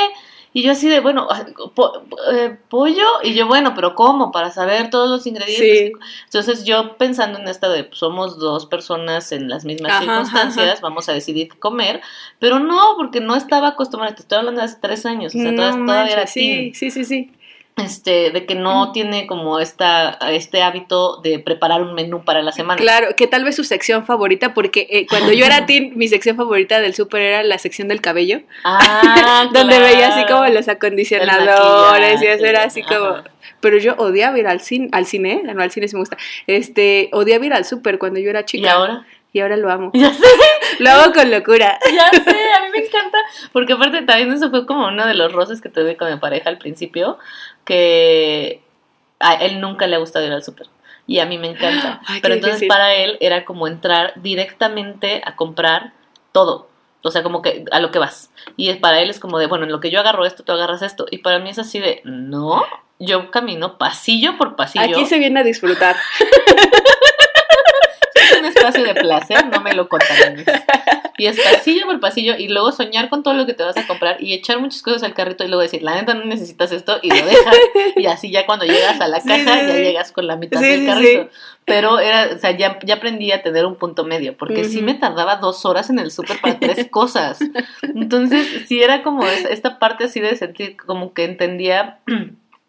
Y 0.52 0.64
yo 0.64 0.72
así 0.72 0.90
de, 0.90 1.00
bueno, 1.00 1.28
ah, 1.30 1.46
po- 1.76 2.02
eh, 2.34 2.58
pollo. 2.70 3.06
Y 3.24 3.34
yo, 3.36 3.46
bueno, 3.48 3.74
pero 3.76 3.94
¿cómo? 3.94 4.32
Para 4.32 4.50
saber 4.52 4.90
todos 4.90 5.08
los 5.10 5.28
ingredientes. 5.28 5.80
Sí. 5.80 5.92
Entonces 6.26 6.66
yo 6.66 6.98
pensando 6.98 7.38
en 7.40 7.48
esta 7.48 7.70
de, 7.70 7.84
pues, 7.84 8.00
somos 8.00 8.40
dos 8.40 8.66
personas 8.66 9.32
en 9.32 9.48
las 9.48 9.64
mismas 9.64 9.92
Ajá, 9.92 10.02
circunstancias, 10.02 10.74
ajá. 10.74 10.80
vamos 10.82 11.08
a 11.08 11.14
decidir 11.14 11.50
qué 11.50 11.60
comer. 11.60 12.02
Pero 12.40 12.60
no, 12.60 12.96
porque 12.98 13.20
no 13.22 13.36
estaba 13.36 13.70
acostumbrada, 13.70 14.16
te 14.16 14.22
estoy 14.24 14.40
hablando 14.40 14.62
de 14.62 14.66
hace 14.66 14.78
tres 14.82 15.06
años, 15.06 15.36
o 15.36 15.40
sea, 15.40 15.52
No 15.52 15.86
todavía, 15.86 16.14
era 16.14 16.26
teen 16.26 16.74
sí, 16.74 16.90
sí, 16.90 16.92
sí, 16.92 17.06
sí. 17.06 17.32
Este, 17.80 18.32
de 18.32 18.46
que 18.46 18.56
no 18.56 18.92
tiene 18.92 19.28
como 19.28 19.60
esta, 19.60 20.18
este 20.32 20.62
hábito 20.62 21.18
de 21.22 21.40
preparar 21.40 21.82
un 21.82 21.94
menú 21.94 22.24
para 22.24 22.42
la 22.42 22.52
semana. 22.52 22.80
Claro, 22.80 23.16
que 23.16 23.28
tal 23.28 23.44
vez 23.44 23.56
su 23.56 23.64
sección 23.64 24.06
favorita, 24.06 24.54
porque 24.54 24.88
eh, 24.90 25.06
cuando 25.10 25.32
yo 25.34 25.46
era 25.46 25.66
teen, 25.68 25.94
mi 25.96 26.08
sección 26.08 26.36
favorita 26.38 26.80
del 26.80 26.94
súper 26.94 27.22
era 27.22 27.44
la 27.44 27.58
sección 27.58 27.88
del 27.88 28.02
cabello, 28.02 28.42
Ah, 28.64 29.48
donde 29.54 29.76
claro. 29.78 29.94
veía 29.94 30.08
así 30.10 30.26
como 30.26 30.46
los 30.48 30.68
acondicionadores 30.68 32.22
y 32.22 32.26
eso 32.26 32.46
era 32.46 32.64
así 32.64 32.84
como... 32.84 33.06
ajá. 33.06 33.24
Pero 33.62 33.78
yo 33.78 33.96
odiaba 33.98 34.40
ir 34.40 34.48
al 34.48 34.62
cine, 34.62 34.88
al 34.94 35.06
cine, 35.06 35.42
no 35.44 35.62
al 35.62 35.72
cine 35.72 35.88
sí 35.90 35.96
me 35.96 36.00
gusta, 36.02 36.18
este, 36.48 37.10
odiaba 37.12 37.46
ir 37.46 37.54
al 37.54 37.66
súper 37.66 38.00
cuando 38.00 38.20
yo 38.20 38.30
era 38.30 38.46
chica. 38.46 38.68
¿Y 38.68 38.70
ahora? 38.70 39.06
Y 39.32 39.42
ahora 39.42 39.58
lo 39.58 39.72
amo. 39.72 39.92
Ya 39.94 40.12
sé, 40.14 40.26
Lo 40.80 40.90
hago 40.90 41.14
con 41.14 41.30
locura. 41.30 41.78
ya 41.94 42.10
sé, 42.10 42.30
a 42.30 42.62
mí 42.64 42.70
me 42.72 42.86
encanta. 42.86 43.18
Porque 43.52 43.74
aparte 43.74 44.02
también 44.02 44.32
eso 44.32 44.50
fue 44.50 44.66
como 44.66 44.88
uno 44.88 45.06
de 45.06 45.14
los 45.14 45.32
roces 45.32 45.62
que 45.62 45.70
tuve 45.70 45.98
con 45.98 46.12
mi 46.12 46.18
pareja 46.18 46.50
al 46.50 46.58
principio, 46.58 47.18
que 47.66 48.62
a 49.20 49.36
él 49.36 49.62
nunca 49.62 49.88
le 49.88 49.96
ha 49.96 50.00
gustado 50.00 50.26
ir 50.26 50.32
al 50.32 50.44
súper. 50.44 50.68
Y 51.06 51.20
a 51.20 51.26
mí 51.26 51.38
me 51.38 51.48
encanta. 51.48 52.02
Ay, 52.08 52.22
Pero 52.22 52.36
entonces 52.36 52.60
difícil. 52.60 52.68
para 52.70 52.94
él 52.94 53.18
era 53.20 53.46
como 53.46 53.68
entrar 53.68 54.14
directamente 54.16 55.22
a 55.26 55.36
comprar 55.36 55.94
todo. 56.32 56.70
O 57.02 57.12
sea, 57.12 57.24
como 57.24 57.42
que 57.42 57.66
a 57.72 57.80
lo 57.80 57.92
que 57.92 58.00
vas. 58.00 58.30
Y 58.58 58.74
para 58.76 59.00
él 59.02 59.10
es 59.10 59.20
como 59.20 59.40
de, 59.40 59.48
bueno, 59.48 59.66
en 59.66 59.72
lo 59.72 59.80
que 59.80 59.90
yo 59.90 60.00
agarro 60.00 60.26
esto, 60.26 60.44
tú 60.44 60.52
agarras 60.52 60.82
esto. 60.82 61.06
Y 61.10 61.20
para 61.20 61.40
mí 61.40 61.50
es 61.50 61.60
así 61.60 61.80
de, 61.80 62.02
no, 62.04 62.64
yo 63.00 63.32
camino 63.32 63.78
pasillo 63.78 64.38
por 64.38 64.56
pasillo. 64.56 64.98
Aquí 64.98 65.06
se 65.06 65.18
viene 65.18 65.40
a 65.40 65.44
disfrutar. 65.44 65.96
espacio 68.60 68.84
de 68.84 68.94
placer, 68.96 69.48
no 69.48 69.62
me 69.62 69.74
lo 69.74 69.88
contamines. 69.90 70.46
Y 71.18 71.26
es 71.26 71.38
pasillo 71.42 71.86
por 71.86 72.00
pasillo 72.00 72.36
y 72.38 72.48
luego 72.48 72.72
soñar 72.72 73.10
con 73.10 73.24
todo 73.24 73.34
lo 73.34 73.46
que 73.46 73.54
te 73.54 73.64
vas 73.64 73.76
a 73.76 73.86
comprar 73.86 74.24
y 74.24 74.34
echar 74.34 74.60
muchas 74.60 74.82
cosas 74.82 75.04
al 75.04 75.14
carrito 75.14 75.44
y 75.44 75.48
luego 75.48 75.62
decir, 75.62 75.82
la 75.84 75.96
neta 75.96 76.14
no 76.14 76.24
necesitas 76.24 76.72
esto 76.72 76.98
y 77.02 77.10
lo 77.10 77.16
dejas. 77.26 77.56
Y 77.98 78.06
así 78.06 78.32
ya 78.32 78.46
cuando 78.46 78.64
llegas 78.66 79.02
a 79.02 79.08
la 79.10 79.20
caja 79.22 79.36
sí, 79.62 79.68
ya 79.68 79.76
llegas 79.76 80.12
con 80.14 80.28
la 80.28 80.38
mitad 80.38 80.62
Sí, 80.62 80.68
del 80.68 80.86
carrito. 80.86 81.30
Pero 81.66 82.00
era, 82.00 82.30
o 82.34 82.38
sea, 82.40 82.52
ya, 82.52 82.80
ya 82.84 82.96
aprendí 82.96 83.32
a 83.32 83.42
tener 83.44 83.66
un 83.66 83.76
punto 83.76 84.04
medio, 84.06 84.36
porque 84.38 84.64
sí 84.64 84.82
me 84.82 84.94
tardaba 84.96 85.36
dos 85.36 85.66
horas 85.66 85.90
en 85.90 86.00
el 86.00 86.10
súper 86.12 86.40
para 86.42 86.58
tres 86.58 86.88
cosas. 86.90 87.38
Entonces, 87.84 88.64
sí 88.68 88.82
era 88.82 89.04
como 89.04 89.26
es- 89.28 89.46
esta 89.46 89.78
parte 89.78 90.06
así 90.06 90.20
de 90.20 90.36
sentir 90.36 90.78
como 90.78 91.14
que 91.14 91.26
entendía. 91.26 92.00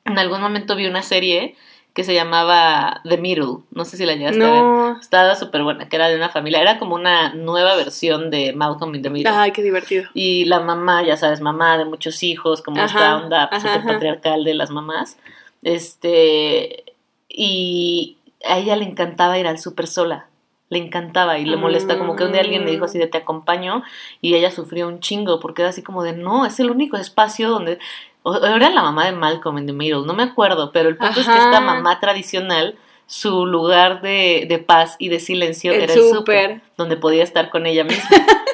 En 0.07 0.19
algún 0.19 0.41
momento 0.41 0.77
vi 0.77 0.87
una 0.87 1.03
serie 1.03 1.55
que 1.95 2.05
se 2.05 2.15
llamaba 2.15 3.01
The 3.09 3.19
Middle. 3.19 3.59
No 3.73 3.85
sé 3.85 3.97
si 3.97 4.07
la 4.07 4.15
llegaste 4.15 4.45
a 4.45 4.51
ver. 4.51 4.97
Estaba 5.01 5.35
súper 5.35 5.63
buena, 5.63 5.89
que 5.89 5.97
era 5.97 6.09
de 6.09 6.17
una 6.17 6.29
familia. 6.29 6.61
Era 6.61 6.79
como 6.79 6.95
una 6.95 7.35
nueva 7.35 7.75
versión 7.75 8.31
de 8.31 8.53
Malcolm 8.53 8.95
in 8.95 9.03
the 9.03 9.11
Middle. 9.11 9.33
Ay, 9.33 9.53
qué 9.53 9.63
divertido. 9.63 10.09
Y 10.15 10.45
la 10.45 10.61
mamá, 10.61 11.03
ya 11.03 11.17
sabes, 11.17 11.41
mamá 11.41 11.79
de 11.79 11.85
muchos 11.85 12.23
hijos, 12.23 12.63
como 12.63 12.81
esta 12.81 13.15
Ajá, 13.15 13.17
onda 13.17 13.45
ajá, 13.45 13.61
súper 13.61 13.85
patriarcal 13.85 14.45
de 14.45 14.55
las 14.55 14.71
mamás. 14.71 15.19
Este. 15.63 16.85
Y 17.29 18.17
a 18.49 18.59
ella 18.59 18.77
le 18.77 18.85
encantaba 18.85 19.39
ir 19.39 19.47
al 19.47 19.59
súper 19.59 19.87
sola. 19.87 20.27
Le 20.69 20.79
encantaba 20.79 21.39
y 21.39 21.45
le 21.45 21.57
molesta. 21.57 21.99
Como 21.99 22.15
que 22.15 22.23
un 22.23 22.31
día 22.31 22.43
alguien 22.43 22.65
le 22.65 22.71
dijo 22.71 22.85
así 22.85 22.99
de 22.99 23.09
te 23.09 23.19
acompaño. 23.19 23.83
Y 24.21 24.37
ella 24.37 24.53
sufrió 24.53 24.87
un 24.87 25.01
chingo 25.01 25.41
porque 25.41 25.63
era 25.63 25.71
así 25.71 25.83
como 25.83 26.05
de 26.05 26.13
no, 26.13 26.47
es 26.47 26.61
el 26.61 26.71
único 26.71 26.97
espacio 26.97 27.51
donde. 27.51 27.81
O- 28.23 28.37
Era 28.45 28.71
la 28.71 28.83
mamá 28.83 29.07
de 29.07 29.13
Malcolm 29.13 29.59
in 29.59 29.67
the 29.67 29.73
Middle, 29.73 30.07
no 30.07 30.15
me 30.15 30.23
acuerdo, 30.23 30.73
pero 30.73 30.89
el 30.89 30.97
punto 30.97 31.21
es 31.21 31.27
que 31.27 31.33
esta 31.39 31.61
mamá 31.61 32.01
tradicional, 32.01 32.77
su 33.07 33.45
lugar 33.47 34.03
de, 34.03 34.47
de 34.49 34.59
paz 34.59 34.97
y 34.99 35.09
de 35.09 35.19
silencio 35.21 35.73
El 35.73 35.83
era 35.83 35.95
el 35.95 36.01
súper 36.01 36.61
donde 36.77 36.97
podía 36.97 37.25
estar 37.25 37.51
con 37.51 37.67
ella 37.67 37.85
misma. 37.85 38.09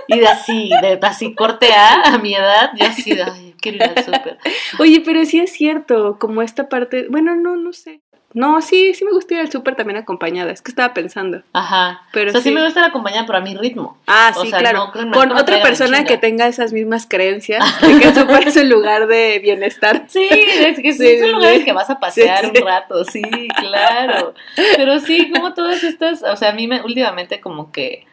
Y 0.09 0.19
de 0.21 0.29
así, 0.29 0.71
de 0.83 0.99
así 1.03 1.35
corte 1.35 1.73
A, 1.73 2.15
a 2.15 2.19
mi 2.19 2.35
edad, 2.35 2.71
yo 2.77 2.87
así 2.87 3.19
ay, 3.21 3.55
quiero 3.61 3.79
ir 3.79 3.83
al 3.97 4.05
súper. 4.05 4.39
Oye, 4.79 5.03
pero 5.05 5.25
sí 5.25 5.41
es 5.41 5.53
cierto, 5.53 6.17
como 6.21 6.43
esta 6.43 6.69
parte, 6.69 7.07
bueno, 7.11 7.35
no, 7.35 7.57
no 7.57 7.73
sé. 7.73 8.03
No, 8.37 8.61
sí, 8.61 8.93
sí 8.93 9.03
me 9.05 9.13
gusta 9.13 9.33
ir 9.33 9.41
al 9.41 9.51
súper 9.51 9.77
también 9.77 9.97
acompañada, 9.97 10.51
es 10.53 10.61
que 10.61 10.71
estaba 10.71 10.93
pensando. 10.93 11.41
Ajá. 11.55 12.03
Pero 12.13 12.29
o 12.29 12.33
sea, 12.33 12.43
sí. 12.43 12.51
sí. 12.51 12.55
me 12.55 12.63
gusta 12.63 12.83
la 12.83 12.89
acompañada, 12.89 13.25
pero 13.25 13.39
a 13.39 13.41
mi 13.41 13.57
ritmo. 13.57 13.97
Ah, 14.07 14.33
O 14.37 14.43
sí, 14.43 14.51
sea, 14.51 14.59
claro. 14.59 14.91
no, 14.95 15.11
Con 15.13 15.33
otra 15.33 15.63
persona 15.63 16.05
que 16.05 16.19
tenga 16.19 16.47
esas 16.47 16.75
mismas 16.75 17.07
creencias, 17.09 17.65
de 17.81 17.99
que 17.99 18.09
el 18.09 18.15
súper 18.15 18.47
es 18.47 18.57
un 18.59 18.69
lugar 18.69 19.07
de 19.07 19.39
bienestar. 19.39 20.05
Sí, 20.09 20.29
es 20.31 20.79
que 20.81 20.93
sí, 20.93 20.99
Sí, 21.17 21.19
son 21.21 21.33
lugares 21.33 21.65
que 21.65 21.73
vas 21.73 21.89
a 21.89 21.99
pasear 21.99 22.41
sí. 22.45 22.53
un 22.61 22.67
rato, 22.67 23.05
sí, 23.07 23.23
claro. 23.59 24.35
Pero 24.77 24.99
sí, 25.01 25.31
como 25.33 25.55
todas 25.55 25.83
estas, 25.83 26.23
o 26.23 26.37
sea, 26.37 26.51
a 26.51 26.53
mí 26.53 26.69
me, 26.69 26.83
últimamente 26.83 27.41
como 27.41 27.73
que 27.73 28.05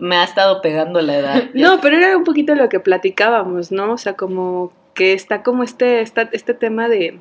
me 0.00 0.16
ha 0.16 0.24
estado 0.24 0.62
pegando 0.62 1.00
la 1.02 1.16
edad. 1.16 1.42
No, 1.54 1.80
pero 1.80 1.96
era 1.96 2.16
un 2.16 2.22
poquito 2.24 2.54
lo 2.54 2.68
que 2.68 2.78
platicábamos, 2.80 3.72
¿no? 3.72 3.92
O 3.92 3.98
sea, 3.98 4.14
como 4.14 4.72
que 4.94 5.14
está 5.14 5.42
como 5.42 5.64
este, 5.64 6.00
esta- 6.00 6.28
este 6.32 6.54
tema 6.54 6.88
de 6.88 7.18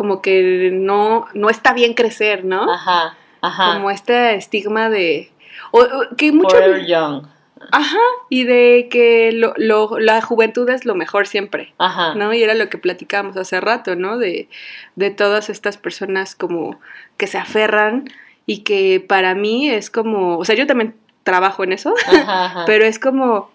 como 0.00 0.22
que 0.22 0.70
no, 0.72 1.26
no 1.34 1.50
está 1.50 1.74
bien 1.74 1.92
crecer, 1.92 2.42
¿no? 2.46 2.72
Ajá. 2.72 3.16
Ajá. 3.42 3.74
como 3.74 3.90
este 3.90 4.34
estigma 4.34 4.88
de... 4.88 5.30
O, 5.72 5.80
o- 5.80 6.16
que 6.16 6.32
mucho... 6.32 6.56
Forever 6.56 6.86
young. 6.86 7.26
Ajá, 7.70 7.98
y 8.30 8.44
de 8.44 8.88
que 8.90 9.30
lo, 9.32 9.52
lo- 9.58 9.98
la 9.98 10.22
juventud 10.22 10.66
es 10.70 10.86
lo 10.86 10.94
mejor 10.94 11.26
siempre. 11.26 11.74
Ajá. 11.76 12.14
¿no? 12.14 12.32
Y 12.32 12.42
era 12.42 12.54
lo 12.54 12.70
que 12.70 12.78
platicábamos 12.78 13.36
hace 13.36 13.60
rato, 13.60 13.94
¿no? 13.94 14.16
De, 14.16 14.48
de 14.96 15.10
todas 15.10 15.50
estas 15.50 15.76
personas 15.76 16.34
como 16.34 16.80
que 17.18 17.26
se 17.26 17.36
aferran 17.36 18.08
y 18.46 18.60
que 18.62 19.04
para 19.06 19.34
mí 19.34 19.68
es 19.68 19.90
como, 19.90 20.38
o 20.38 20.44
sea, 20.46 20.54
yo 20.56 20.66
también 20.66 20.94
trabajo 21.22 21.62
en 21.62 21.72
eso, 21.72 21.92
Ajá, 22.06 22.46
ajá. 22.46 22.64
pero 22.66 22.86
es 22.86 22.98
como 22.98 23.50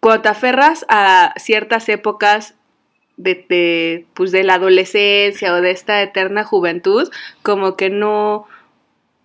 cuando 0.00 0.22
te 0.22 0.28
aferras 0.30 0.84
a 0.88 1.34
ciertas 1.36 1.88
épocas 1.88 2.54
de, 3.18 3.44
de, 3.48 4.06
pues 4.14 4.32
de 4.32 4.42
la 4.44 4.54
adolescencia 4.54 5.52
o 5.52 5.60
de 5.60 5.70
esta 5.72 6.00
eterna 6.00 6.44
juventud, 6.44 7.10
como 7.42 7.76
que 7.76 7.90
no 7.90 8.46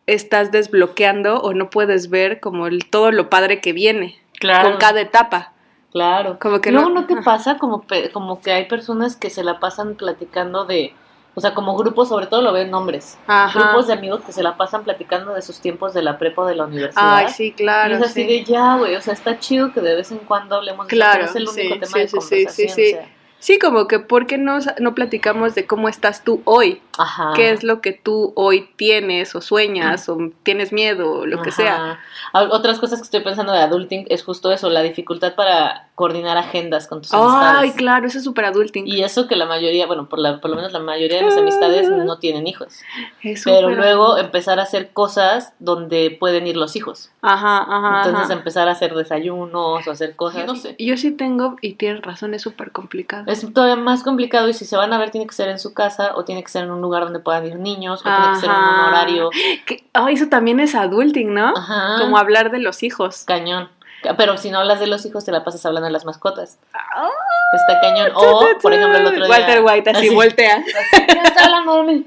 estás 0.08 0.52
desbloqueando 0.52 1.40
o 1.42 1.54
no 1.54 1.70
puedes 1.70 2.10
ver 2.10 2.40
como 2.42 2.68
el- 2.68 2.86
todo 2.90 3.12
lo 3.12 3.30
padre 3.30 3.62
que 3.62 3.72
viene 3.72 4.20
claro. 4.40 4.70
con 4.72 4.78
cada 4.80 5.00
etapa. 5.00 5.54
Claro. 5.92 6.38
Como 6.42 6.60
que 6.60 6.72
Luego 6.72 6.90
no- 6.90 7.02
no, 7.02 7.06
te 7.08 7.16
pasa 7.22 7.58
como, 7.58 7.86
como 8.12 8.42
que 8.42 8.52
hay 8.52 8.66
personas 8.66 9.16
que 9.16 9.30
se 9.30 9.44
la 9.44 9.60
pasan 9.60 9.94
platicando 9.96 10.66
de, 10.66 10.94
o 11.36 11.40
sea, 11.42 11.54
como 11.54 11.76
grupos, 11.78 12.10
sobre 12.10 12.26
todo 12.26 12.42
lo 12.42 12.52
veo 12.52 12.64
en 12.64 12.74
hombres, 12.74 13.18
Ajá. 13.28 13.58
grupos 13.60 13.88
de 13.88 13.94
amigos 13.94 14.22
que 14.26 14.32
se 14.34 14.42
la 14.44 14.58
pasan 14.58 14.84
platicando 14.84 15.34
de 15.36 15.42
sus 15.44 15.60
tiempos 15.62 15.94
de 15.94 16.02
la 16.02 16.18
prepa 16.18 16.42
o 16.42 16.46
de 16.48 16.56
la 16.56 16.66
universidad. 16.66 17.16
Ay, 17.18 17.30
sí, 17.30 17.52
claro. 17.54 17.94
y 17.94 17.98
es 17.98 18.04
así 18.04 18.24
sí. 18.24 18.28
de 18.28 18.44
ya, 18.44 18.76
güey, 18.78 18.96
o 18.96 19.02
sea, 19.02 19.14
está 19.14 19.38
chido 19.40 19.72
que 19.72 19.82
de 19.82 19.96
vez 19.96 20.12
en 20.12 20.18
cuando 20.18 20.56
hablemos 20.56 20.88
de 20.88 20.96
Claro, 20.96 21.26
eso, 21.26 21.34
pero 21.34 21.50
es 21.52 21.58
el 21.58 21.62
único 21.62 21.76
sí, 21.76 21.80
tema 21.80 21.94
sí, 21.94 22.00
de 22.00 22.08
sí, 22.08 22.10
sí, 22.10 22.20
conversación. 22.20 22.70
sí, 22.70 22.74
sí. 22.76 22.94
o 22.94 22.98
sea, 22.98 23.10
Sí, 23.44 23.60
como 23.60 23.90
que 23.90 24.00
¿por 24.00 24.26
qué 24.26 24.38
no, 24.38 24.60
no 24.80 24.96
platicamos 24.96 25.54
de 25.54 25.68
cómo 25.68 25.90
estás 25.90 26.24
tú 26.24 26.42
hoy? 26.46 26.82
ajá. 26.98 27.34
¿Qué 27.36 27.52
es 27.52 27.66
lo 27.66 27.82
que 27.82 27.92
tú 27.92 28.32
hoy 28.38 28.70
tienes 28.78 29.36
o 29.36 29.42
sueñas 29.42 30.08
o 30.08 30.18
tienes 30.44 30.72
miedo 30.72 31.12
o 31.12 31.26
lo 31.26 31.42
que 31.42 31.52
sea? 31.52 32.00
Otras 32.32 32.80
cosas 32.80 33.00
que 33.00 33.04
estoy 33.04 33.20
pensando 33.20 33.52
de 33.52 33.60
adulting 33.60 34.06
es 34.08 34.24
justo 34.24 34.50
eso, 34.54 34.70
la 34.70 34.82
dificultad 34.82 35.36
para 35.36 35.90
coordinar 35.96 36.38
agendas 36.38 36.88
con 36.88 37.02
tus 37.02 37.14
Ay, 37.14 37.20
amistades. 37.22 37.74
claro, 37.76 38.08
eso 38.08 38.18
es 38.18 38.24
súper 38.24 38.46
adulting. 38.46 38.88
Y 38.88 39.04
eso 39.04 39.28
que 39.28 39.36
la 39.36 39.46
mayoría, 39.46 39.86
bueno, 39.86 40.10
por, 40.10 40.18
la, 40.18 40.42
por 40.42 40.50
lo 40.50 40.56
menos 40.56 40.72
la 40.72 40.80
mayoría 40.80 41.20
de 41.20 41.26
mis 41.26 41.38
amistades 41.38 41.88
no 41.90 42.18
tienen 42.18 42.48
hijos. 42.48 42.80
Es 43.22 43.44
Pero 43.44 43.70
luego 43.70 44.06
adulting. 44.06 44.26
empezar 44.26 44.60
a 44.60 44.64
hacer 44.64 44.92
cosas 44.92 45.54
donde 45.60 46.16
pueden 46.20 46.48
ir 46.48 46.58
los 46.58 46.76
hijos. 46.76 47.12
Ajá, 47.22 47.60
ajá. 47.60 47.98
Entonces 48.00 48.24
ajá. 48.26 48.34
empezar 48.34 48.68
a 48.68 48.72
hacer 48.72 48.96
desayunos 48.96 49.88
o 49.88 49.92
hacer 49.92 50.16
cosas. 50.16 50.46
No 50.48 50.56
sé. 50.56 50.76
Yo 50.80 50.98
sí 50.98 51.12
tengo, 51.12 51.58
y 51.62 51.76
tienes 51.76 52.02
razón, 52.02 52.34
es 52.34 52.42
súper 52.42 52.72
complicado. 52.72 53.26
Es 53.28 53.46
todavía 53.54 53.76
más 53.76 54.02
complicado 54.04 54.50
y 54.50 54.54
si 54.54 54.66
se 54.66 54.76
van 54.76 54.94
a 54.94 54.98
ver 54.98 55.12
tiene 55.12 55.28
que 55.28 55.34
ser 55.36 55.50
en 55.50 55.60
su 55.60 55.74
casa 55.76 56.14
o 56.16 56.26
tiene 56.26 56.44
que 56.44 56.50
ser 56.50 56.64
en 56.64 56.72
un 56.72 56.82
lugar 56.82 57.04
donde 57.04 57.20
puedan 57.20 57.46
ir 57.46 57.58
niños 57.60 58.02
o 58.02 58.04
tiene 58.04 58.34
que 58.34 58.40
ser 58.42 58.50
en 58.50 58.56
un 58.56 58.80
horario. 58.88 59.30
Que- 59.68 59.84
Ay, 59.94 60.16
eso 60.16 60.28
también 60.28 60.60
es 60.60 60.74
adulting, 60.74 61.34
¿no? 61.36 61.54
Ajá. 61.56 61.98
Como 62.02 62.18
hablar 62.18 62.50
de 62.50 62.58
los 62.60 62.82
hijos. 62.82 63.24
Cañón. 63.28 63.70
Pero 64.18 64.38
si 64.38 64.50
no 64.52 64.60
hablas 64.60 64.80
de 64.80 64.88
los 64.88 65.06
hijos, 65.06 65.26
te 65.26 65.32
la 65.32 65.44
pasas 65.44 65.66
hablando 65.66 65.86
de 65.88 65.92
las 65.94 66.06
mascotas. 66.06 66.58
Ah, 66.74 67.10
Está 67.56 67.80
cañón. 67.82 68.12
O, 68.16 68.48
por 68.62 68.74
ejemplo, 68.74 68.98
el 68.98 69.06
otro 69.06 69.26
día. 69.26 69.30
Walter 69.30 69.62
White 69.64 69.90
así, 69.92 70.08
así, 70.08 70.16
voltea. 70.16 70.56
así, 70.92 71.06
"Ya 71.08 71.22
está 71.24 71.46
hablando 71.46 71.76
de 71.78 71.84
mí". 71.84 72.06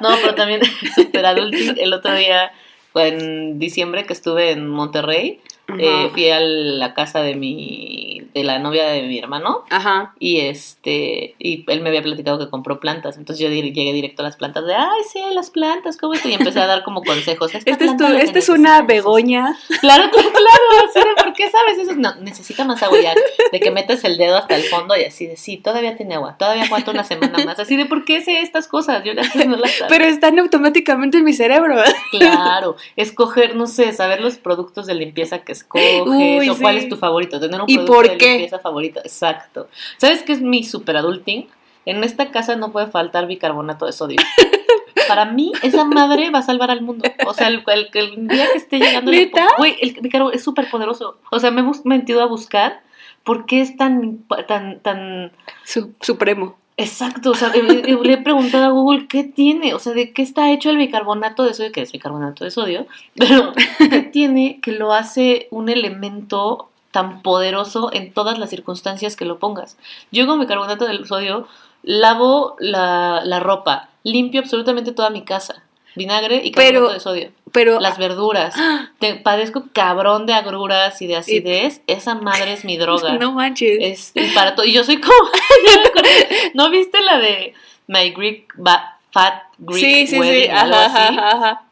No, 0.00 0.08
pero 0.20 0.34
también 0.34 0.60
super 0.94 1.26
adulting. 1.26 1.76
El 1.78 1.92
otro 1.92 2.14
día, 2.14 2.50
fue 2.92 3.08
en 3.08 3.58
diciembre 3.58 4.04
que 4.06 4.12
estuve 4.14 4.50
en 4.50 4.66
Monterrey, 4.68 5.40
eh, 5.76 6.08
fui 6.12 6.30
a 6.30 6.40
la 6.40 6.94
casa 6.94 7.20
de 7.20 7.34
mi, 7.34 8.22
de 8.32 8.42
la 8.42 8.58
novia 8.58 8.88
de 8.88 9.02
mi 9.02 9.18
hermano. 9.18 9.64
Ajá. 9.68 10.14
Y 10.18 10.40
este, 10.40 11.34
y 11.38 11.64
él 11.68 11.82
me 11.82 11.90
había 11.90 12.02
platicado 12.02 12.38
que 12.38 12.48
compró 12.48 12.80
plantas. 12.80 13.18
Entonces 13.18 13.44
yo 13.44 13.50
llegué 13.50 13.92
directo 13.92 14.22
a 14.22 14.24
las 14.24 14.36
plantas 14.36 14.64
de, 14.64 14.74
ay, 14.74 15.02
sí, 15.12 15.20
las 15.34 15.50
plantas, 15.50 15.98
¿cómo 15.98 16.14
están? 16.14 16.32
Y 16.32 16.34
empecé 16.34 16.60
a 16.60 16.66
dar 16.66 16.84
como 16.84 17.02
consejos. 17.02 17.54
Esta 17.54 17.70
Este 17.70 17.84
es, 17.84 17.96
tu, 17.96 18.06
este 18.06 18.38
es 18.38 18.48
una 18.48 18.82
begoña. 18.82 19.58
Claro, 19.80 20.04
claro, 20.10 20.30
claro. 20.30 20.88
Así 20.88 21.00
de, 21.00 21.22
¿por 21.22 21.32
qué 21.34 21.50
sabes 21.50 21.78
eso? 21.78 21.94
No, 21.96 22.14
necesita 22.16 22.64
más 22.64 22.82
agua 22.82 23.00
ya. 23.00 23.14
De 23.52 23.60
que 23.60 23.70
metes 23.70 24.04
el 24.04 24.16
dedo 24.16 24.36
hasta 24.36 24.56
el 24.56 24.62
fondo 24.62 24.96
y 24.96 25.04
así 25.04 25.26
de, 25.26 25.36
sí, 25.36 25.58
todavía 25.58 25.96
tiene 25.96 26.14
agua. 26.14 26.36
Todavía 26.38 26.64
aguanta 26.64 26.92
una 26.92 27.04
semana 27.04 27.44
más. 27.44 27.58
Así 27.58 27.76
de, 27.76 27.84
¿por 27.84 28.06
qué 28.06 28.22
sé 28.22 28.40
estas 28.40 28.68
cosas? 28.68 29.04
Yo 29.04 29.12
no 29.14 29.56
las 29.56 29.72
sabía. 29.72 29.88
Pero 29.88 30.04
están 30.04 30.38
automáticamente 30.38 31.18
en 31.18 31.24
mi 31.24 31.34
cerebro. 31.34 31.76
Claro, 32.10 32.76
escoger, 32.96 33.54
no 33.54 33.66
sé, 33.66 33.92
saber 33.92 34.20
los 34.20 34.38
productos 34.38 34.86
de 34.86 34.94
limpieza 34.94 35.40
que 35.40 35.57
escoges 35.58 36.02
Uy, 36.06 36.48
o 36.48 36.56
cuál 36.58 36.76
es 36.78 36.88
tu 36.88 36.96
favorito, 36.96 37.38
tener 37.40 37.60
un 37.60 37.68
¿Y 37.68 37.74
producto 37.74 37.92
por 37.94 38.08
de 38.10 38.16
qué? 38.18 38.28
limpieza 38.30 38.58
favorito, 38.58 39.00
exacto. 39.00 39.68
¿Sabes 39.98 40.22
qué 40.22 40.32
es 40.32 40.40
mi 40.40 40.64
super 40.64 40.96
adulting? 40.96 41.48
En 41.86 42.04
esta 42.04 42.30
casa 42.30 42.56
no 42.56 42.70
puede 42.72 42.88
faltar 42.88 43.26
bicarbonato 43.26 43.86
de 43.86 43.92
sodio. 43.92 44.18
Para 45.08 45.24
mí, 45.24 45.52
esa 45.62 45.84
madre 45.84 46.30
va 46.30 46.40
a 46.40 46.42
salvar 46.42 46.70
al 46.70 46.82
mundo. 46.82 47.08
O 47.26 47.32
sea, 47.32 47.48
el, 47.48 47.62
el- 47.66 47.88
el 47.94 48.28
día 48.28 48.46
que 48.52 48.58
esté 48.58 48.78
llegando... 48.78 49.10
el- 49.10 49.16
¿Neta? 49.18 49.46
Güey, 49.56 49.76
el 49.80 49.94
bicarbonato 50.00 50.36
es 50.36 50.44
súper 50.44 50.68
poderoso. 50.70 51.16
O 51.30 51.38
sea, 51.40 51.50
me 51.50 51.62
he 51.62 51.64
metido 51.84 52.20
a 52.22 52.26
buscar 52.26 52.82
por 53.24 53.46
qué 53.46 53.62
es 53.62 53.76
tan, 53.76 54.18
tan, 54.46 54.80
tan... 54.80 55.32
Su- 55.64 55.94
supremo. 56.00 56.58
Exacto, 56.80 57.32
o 57.32 57.34
sea, 57.34 57.48
le, 57.48 58.12
he 58.12 58.18
preguntado 58.18 58.66
a 58.66 58.70
Google 58.70 59.08
qué 59.08 59.24
tiene, 59.24 59.74
o 59.74 59.80
sea, 59.80 59.94
de 59.94 60.12
qué 60.12 60.22
está 60.22 60.52
hecho 60.52 60.70
el 60.70 60.76
bicarbonato 60.76 61.42
de 61.42 61.52
sodio, 61.52 61.72
que 61.72 61.82
es 61.82 61.90
bicarbonato 61.90 62.44
de 62.44 62.52
sodio, 62.52 62.86
pero 63.16 63.52
qué 63.90 64.02
tiene 64.12 64.60
que 64.60 64.70
lo 64.70 64.92
hace 64.92 65.48
un 65.50 65.68
elemento 65.70 66.70
tan 66.92 67.22
poderoso 67.22 67.92
en 67.92 68.12
todas 68.12 68.38
las 68.38 68.50
circunstancias 68.50 69.16
que 69.16 69.24
lo 69.24 69.40
pongas. 69.40 69.76
Yo 70.12 70.28
con 70.28 70.38
bicarbonato 70.38 70.86
de 70.86 71.04
sodio 71.04 71.48
lavo 71.82 72.54
la, 72.60 73.22
la 73.24 73.40
ropa, 73.40 73.88
limpio 74.04 74.40
absolutamente 74.40 74.92
toda 74.92 75.10
mi 75.10 75.22
casa, 75.22 75.64
vinagre 75.94 76.40
y 76.44 76.52
carbonato 76.52 76.92
de 76.94 77.00
sodio, 77.00 77.30
Pero 77.52 77.80
las 77.80 77.98
verduras, 77.98 78.54
te 78.98 79.14
padezco 79.16 79.64
cabrón 79.72 80.26
de 80.26 80.34
agruras 80.34 81.00
y 81.02 81.06
de 81.06 81.16
acidez, 81.16 81.80
esa 81.86 82.14
madre 82.14 82.52
es 82.52 82.64
mi 82.64 82.76
droga. 82.76 83.12
no 83.18 83.32
manches. 83.32 83.78
Este, 83.80 84.22
y 84.24 84.30
para 84.30 84.54
todo. 84.54 84.64
Y 84.66 84.72
yo 84.72 84.84
soy 84.84 85.00
como. 85.00 85.12
¿No 86.54 86.70
viste 86.70 87.00
la 87.00 87.18
de 87.18 87.54
My 87.86 88.10
Greek 88.10 88.52
Ba- 88.56 88.98
Fat 89.10 89.42
Greek 89.58 89.84
sí, 89.84 90.06
sí, 90.06 90.14
sí. 90.14 90.18
Wedding? 90.20 90.50
Algo 90.50 90.76
Ajá, 90.76 91.06
así? 91.08 91.16
ajá, 91.18 91.30
ajá. 91.32 91.62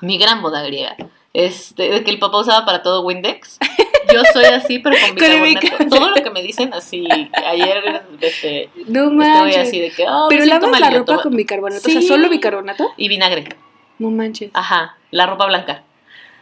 Mi 0.00 0.18
gran 0.18 0.42
boda 0.42 0.62
griega. 0.62 0.96
Este, 1.34 1.90
de 1.90 2.04
que 2.04 2.10
el 2.10 2.18
papá 2.18 2.38
usaba 2.40 2.64
para 2.66 2.82
todo 2.82 3.02
Windex. 3.02 3.58
Yo 4.12 4.22
soy 4.32 4.44
así, 4.44 4.78
pero 4.80 4.96
con 5.06 5.14
bicarbonato. 5.16 5.88
Todo 5.96 6.10
lo 6.10 6.22
que 6.22 6.30
me 6.30 6.42
dicen 6.42 6.72
así. 6.74 7.06
Ayer 7.46 8.02
este, 8.20 8.70
No 8.86 9.10
estoy 9.22 9.54
así 9.54 9.80
de 9.80 9.90
que. 9.90 10.04
"Ah, 10.06 10.26
me 10.28 10.36
Pero 10.36 10.46
lavas 10.46 10.80
la 10.80 10.90
ropa 10.90 11.04
toma". 11.12 11.22
con 11.22 11.36
bicarbonato. 11.36 11.88
O 11.88 11.90
sea, 11.90 12.00
Sí. 12.00 12.06
solo 12.08 12.28
bicarbonato. 12.28 12.92
Y 12.96 13.08
vinagre. 13.08 13.44
No 13.98 14.10
manches. 14.10 14.50
Ajá, 14.54 14.96
la 15.10 15.26
ropa 15.26 15.46
blanca. 15.46 15.82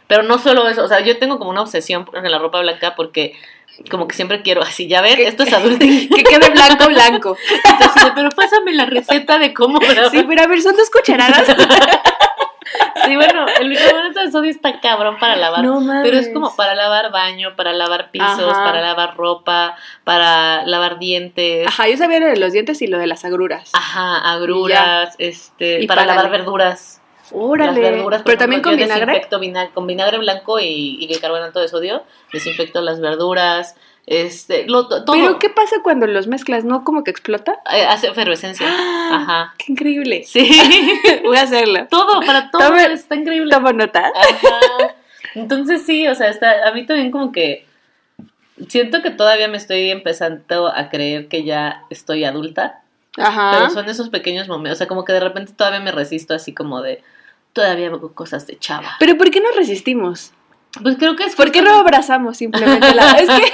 Pero 0.07 0.23
no 0.25 0.39
solo 0.39 0.69
eso, 0.69 0.85
o 0.85 0.89
sea, 0.89 1.01
yo 1.01 1.19
tengo 1.19 1.39
como 1.39 1.51
una 1.51 1.63
obsesión 1.63 2.05
con 2.05 2.23
la 2.29 2.39
ropa 2.39 2.61
blanca 2.61 2.95
porque 2.97 3.35
como 3.91 4.09
que 4.09 4.17
siempre 4.17 4.43
quiero 4.43 4.61
así, 4.63 4.89
ya 4.89 5.01
ver, 5.01 5.21
esto 5.21 5.45
es 5.45 5.53
adulting. 5.55 6.09
que 6.09 6.23
quede 6.25 6.51
blanco, 6.51 6.87
blanco. 6.89 7.37
Entonces, 7.65 8.13
pero 8.15 8.29
pásame 8.31 8.73
la 8.75 8.87
receta 8.87 9.39
de 9.39 9.55
cómo. 9.55 9.79
Sí, 10.11 10.25
pero 10.27 10.43
a 10.43 10.47
ver, 10.49 10.61
son 10.63 10.77
dos 10.77 10.91
cucharadas. 10.91 11.45
Sí, 13.05 13.17
bueno, 13.17 13.47
el 13.61 13.69
bicarbonato 13.69 14.21
de 14.21 14.31
sodio 14.31 14.51
está 14.51 14.81
cabrón 14.81 15.19
para 15.19 15.37
lavar. 15.37 15.65
No 15.65 15.81
mames. 15.81 16.03
Pero 16.05 16.19
es 16.19 16.29
como 16.33 16.55
para 16.55 16.75
lavar 16.75 17.11
baño, 17.11 17.57
para 17.57 17.73
lavar 17.73 18.11
pisos, 18.11 18.29
Ajá. 18.53 18.65
para 18.65 18.81
lavar 18.81 19.17
ropa, 19.17 19.77
para 20.05 20.65
lavar 20.67 20.99
dientes. 20.99 21.67
Ajá, 21.67 21.89
yo 21.89 21.97
sabía 21.97 22.21
lo 22.21 22.27
de 22.27 22.37
los 22.37 22.53
dientes 22.53 22.81
y 22.83 22.87
lo 22.87 22.99
de 22.99 23.07
las 23.07 23.25
agruras. 23.25 23.71
Ajá, 23.73 24.19
agruras, 24.33 25.15
este, 25.19 25.81
Y 25.83 25.87
para 25.87 26.03
para 26.03 26.15
lavar 26.15 26.31
la- 26.31 26.39
verduras. 26.39 26.97
Órale. 27.33 27.81
Las 27.81 27.93
verduras, 27.93 28.23
por 28.23 28.27
pero 28.27 28.39
también 28.39 28.61
ejemplo, 28.61 28.71
con 28.73 28.77
vinagre. 28.89 29.07
desinfecto 29.13 29.73
con 29.75 29.87
vinagre 29.87 30.19
blanco 30.19 30.59
y, 30.59 30.99
y 31.01 31.07
bicarbonato 31.07 31.61
de 31.61 31.69
sodio, 31.69 32.03
desinfecto 32.33 32.81
las 32.81 33.01
verduras, 33.01 33.77
este, 34.11 34.67
lo, 34.67 34.89
to- 34.89 35.05
todo. 35.05 35.15
Pero 35.17 35.39
¿qué 35.39 35.49
pasa 35.51 35.77
cuando 35.85 36.07
los 36.09 36.27
mezclas? 36.27 36.65
¿No 36.65 36.83
como 36.83 37.05
que 37.05 37.13
explota? 37.13 37.61
Eh, 37.73 37.85
hace 37.87 38.09
efervescencia. 38.09 38.67
Ajá. 38.69 39.55
¡Qué 39.57 39.73
increíble! 39.73 40.25
Sí. 40.25 40.51
Voy 41.25 41.37
a 41.37 41.43
hacerlo. 41.43 41.87
todo, 41.89 42.21
para 42.27 42.51
todo, 42.51 42.61
Tome- 42.61 42.91
está 42.93 43.15
increíble. 43.15 43.55
Tomo 43.55 43.73
nota. 43.73 44.01
Ajá. 44.09 44.95
Entonces 45.37 45.83
sí, 45.87 46.09
o 46.09 46.15
sea, 46.17 46.29
está, 46.29 46.69
a 46.69 46.73
mí 46.73 46.85
también 46.87 47.13
como 47.13 47.31
que 47.31 47.65
siento 48.69 49.01
que 49.01 49.11
todavía 49.13 49.47
me 49.47 49.57
estoy 49.59 49.91
empezando 49.91 50.67
a 50.67 50.89
creer 50.91 51.29
que 51.29 51.45
ya 51.45 51.85
estoy 51.89 52.25
adulta, 52.25 52.81
Ajá. 53.17 53.53
pero 53.55 53.71
son 53.71 53.89
esos 53.89 54.09
pequeños 54.11 54.49
momentos, 54.49 54.77
o 54.77 54.79
sea, 54.79 54.89
como 54.89 55.05
que 55.05 55.13
de 55.13 55.21
repente 55.21 55.53
todavía 55.53 55.79
me 55.79 55.93
resisto 55.93 56.35
así 56.35 56.53
como 56.53 56.83
de, 56.83 57.03
todavía 57.53 57.87
hago 57.87 58.13
cosas 58.13 58.49
de 58.49 58.59
chava. 58.59 58.97
Pero 58.99 59.17
¿por 59.17 59.31
qué 59.31 59.41
nos 59.41 59.55
resistimos? 59.55 60.33
Pues 60.83 60.97
creo 60.99 61.15
que 61.17 61.25
es 61.25 61.35
¿Por 61.37 61.51
qué 61.53 61.63
no 61.63 61.75
abrazamos 61.79 62.37
simplemente 62.39 62.93
la... 62.95 63.13
Es 63.19 63.29
que 63.29 63.53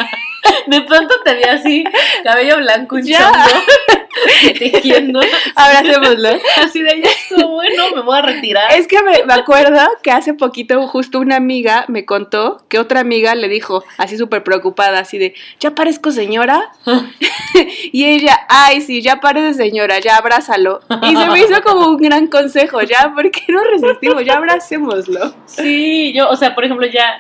de 0.67 0.83
pronto 0.83 1.15
te 1.25 1.35
vi 1.35 1.43
así, 1.45 1.85
cabello 2.25 2.59
blanco, 2.59 2.97
un 2.97 3.03
Ya. 3.03 3.31
tejiendo. 4.59 5.21
Abracémoslo. 5.55 6.39
Así 6.63 6.83
de 6.83 7.01
ya 7.03 7.11
estuvo 7.11 7.49
bueno, 7.55 7.85
me 7.95 8.03
voy 8.03 8.19
a 8.19 8.23
retirar. 8.23 8.73
Es 8.73 8.87
que 8.87 9.03
me, 9.03 9.25
me 9.25 9.35
acuerdo 9.35 9.81
que 10.03 10.11
hace 10.11 10.35
poquito 10.35 10.87
justo 10.89 11.19
una 11.21 11.37
amiga 11.37 11.85
me 11.89 12.05
contó 12.05 12.63
que 12.69 12.79
otra 12.79 13.01
amiga 13.01 13.35
le 13.35 13.49
dijo, 13.49 13.85
así 13.99 14.17
súper 14.17 14.43
preocupada, 14.43 15.01
así 15.01 15.19
de, 15.19 15.35
¿ya 15.61 15.75
parezco 15.75 16.11
señora? 16.11 16.73
y 17.93 18.05
ella, 18.05 18.47
ay, 18.49 18.81
sí, 18.81 19.03
ya 19.03 19.21
parece 19.21 19.55
señora, 19.55 19.99
ya 19.99 20.17
abrázalo. 20.17 20.81
Y 21.03 21.17
se 21.17 21.27
me 21.27 21.41
hizo 21.41 21.63
como 21.63 21.89
un 21.89 21.97
gran 21.97 22.27
consejo, 22.27 22.83
ya, 22.83 23.13
¿por 23.15 23.31
qué 23.31 23.41
no 23.49 23.63
resistimos? 23.65 24.25
Ya 24.25 24.37
abracémoslo. 24.37 25.35
Sí, 25.47 26.13
yo, 26.13 26.29
o 26.29 26.37
sea, 26.37 26.55
por 26.55 26.65
ejemplo, 26.65 26.87
ya, 26.87 27.19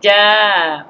ya 0.00 0.86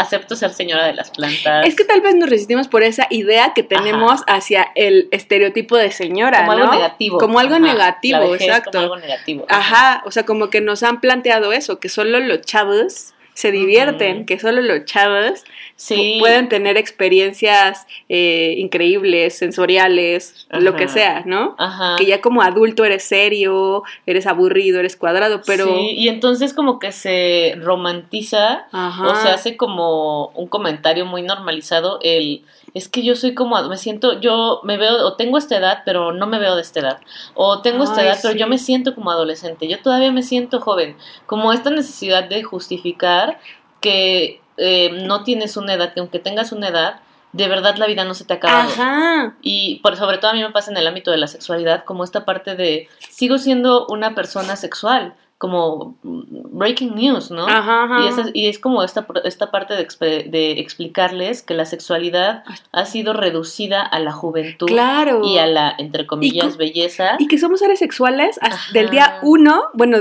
acepto 0.00 0.36
ser 0.36 0.52
señora 0.52 0.86
de 0.86 0.94
las 0.94 1.10
plantas. 1.10 1.66
Es 1.66 1.74
que 1.74 1.84
tal 1.84 2.00
vez 2.00 2.14
nos 2.14 2.28
resistimos 2.28 2.68
por 2.68 2.82
esa 2.82 3.06
idea 3.10 3.52
que 3.54 3.62
tenemos 3.62 4.22
hacia 4.26 4.68
el 4.74 5.08
estereotipo 5.10 5.76
de 5.76 5.90
señora, 5.90 6.40
como 6.40 6.54
¿no? 6.54 6.62
algo 6.64 6.74
negativo. 6.74 7.18
Como 7.18 7.38
algo 7.38 7.54
Ajá, 7.54 7.64
negativo, 7.64 8.18
la 8.18 8.34
exacto. 8.36 8.70
Como 8.72 8.82
algo 8.84 8.96
negativo. 8.96 9.46
Ajá, 9.48 10.02
o 10.06 10.10
sea, 10.10 10.24
como 10.24 10.50
que 10.50 10.60
nos 10.60 10.82
han 10.82 11.00
planteado 11.00 11.52
eso, 11.52 11.80
que 11.80 11.88
solo 11.88 12.20
los 12.20 12.40
chavos 12.42 13.14
se 13.38 13.52
divierten, 13.52 14.26
que 14.26 14.36
solo 14.40 14.60
los 14.62 14.84
chavos 14.84 15.44
Sí. 15.76 15.94
pu- 15.94 16.18
pueden 16.18 16.48
tener 16.48 16.76
experiencias 16.76 17.86
eh, 18.08 18.54
increíbles, 18.58 19.38
sensoriales, 19.38 20.48
lo 20.50 20.74
que 20.74 20.88
sea, 20.88 21.22
¿no? 21.24 21.54
Ajá. 21.56 21.94
Que 21.98 22.06
ya 22.06 22.20
como 22.20 22.42
adulto 22.42 22.84
eres 22.84 23.04
serio, 23.04 23.84
eres 24.06 24.26
aburrido, 24.26 24.80
eres 24.80 24.96
cuadrado, 24.96 25.40
pero... 25.46 25.66
Sí, 25.66 25.90
y 25.96 26.08
entonces 26.08 26.52
como 26.52 26.80
que 26.80 26.90
se 26.90 27.54
romantiza 27.62 28.66
Ajá. 28.72 29.06
o 29.06 29.14
se 29.14 29.28
hace 29.28 29.56
como 29.56 30.28
un 30.34 30.48
comentario 30.48 31.06
muy 31.06 31.22
normalizado 31.22 32.00
el 32.02 32.42
es 32.78 32.88
que 32.88 33.02
yo 33.02 33.14
soy 33.16 33.34
como 33.34 33.60
me 33.68 33.76
siento 33.76 34.20
yo 34.20 34.60
me 34.64 34.76
veo 34.76 35.06
o 35.06 35.14
tengo 35.14 35.36
esta 35.36 35.56
edad 35.56 35.82
pero 35.84 36.12
no 36.12 36.26
me 36.26 36.38
veo 36.38 36.56
de 36.56 36.62
esta 36.62 36.80
edad. 36.80 37.00
O 37.34 37.60
tengo 37.60 37.84
esta 37.84 38.00
Ay, 38.00 38.06
edad 38.06 38.18
pero 38.22 38.34
yo 38.34 38.46
me 38.46 38.58
siento 38.58 38.94
como 38.94 39.10
adolescente. 39.10 39.68
Yo 39.68 39.80
todavía 39.80 40.12
me 40.12 40.22
siento 40.22 40.60
joven. 40.60 40.96
Como 41.26 41.52
esta 41.52 41.70
necesidad 41.70 42.24
de 42.28 42.42
justificar 42.42 43.38
que 43.80 44.40
eh, 44.56 44.90
no 45.04 45.24
tienes 45.24 45.56
una 45.56 45.74
edad 45.74 45.92
que 45.92 46.00
aunque 46.00 46.18
tengas 46.18 46.52
una 46.52 46.68
edad 46.68 47.00
de 47.32 47.46
verdad 47.46 47.76
la 47.76 47.86
vida 47.86 48.04
no 48.04 48.14
se 48.14 48.24
te 48.24 48.34
ha 48.34 48.36
acabado. 48.36 48.70
Ajá. 48.70 49.36
y 49.42 49.80
por 49.80 49.96
sobre 49.96 50.18
todo 50.18 50.30
a 50.30 50.34
mí 50.34 50.42
me 50.42 50.50
pasa 50.50 50.70
en 50.70 50.76
el 50.76 50.86
ámbito 50.86 51.10
de 51.10 51.18
la 51.18 51.26
sexualidad, 51.26 51.84
como 51.84 52.04
esta 52.04 52.24
parte 52.24 52.54
de 52.54 52.88
sigo 53.10 53.38
siendo 53.38 53.86
una 53.88 54.14
persona 54.14 54.56
sexual, 54.56 55.14
como 55.38 55.96
breaking 56.02 56.96
news, 56.96 57.30
¿no? 57.30 57.46
Ajá, 57.46 57.84
ajá. 57.84 58.00
Y, 58.04 58.08
esa- 58.08 58.30
y 58.34 58.48
es 58.48 58.58
como 58.58 58.82
esta, 58.82 59.06
esta 59.24 59.50
parte 59.52 59.74
de, 59.74 60.50
explicarles 60.58 61.42
que 61.42 61.54
la 61.54 61.64
sexualidad 61.64 62.42
ha 62.72 62.84
sido 62.84 63.12
reducida 63.12 63.82
a 63.82 64.00
la 64.00 64.10
juventud 64.12 64.66
Claro. 64.66 65.22
y 65.24 65.38
a 65.38 65.46
la, 65.46 65.72
entre 65.78 66.06
comillas, 66.06 66.52
co- 66.54 66.58
belleza. 66.58 67.14
Y 67.20 67.28
que 67.28 67.38
somos 67.38 67.60
seres 67.60 67.78
sexuales 67.78 68.38
hasta 68.42 68.58
del 68.72 68.90
día 68.90 69.20
uno, 69.22 69.62
bueno, 69.74 69.98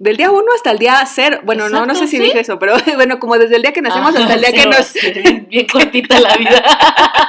del 0.00 0.16
día 0.16 0.30
uno 0.32 0.46
hasta 0.56 0.72
el 0.72 0.78
día 0.78 1.00
cero. 1.06 1.38
Bueno, 1.44 1.68
no, 1.68 1.86
no 1.86 1.94
sé 1.94 2.08
si 2.08 2.16
¿sí? 2.16 2.22
dije 2.24 2.40
eso, 2.40 2.58
pero 2.58 2.74
bueno, 2.96 3.20
como 3.20 3.38
desde 3.38 3.56
el 3.56 3.62
día 3.62 3.72
que 3.72 3.82
nacimos 3.82 4.08
Ajá, 4.14 4.24
hasta 4.24 4.34
el 4.34 4.40
día 4.40 4.52
que 4.52 4.66
nos... 4.66 4.86
sí, 4.86 5.10
bien, 5.12 5.46
bien 5.48 5.66
cortita 5.68 6.18
la 6.18 6.36
vida. 6.36 6.64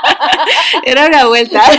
Era 0.83 1.05
una 1.05 1.27
vuelta. 1.27 1.61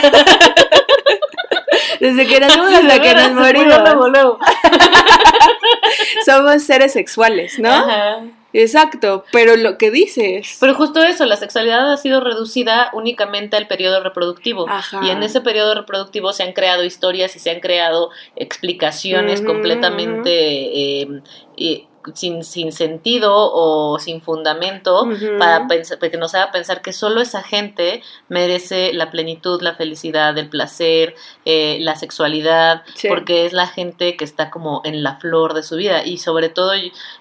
Desde 2.02 2.26
que 2.26 2.40
nacimos 2.40 2.68
Sí, 2.68 2.74
hasta 2.74 3.00
que 3.00 3.14
nos 3.14 3.30
morimos. 3.32 4.10
luego. 4.10 4.38
Somos 6.26 6.64
seres 6.64 6.92
sexuales, 6.92 7.60
¿no? 7.60 7.70
Ajá. 7.70 8.24
Exacto, 8.52 9.24
pero 9.30 9.56
lo 9.56 9.78
que 9.78 9.92
dices. 9.92 10.58
Pero 10.60 10.74
justo 10.74 11.00
eso, 11.04 11.26
la 11.26 11.36
sexualidad 11.36 11.92
ha 11.92 11.96
sido 11.96 12.20
reducida 12.20 12.90
únicamente 12.92 13.56
al 13.56 13.68
periodo 13.68 14.02
reproductivo. 14.02 14.68
Ajá. 14.68 15.00
Y 15.04 15.10
en 15.10 15.22
ese 15.22 15.40
periodo 15.42 15.76
reproductivo 15.76 16.32
se 16.32 16.42
han 16.42 16.52
creado 16.52 16.82
historias 16.82 17.36
y 17.36 17.38
se 17.38 17.52
han 17.52 17.60
creado 17.60 18.10
explicaciones 18.34 19.40
completamente 19.40 21.02
eh, 21.02 21.22
eh, 21.56 21.86
sin, 22.14 22.44
sin 22.44 22.72
sentido 22.72 23.32
o 23.34 23.98
sin 23.98 24.20
fundamento 24.22 25.06
para 25.38 25.66
pensar, 25.68 25.98
que 25.98 26.16
nos 26.16 26.34
haga 26.34 26.50
pensar 26.52 26.82
que 26.82 26.92
solo 26.92 27.20
esa 27.20 27.42
gente 27.42 28.02
merece 28.28 28.92
la 28.92 29.10
plenitud, 29.10 29.60
la 29.62 29.74
felicidad, 29.74 30.36
el 30.38 30.48
placer, 30.48 31.14
eh, 31.44 31.78
la 31.80 31.96
sexualidad, 31.96 32.82
Sí. 32.94 33.08
porque 33.08 33.46
es 33.46 33.52
la 33.52 33.66
gente 33.66 34.16
que 34.16 34.24
está 34.24 34.50
como 34.50 34.80
en 34.84 35.02
la 35.02 35.16
flor 35.16 35.54
de 35.54 35.62
su 35.62 35.76
vida. 35.76 36.04
Y 36.04 36.18
sobre 36.18 36.48
todo 36.48 36.72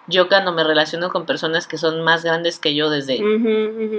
yo 0.07 0.27
cuando 0.27 0.51
me 0.51 0.63
relaciono 0.63 1.09
con 1.09 1.25
personas 1.25 1.67
que 1.67 1.77
son 1.77 2.01
más 2.01 2.23
grandes 2.23 2.59
que 2.59 2.75
yo 2.75 2.89
desde 2.89 3.17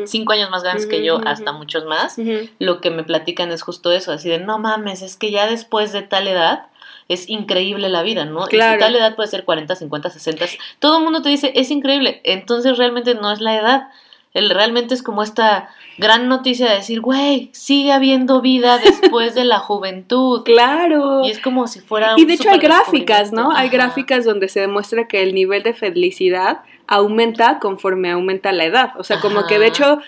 cinco 0.06 0.32
años 0.32 0.50
más 0.50 0.62
grandes 0.62 0.86
que 0.86 1.04
yo 1.04 1.20
hasta 1.26 1.52
muchos 1.52 1.84
más, 1.84 2.16
lo 2.58 2.80
que 2.80 2.90
me 2.90 3.04
platican 3.04 3.50
es 3.50 3.62
justo 3.62 3.92
eso, 3.92 4.12
así 4.12 4.28
de 4.28 4.38
no 4.38 4.58
mames, 4.58 5.02
es 5.02 5.16
que 5.16 5.30
ya 5.30 5.46
después 5.46 5.92
de 5.92 6.02
tal 6.02 6.28
edad 6.28 6.66
es 7.12 7.28
increíble 7.28 7.88
la 7.88 8.02
vida, 8.02 8.24
¿no? 8.24 8.46
Claro. 8.46 8.76
Y 8.76 8.80
tal 8.80 8.96
edad 8.96 9.14
puede 9.16 9.28
ser 9.28 9.44
40, 9.44 9.74
50, 9.74 10.10
60. 10.10 10.46
Todo 10.78 10.98
el 10.98 11.04
mundo 11.04 11.22
te 11.22 11.28
dice, 11.28 11.52
es 11.54 11.70
increíble. 11.70 12.20
Entonces 12.24 12.78
realmente 12.78 13.14
no 13.14 13.30
es 13.32 13.40
la 13.40 13.56
edad. 13.56 13.88
El, 14.34 14.48
realmente 14.50 14.94
es 14.94 15.02
como 15.02 15.22
esta 15.22 15.68
gran 15.98 16.28
noticia 16.28 16.68
de 16.68 16.76
decir, 16.76 17.00
güey, 17.00 17.50
sigue 17.52 17.92
habiendo 17.92 18.40
vida 18.40 18.78
después 18.84 19.34
de 19.34 19.44
la 19.44 19.58
juventud. 19.58 20.42
Claro. 20.44 21.22
Y 21.24 21.30
es 21.30 21.38
como 21.38 21.66
si 21.66 21.80
fuera 21.80 22.14
Y 22.16 22.24
de 22.24 22.34
hecho 22.34 22.50
hay 22.50 22.58
gráficas, 22.58 23.32
¿no? 23.32 23.52
Hay 23.52 23.68
gráficas 23.68 24.24
donde 24.24 24.48
se 24.48 24.60
demuestra 24.60 25.06
que 25.06 25.22
el 25.22 25.34
nivel 25.34 25.62
de 25.62 25.74
felicidad 25.74 26.60
aumenta 26.86 27.58
conforme 27.58 28.10
aumenta 28.10 28.52
la 28.52 28.64
edad. 28.64 28.92
O 28.98 29.04
sea, 29.04 29.20
como 29.20 29.46
que 29.46 29.58
de 29.58 29.66
hecho 29.66 29.98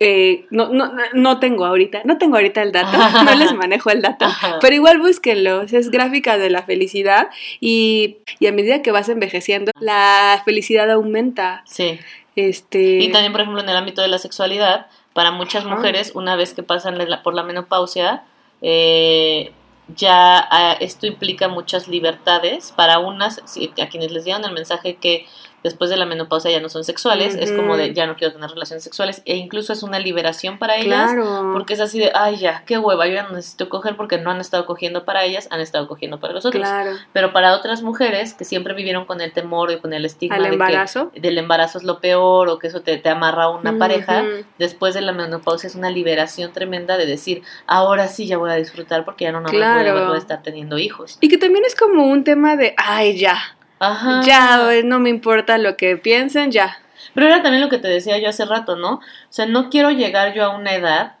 eh, 0.00 0.46
no, 0.50 0.70
no, 0.70 0.86
no- 0.92 1.02
no 1.12 1.38
tengo 1.40 1.66
ahorita, 1.66 2.00
no 2.04 2.16
tengo 2.18 2.36
ahorita 2.36 2.62
el 2.62 2.72
dato, 2.72 2.96
no 3.24 3.34
les 3.36 3.52
manejo 3.54 3.90
el 3.90 4.00
dato, 4.02 4.24
Ajá. 4.24 4.58
pero 4.60 4.74
igual 4.74 4.98
búsquenlo, 4.98 5.62
es 5.62 5.90
gráfica 5.90 6.38
de 6.38 6.48
la 6.50 6.62
felicidad 6.62 7.28
y, 7.60 8.16
y 8.38 8.46
a 8.46 8.52
medida 8.52 8.82
que 8.82 8.92
vas 8.92 9.08
envejeciendo, 9.10 9.72
la 9.78 10.40
felicidad 10.44 10.90
aumenta. 10.90 11.62
Sí. 11.66 11.98
Este, 12.36 12.98
Y 13.00 13.12
también, 13.12 13.32
por 13.32 13.42
ejemplo, 13.42 13.60
en 13.62 13.68
el 13.68 13.76
ámbito 13.76 14.00
de 14.02 14.08
la 14.08 14.18
sexualidad, 14.18 14.86
para 15.12 15.32
muchas 15.32 15.66
Ajá. 15.66 15.74
mujeres, 15.76 16.12
una 16.14 16.36
vez 16.36 16.54
que 16.54 16.62
pasan 16.62 16.96
por 17.22 17.34
la 17.34 17.42
menopausia, 17.42 18.22
eh, 18.62 19.52
ya 19.96 20.38
ah, 20.50 20.76
esto 20.80 21.06
implica 21.06 21.48
muchas 21.48 21.88
libertades. 21.88 22.72
Para 22.76 23.00
unas, 23.00 23.38
a 23.38 23.88
quienes 23.88 24.12
les 24.12 24.24
dieron 24.24 24.44
el 24.44 24.52
mensaje 24.52 24.94
que 24.96 25.26
después 25.62 25.90
de 25.90 25.96
la 25.96 26.06
menopausia 26.06 26.50
ya 26.50 26.60
no 26.60 26.68
son 26.68 26.84
sexuales, 26.84 27.34
es 27.34 27.52
como 27.52 27.76
de 27.76 27.92
ya 27.94 28.06
no 28.06 28.16
quiero 28.16 28.32
tener 28.32 28.50
relaciones 28.50 28.82
sexuales, 28.84 29.22
e 29.24 29.36
incluso 29.36 29.72
es 29.72 29.82
una 29.82 29.98
liberación 29.98 30.58
para 30.58 30.76
ellas. 30.76 31.12
claro. 31.12 31.50
Porque 31.52 31.74
es 31.74 31.80
así 31.80 31.98
de, 31.98 32.12
ay, 32.14 32.36
ya, 32.36 32.62
qué 32.66 32.78
hueva, 32.78 33.06
yo 33.06 33.14
ya 33.14 33.22
no 33.24 33.30
necesito 33.30 33.68
coger 33.68 33.96
porque 33.96 34.18
no 34.18 34.30
han 34.30 34.40
estado 34.40 34.66
cogiendo 34.66 35.04
para 35.04 35.24
ellas, 35.24 35.48
han 35.50 35.60
estado 35.60 35.86
cogiendo 35.88 36.18
para 36.20 36.32
los 36.34 36.44
otros. 36.46 36.62
Claro. 36.62 36.92
Pero 37.12 37.32
para 37.32 37.54
otras 37.54 37.82
mujeres 37.82 38.34
que 38.34 38.44
siempre 38.44 38.74
vivieron 38.74 39.04
con 39.04 39.20
el 39.20 39.32
temor 39.32 39.70
y 39.72 39.78
con 39.78 39.92
el 39.92 40.04
estigma 40.04 40.36
de 40.38 40.44
que 40.44 40.52
embarazo. 40.54 41.10
del 41.14 41.38
embarazo 41.38 41.78
es 41.78 41.84
lo 41.84 42.00
peor 42.00 42.48
o 42.48 42.58
que 42.58 42.68
eso 42.68 42.80
te, 42.82 42.96
te 42.98 43.08
amarra 43.08 43.44
a 43.44 43.50
una 43.50 43.76
pareja, 43.78 44.24
después 44.58 44.94
de 44.94 45.00
la 45.02 45.12
menopausia 45.12 45.66
es 45.66 45.74
una 45.74 45.90
liberación 45.90 46.52
tremenda 46.52 46.96
de 46.96 47.06
decir, 47.06 47.42
ahora 47.66 48.08
sí 48.08 48.26
ya 48.26 48.38
voy 48.38 48.50
a 48.50 48.54
disfrutar 48.54 49.04
porque 49.04 49.24
ya 49.24 49.32
no, 49.32 49.40
no 49.40 49.48
Claro. 49.50 50.06
voy 50.06 50.14
a 50.16 50.18
estar 50.18 50.42
teniendo 50.42 50.78
hijos. 50.78 51.18
Y 51.20 51.28
que 51.28 51.38
también 51.38 51.64
es 51.64 51.74
como 51.74 52.06
un 52.06 52.24
tema 52.24 52.56
de, 52.56 52.74
ay, 52.76 53.18
ya, 53.18 53.38
Ajá. 53.80 54.20
ya, 54.24 54.60
no 54.84 55.00
me 55.00 55.10
importa 55.10 55.58
lo 55.58 55.76
que 55.76 55.96
piensen, 55.96 56.52
ya. 56.52 56.78
Pero 57.14 57.26
era 57.26 57.42
también 57.42 57.62
lo 57.62 57.68
que 57.68 57.78
te 57.78 57.88
decía 57.88 58.18
yo 58.18 58.28
hace 58.28 58.44
rato, 58.44 58.76
¿no? 58.76 58.94
O 58.94 59.00
sea, 59.30 59.46
no 59.46 59.70
quiero 59.70 59.90
llegar 59.90 60.32
yo 60.34 60.44
a 60.44 60.56
una 60.56 60.74
edad. 60.74 61.16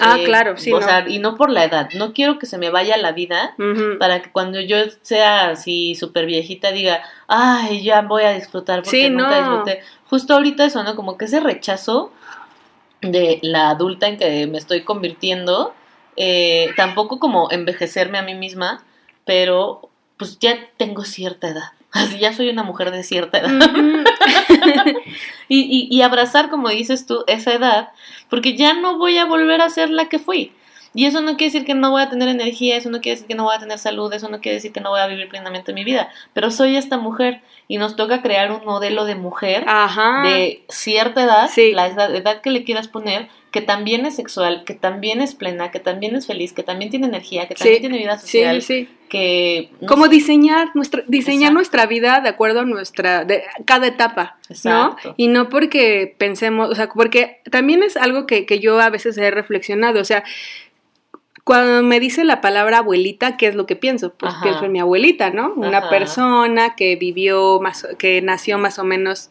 Ah, 0.00 0.16
eh, 0.18 0.24
claro, 0.24 0.56
sí, 0.56 0.72
O 0.72 0.80
no. 0.80 0.86
sea, 0.86 1.04
y 1.08 1.18
no 1.20 1.36
por 1.36 1.50
la 1.50 1.64
edad, 1.64 1.88
no 1.94 2.12
quiero 2.12 2.38
que 2.40 2.46
se 2.46 2.58
me 2.58 2.70
vaya 2.70 2.96
la 2.96 3.12
vida 3.12 3.54
para 4.00 4.22
que 4.22 4.30
cuando 4.32 4.58
yo 4.60 4.76
sea 5.02 5.50
así 5.50 5.94
súper 5.94 6.26
viejita 6.26 6.72
diga, 6.72 7.02
ay, 7.28 7.82
ya 7.84 8.00
voy 8.02 8.24
a 8.24 8.32
disfrutar 8.32 8.82
porque 8.82 8.90
Sí, 9.02 9.10
nunca 9.10 9.40
no. 9.40 9.50
disfruté. 9.62 9.82
Justo 10.10 10.34
ahorita 10.34 10.64
eso, 10.64 10.82
¿no? 10.82 10.96
Como 10.96 11.16
que 11.16 11.26
ese 11.26 11.38
rechazo 11.38 12.12
de 13.02 13.38
la 13.42 13.70
adulta 13.70 14.08
en 14.08 14.16
que 14.16 14.46
me 14.48 14.58
estoy 14.58 14.82
convirtiendo, 14.82 15.74
eh, 16.16 16.70
tampoco 16.76 17.18
como 17.20 17.50
envejecerme 17.52 18.18
a 18.18 18.22
mí 18.22 18.34
misma, 18.34 18.82
pero 19.24 19.88
pues 20.16 20.38
ya 20.40 20.56
tengo 20.76 21.04
cierta 21.04 21.48
edad. 21.48 21.70
Así 21.94 22.18
ya 22.18 22.32
soy 22.32 22.50
una 22.50 22.64
mujer 22.64 22.90
de 22.90 23.04
cierta 23.04 23.38
edad. 23.38 23.50
Y, 25.46 25.60
y, 25.60 25.94
y 25.94 26.00
abrazar, 26.00 26.48
como 26.48 26.70
dices 26.70 27.04
tú, 27.04 27.22
esa 27.26 27.52
edad, 27.52 27.90
porque 28.30 28.56
ya 28.56 28.72
no 28.72 28.96
voy 28.96 29.18
a 29.18 29.26
volver 29.26 29.60
a 29.60 29.68
ser 29.68 29.90
la 29.90 30.08
que 30.08 30.18
fui. 30.18 30.52
Y 30.94 31.06
eso 31.06 31.20
no 31.20 31.36
quiere 31.36 31.52
decir 31.52 31.64
que 31.66 31.74
no 31.74 31.90
voy 31.90 32.02
a 32.02 32.08
tener 32.08 32.28
energía, 32.28 32.76
eso 32.76 32.88
no 32.88 33.00
quiere 33.00 33.16
decir 33.16 33.26
que 33.28 33.34
no 33.34 33.44
voy 33.44 33.56
a 33.56 33.58
tener 33.58 33.78
salud, 33.78 34.12
eso 34.12 34.28
no 34.28 34.40
quiere 34.40 34.54
decir 34.56 34.72
que 34.72 34.80
no 34.80 34.90
voy 34.90 35.00
a 35.00 35.06
vivir 35.08 35.28
plenamente 35.28 35.72
mi 35.72 35.82
vida. 35.84 36.08
Pero 36.32 36.50
soy 36.50 36.76
esta 36.76 36.96
mujer 36.98 37.40
y 37.66 37.78
nos 37.78 37.96
toca 37.96 38.22
crear 38.22 38.52
un 38.52 38.64
modelo 38.64 39.04
de 39.04 39.14
mujer 39.16 39.64
Ajá. 39.66 40.22
de 40.22 40.62
cierta 40.68 41.24
edad, 41.24 41.48
Sí. 41.48 41.72
la 41.72 41.88
edad, 41.88 42.14
edad 42.14 42.40
que 42.42 42.50
le 42.50 42.62
quieras 42.64 42.86
poner, 42.88 43.28
que 43.50 43.60
también 43.60 44.04
es 44.06 44.16
sexual, 44.16 44.64
que 44.64 44.74
también 44.74 45.20
es 45.20 45.34
plena, 45.34 45.70
que 45.70 45.78
también 45.80 46.16
es 46.16 46.26
feliz, 46.26 46.52
que 46.52 46.62
también 46.64 46.90
tiene 46.90 47.06
energía, 47.06 47.46
que 47.48 47.54
también 47.54 47.76
Sí, 47.76 47.80
tiene 47.80 47.98
vida 47.98 48.18
Sí, 48.18 48.26
social, 48.26 48.62
sí. 48.62 48.88
que... 49.08 49.70
no 49.80 49.86
Como 49.88 50.04
sé, 50.06 50.10
diseñar 50.10 50.70
nuestra, 50.74 51.02
diseñar 51.06 51.36
Exacto. 51.52 51.54
nuestra 51.54 51.86
vida 51.86 52.20
de 52.20 52.28
acuerdo 52.28 52.60
a 52.60 52.64
nuestra, 52.64 53.24
de 53.24 53.44
cada 53.64 53.86
etapa, 53.86 54.38
Exacto. 54.48 55.08
¿no? 55.10 55.14
Y 55.16 55.28
no 55.28 55.48
porque 55.48 56.14
pensemos, 56.18 56.68
o 56.70 56.74
sea, 56.74 56.88
porque 56.88 57.40
también 57.50 57.82
es 57.84 57.96
algo 57.96 58.26
que, 58.26 58.44
que 58.44 58.58
yo 58.58 58.80
a 58.80 58.90
veces 58.90 59.16
he 59.18 59.30
reflexionado, 59.30 60.00
o 60.00 60.04
sea, 60.04 60.24
cuando 61.44 61.82
me 61.82 62.00
dice 62.00 62.24
la 62.24 62.40
palabra 62.40 62.78
abuelita, 62.78 63.36
¿qué 63.36 63.46
es 63.46 63.54
lo 63.54 63.66
que 63.66 63.76
pienso? 63.76 64.14
Pues 64.14 64.32
Ajá. 64.32 64.42
pienso 64.42 64.64
en 64.64 64.72
mi 64.72 64.80
abuelita, 64.80 65.30
¿no? 65.30 65.52
Una 65.54 65.78
Ajá. 65.78 65.90
persona 65.90 66.74
que 66.74 66.96
vivió 66.96 67.60
más, 67.60 67.86
que 67.98 68.22
nació 68.22 68.58
más 68.58 68.78
o 68.78 68.84
menos, 68.84 69.30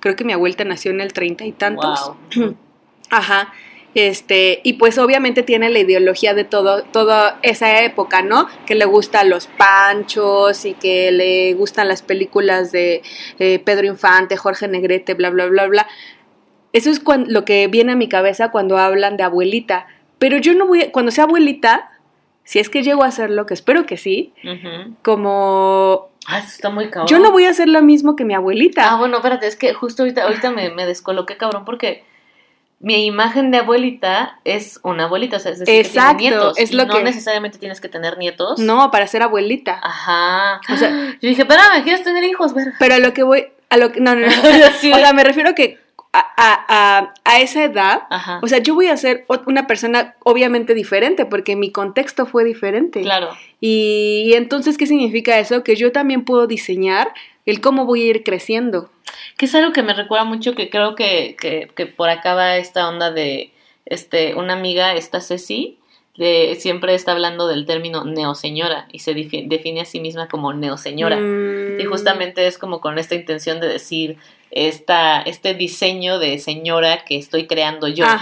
creo 0.00 0.16
que 0.16 0.24
mi 0.24 0.32
abuelita 0.32 0.64
nació 0.64 0.90
en 0.90 1.02
el 1.02 1.12
treinta 1.12 1.44
y 1.44 1.52
tantos. 1.52 2.12
Wow. 2.34 2.56
Ajá. 3.10 3.52
Este, 3.94 4.60
y 4.62 4.74
pues 4.74 4.98
obviamente 4.98 5.42
tiene 5.42 5.68
la 5.68 5.80
ideología 5.80 6.32
de 6.32 6.44
todo, 6.44 6.84
toda 6.84 7.38
esa 7.42 7.82
época, 7.82 8.22
¿no? 8.22 8.46
Que 8.64 8.76
le 8.76 8.84
gustan 8.84 9.28
los 9.28 9.48
panchos 9.48 10.64
y 10.64 10.74
que 10.74 11.10
le 11.10 11.54
gustan 11.54 11.88
las 11.88 12.00
películas 12.00 12.70
de 12.72 13.02
eh, 13.38 13.58
Pedro 13.58 13.86
Infante, 13.86 14.36
Jorge 14.36 14.68
Negrete, 14.68 15.14
bla, 15.14 15.30
bla, 15.30 15.46
bla, 15.46 15.66
bla. 15.66 15.88
Eso 16.72 16.88
es 16.88 17.02
lo 17.26 17.44
que 17.44 17.66
viene 17.66 17.92
a 17.92 17.96
mi 17.96 18.08
cabeza 18.08 18.52
cuando 18.52 18.78
hablan 18.78 19.16
de 19.16 19.24
abuelita. 19.24 19.88
Pero 20.20 20.38
yo 20.38 20.54
no 20.54 20.66
voy, 20.68 20.82
a- 20.82 20.92
cuando 20.92 21.10
sea 21.10 21.24
abuelita, 21.24 21.90
si 22.44 22.60
es 22.60 22.68
que 22.68 22.84
llego 22.84 23.02
a 23.02 23.06
hacerlo, 23.08 23.46
que 23.46 23.54
espero 23.54 23.84
que 23.86 23.96
sí, 23.96 24.32
como 25.02 26.08
Ah, 26.26 26.38
eso 26.38 26.48
está 26.48 26.70
muy 26.70 26.90
cabrón. 26.90 27.08
yo 27.08 27.18
no 27.18 27.32
voy 27.32 27.46
a 27.46 27.50
hacer 27.50 27.68
lo 27.68 27.82
mismo 27.82 28.16
que 28.16 28.24
mi 28.24 28.34
abuelita. 28.34 28.90
Ah, 28.90 28.96
bueno, 28.96 29.16
espérate, 29.16 29.46
es 29.46 29.56
que 29.56 29.74
justo 29.74 30.02
ahorita, 30.02 30.24
ahorita 30.24 30.50
me, 30.50 30.70
me 30.70 30.86
descoloqué, 30.86 31.36
cabrón, 31.36 31.64
porque 31.64 32.04
mi 32.78 33.04
imagen 33.06 33.50
de 33.50 33.58
abuelita 33.58 34.38
es 34.44 34.80
una 34.82 35.04
abuelita, 35.04 35.36
o 35.36 35.40
sea, 35.40 35.52
es 35.52 35.58
decir, 35.60 35.74
que 35.74 35.80
Exacto, 35.80 36.16
tiene 36.18 36.36
nietos. 36.36 36.58
es 36.58 36.72
y 36.72 36.76
lo 36.76 36.86
no 36.86 36.94
que- 36.94 37.02
necesariamente 37.04 37.58
tienes 37.58 37.80
que 37.80 37.88
tener 37.88 38.16
nietos. 38.18 38.58
No, 38.58 38.90
para 38.90 39.06
ser 39.06 39.22
abuelita. 39.22 39.78
Ajá. 39.82 40.60
O 40.72 40.76
sea- 40.76 40.90
yo 41.20 41.28
dije, 41.28 41.42
espérame, 41.42 41.82
¿quieres 41.82 42.02
tener 42.04 42.24
hijos? 42.24 42.54
Verga. 42.54 42.74
Pero 42.78 42.94
a 42.94 42.98
lo 42.98 43.12
que 43.12 43.22
voy, 43.22 43.46
a 43.68 43.76
lo 43.76 43.92
que, 43.92 44.00
no, 44.00 44.14
no, 44.14 44.26
no. 44.26 44.32
Sí. 44.80 44.92
O 44.92 44.96
sea, 44.96 45.12
me 45.12 45.24
refiero 45.24 45.54
que 45.54 45.78
a, 46.12 46.26
a- 46.36 47.12
a- 47.24 47.40
esa 47.40 47.64
edad, 47.64 48.02
Ajá. 48.10 48.40
o 48.42 48.48
sea, 48.48 48.58
yo 48.58 48.74
voy 48.74 48.88
a 48.88 48.96
ser 48.96 49.24
una 49.46 49.66
persona 49.66 50.16
obviamente 50.24 50.74
diferente 50.74 51.24
porque 51.24 51.54
mi 51.56 51.70
contexto 51.70 52.26
fue 52.26 52.44
diferente. 52.44 53.00
claro. 53.02 53.30
Y, 53.60 54.24
y 54.26 54.32
entonces, 54.34 54.76
¿qué 54.78 54.86
significa 54.86 55.38
eso? 55.38 55.62
Que 55.62 55.76
yo 55.76 55.92
también 55.92 56.24
puedo 56.24 56.46
diseñar 56.46 57.12
el 57.46 57.60
cómo 57.60 57.84
voy 57.84 58.02
a 58.02 58.06
ir 58.06 58.24
creciendo. 58.24 58.90
Que 59.36 59.46
es 59.46 59.54
algo 59.54 59.72
que 59.72 59.82
me 59.82 59.94
recuerda 59.94 60.24
mucho, 60.24 60.54
que 60.54 60.68
creo 60.70 60.94
que, 60.94 61.36
que, 61.38 61.70
que 61.74 61.86
por 61.86 62.08
acá 62.08 62.34
va 62.34 62.56
esta 62.56 62.88
onda 62.88 63.10
de 63.10 63.52
este, 63.86 64.34
una 64.34 64.54
amiga, 64.54 64.94
esta 64.94 65.20
Ceci, 65.20 65.78
de, 66.16 66.56
siempre 66.58 66.94
está 66.94 67.12
hablando 67.12 67.46
del 67.48 67.66
término 67.66 68.04
neoseñora 68.04 68.86
y 68.92 68.98
se 69.00 69.14
defi- 69.14 69.46
define 69.48 69.80
a 69.82 69.84
sí 69.84 70.00
misma 70.00 70.28
como 70.28 70.52
neoseñora. 70.52 71.16
Mm, 71.18 71.80
Y 71.80 71.84
justamente 71.84 72.46
es 72.46 72.58
como 72.58 72.80
con 72.80 72.98
esta 72.98 73.14
intención 73.14 73.60
de 73.60 73.68
decir 73.68 74.16
esta, 74.52 75.22
este 75.22 75.54
diseño 75.54 76.18
de 76.18 76.38
señora 76.38 77.04
que 77.04 77.16
estoy 77.16 77.46
creando 77.46 77.86
yo. 77.88 78.04
O 78.04 78.08
sea, 78.08 78.14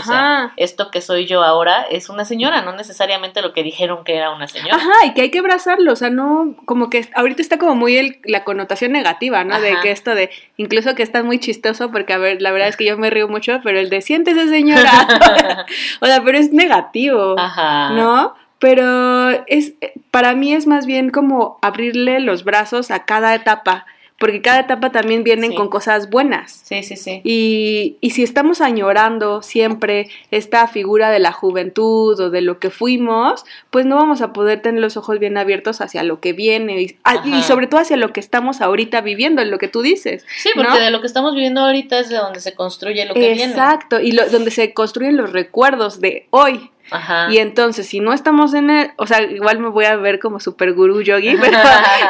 Ajá. 0.44 0.52
esto 0.56 0.90
que 0.90 1.00
soy 1.00 1.26
yo 1.26 1.42
ahora 1.42 1.86
es 1.90 2.08
una 2.10 2.24
señora, 2.24 2.62
no 2.62 2.72
necesariamente 2.76 3.40
lo 3.40 3.52
que 3.52 3.62
dijeron 3.62 4.04
que 4.04 4.16
era 4.16 4.30
una 4.30 4.46
señora. 4.46 4.76
Ajá, 4.76 5.06
y 5.06 5.14
que 5.14 5.22
hay 5.22 5.30
que 5.30 5.38
abrazarlo, 5.38 5.92
o 5.92 5.96
sea, 5.96 6.10
no, 6.10 6.54
como 6.66 6.90
que 6.90 7.08
ahorita 7.14 7.40
está 7.40 7.56
como 7.58 7.74
muy 7.74 7.96
el- 7.96 8.18
la 8.24 8.44
connotación 8.44 8.92
negativa, 8.92 9.42
¿no? 9.44 9.60
De 9.60 9.72
Ajá. 9.72 9.80
que 9.82 9.90
esto 9.90 10.14
de, 10.14 10.30
incluso 10.58 10.94
que 10.94 11.02
está 11.02 11.22
muy 11.22 11.38
chistoso, 11.40 11.90
porque 11.90 12.12
a 12.12 12.18
ver, 12.18 12.42
la 12.42 12.50
verdad 12.50 12.68
es 12.68 12.76
que 12.76 12.84
yo 12.84 12.98
me 12.98 13.10
río 13.10 13.28
mucho, 13.28 13.60
pero 13.64 13.78
el 13.80 13.88
de 13.88 14.02
siéntese 14.02 14.48
señora, 14.48 14.90
o 16.00 16.06
sea, 16.06 16.22
pero 16.22 16.36
es 16.38 16.52
negativo, 16.52 17.36
Ajá. 17.38 17.90
¿no? 17.90 18.34
Pero 18.58 19.30
es, 19.46 19.74
para 20.10 20.34
mí 20.34 20.52
es 20.52 20.66
más 20.66 20.84
bien 20.84 21.10
como 21.10 21.58
abrirle 21.62 22.18
los 22.20 22.42
brazos 22.44 22.90
a 22.90 23.04
cada 23.04 23.34
etapa, 23.34 23.86
porque 24.18 24.42
cada 24.42 24.60
etapa 24.60 24.90
también 24.90 25.22
vienen 25.22 25.50
Sí. 25.52 25.56
con 25.56 25.68
cosas 25.68 26.10
buenas. 26.10 26.62
Sí, 26.64 26.82
sí, 26.82 26.96
sí. 26.96 27.20
Y, 27.22 27.96
y 28.00 28.10
si 28.10 28.22
estamos 28.24 28.60
añorando 28.60 29.42
siempre 29.42 30.08
esta 30.32 30.66
figura 30.66 31.10
de 31.10 31.20
la 31.20 31.30
juventud 31.32 32.18
o 32.18 32.28
de 32.28 32.40
lo 32.40 32.58
que 32.58 32.70
fuimos, 32.70 33.44
pues 33.70 33.86
no 33.86 33.94
vamos 33.96 34.20
a 34.20 34.32
poder 34.32 34.60
tener 34.60 34.80
los 34.80 34.96
ojos 34.96 35.18
bien 35.20 35.38
abiertos 35.38 35.80
hacia 35.80 36.02
lo 36.02 36.20
que 36.20 36.32
viene 36.32 36.82
y, 36.82 36.96
sobre 37.42 37.68
todo 37.68 37.80
hacia 37.80 37.96
lo 37.96 38.12
que 38.12 38.18
estamos 38.20 38.60
ahorita 38.60 39.00
viviendo, 39.02 39.40
en 39.40 39.50
lo 39.52 39.58
que 39.58 39.68
tú 39.68 39.82
dices. 39.82 40.26
Sí, 40.38 40.50
porque 40.54 40.70
¿no? 40.72 40.78
de 40.78 40.90
lo 40.90 41.00
que 41.00 41.06
estamos 41.06 41.34
viviendo 41.34 41.60
ahorita 41.60 42.00
es 42.00 42.08
de 42.08 42.16
donde 42.16 42.40
se 42.40 42.54
construye 42.54 43.04
lo 43.06 43.14
que 43.14 43.20
viene. 43.34 43.44
Exacto, 43.44 44.00
y 44.00 44.12
lo- 44.12 44.28
donde 44.30 44.50
se 44.50 44.74
construyen 44.74 45.16
los 45.16 45.32
recuerdos 45.32 46.00
de 46.00 46.26
hoy. 46.30 46.70
Ajá. 46.90 47.30
Y 47.30 47.38
entonces, 47.38 47.86
si 47.86 48.00
no 48.00 48.12
estamos 48.12 48.54
en 48.54 48.70
el, 48.70 48.92
o 48.96 49.06
sea, 49.06 49.22
igual 49.22 49.58
me 49.58 49.68
voy 49.68 49.84
a 49.84 49.96
ver 49.96 50.18
como 50.18 50.40
super 50.40 50.72
gurú 50.72 51.02
yogi, 51.02 51.36
pero 51.40 51.58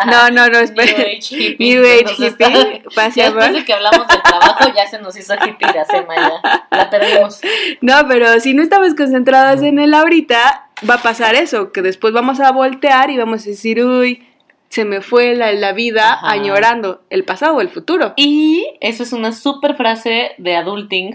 no, 0.07 0.31
no, 0.31 0.49
no, 0.49 0.53
New 0.53 0.63
espera. 0.63 0.93
Age 0.93 1.19
hippie. 1.31 1.57
New 1.59 1.85
Age 1.85 2.15
hippie, 2.19 2.83
Ya 3.15 3.25
después 3.25 3.53
de 3.53 3.65
que 3.65 3.73
hablamos 3.73 4.07
del 4.09 4.23
trabajo, 4.23 4.73
ya 4.75 4.87
se 4.87 5.01
nos 5.01 5.17
hizo 5.17 5.35
hippie 5.35 5.67
la 5.75 5.85
semana. 5.85 6.41
La 6.71 6.91
perdimos. 6.91 7.41
No, 7.81 8.07
pero 8.09 8.39
si 8.41 8.55
no 8.55 8.63
estamos 8.63 8.95
concentradas 8.95 9.63
en 9.63 9.79
él 9.79 9.95
ahorita, 9.95 10.69
va 10.89 10.95
a 10.95 11.03
pasar 11.03 11.35
eso, 11.35 11.73
que 11.73 11.83
después 11.83 12.13
vamos 12.13 12.41
a 12.41 12.53
voltear 12.53 13.11
y 13.11 13.17
vamos 13.17 13.43
a 13.43 13.51
decir, 13.51 13.85
uy, 13.85 14.28
se 14.71 14.85
me 14.85 15.01
fue 15.01 15.35
la, 15.35 15.53
la 15.53 15.73
vida 15.73 16.13
Ajá. 16.13 16.31
añorando 16.33 17.01
el 17.11 17.25
pasado 17.25 17.57
o 17.57 17.61
el 17.61 17.71
futuro. 17.71 18.13
Y 18.17 18.67
eso 18.81 19.03
es 19.03 19.13
una 19.13 19.33
super 19.33 19.77
frase 19.77 20.33
de 20.39 20.57
adulting. 20.57 21.15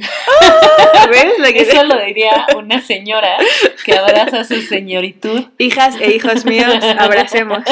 ¿Ves? 1.12 1.34
La 1.40 1.54
que- 1.54 1.62
Eso 1.62 1.84
lo 1.84 2.00
diría 2.04 2.48
una 2.56 2.82
señora 2.82 3.38
que 3.86 3.96
abraza 3.96 4.44
su 4.44 4.60
señoritud. 4.62 5.46
Hijas 5.60 5.96
e 6.02 6.16
hijos 6.16 6.46
míos, 6.46 6.84
abracemos. 6.98 7.60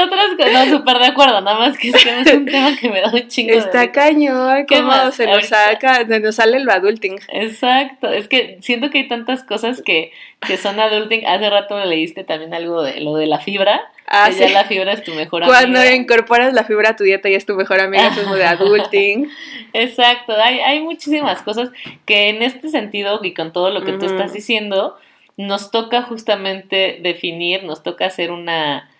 ¿Qué 0.00 0.06
otras 0.06 0.26
cosas? 0.36 0.68
No, 0.70 0.78
súper 0.78 0.98
de 0.98 1.06
acuerdo, 1.06 1.40
nada 1.40 1.58
más 1.58 1.76
que 1.76 1.88
es 1.88 2.02
que 2.02 2.20
es 2.20 2.32
un 2.34 2.46
tema 2.46 2.76
que 2.76 2.88
me 2.88 3.00
da 3.00 3.10
un 3.12 3.28
chingo 3.28 3.52
Está 3.52 3.92
cañón, 3.92 4.64
¿Qué 4.66 4.76
cómo 4.76 4.88
más? 4.88 5.14
se 5.14 5.26
nos 5.26 5.46
saca, 5.46 6.06
se 6.06 6.20
nos 6.20 6.36
sale 6.36 6.60
lo 6.60 6.72
adulting. 6.72 7.18
Exacto, 7.28 8.10
es 8.12 8.28
que 8.28 8.58
siento 8.62 8.90
que 8.90 8.98
hay 8.98 9.08
tantas 9.08 9.42
cosas 9.44 9.82
que, 9.82 10.12
que 10.46 10.56
son 10.56 10.80
adulting. 10.80 11.26
Hace 11.26 11.50
rato 11.50 11.76
me 11.76 11.86
leíste 11.86 12.24
también 12.24 12.54
algo 12.54 12.82
de 12.82 13.00
lo 13.00 13.14
de 13.16 13.26
la 13.26 13.38
fibra, 13.40 13.80
Ah, 14.12 14.28
que 14.28 14.40
ya 14.40 14.48
la 14.48 14.64
fibra 14.64 14.92
es 14.92 15.04
tu 15.04 15.14
mejor 15.14 15.44
Cuando 15.44 15.78
amiga. 15.78 15.94
incorporas 15.94 16.52
la 16.52 16.64
fibra 16.64 16.90
a 16.90 16.96
tu 16.96 17.04
dieta 17.04 17.28
y 17.28 17.34
es 17.34 17.46
tu 17.46 17.54
mejor 17.54 17.78
amiga, 17.80 18.08
es 18.08 18.18
como 18.18 18.34
de 18.34 18.44
adulting. 18.44 19.30
Exacto, 19.72 20.34
hay, 20.42 20.58
hay 20.58 20.80
muchísimas 20.80 21.42
cosas 21.42 21.70
que 22.06 22.28
en 22.28 22.42
este 22.42 22.70
sentido 22.70 23.20
y 23.22 23.34
con 23.34 23.52
todo 23.52 23.70
lo 23.70 23.82
que 23.82 23.92
tú 23.92 24.06
estás 24.06 24.32
diciendo, 24.32 24.96
nos 25.36 25.70
toca 25.70 26.02
justamente 26.02 26.98
definir, 27.02 27.62
nos 27.62 27.82
toca 27.84 28.06
hacer 28.06 28.32
una 28.32 28.90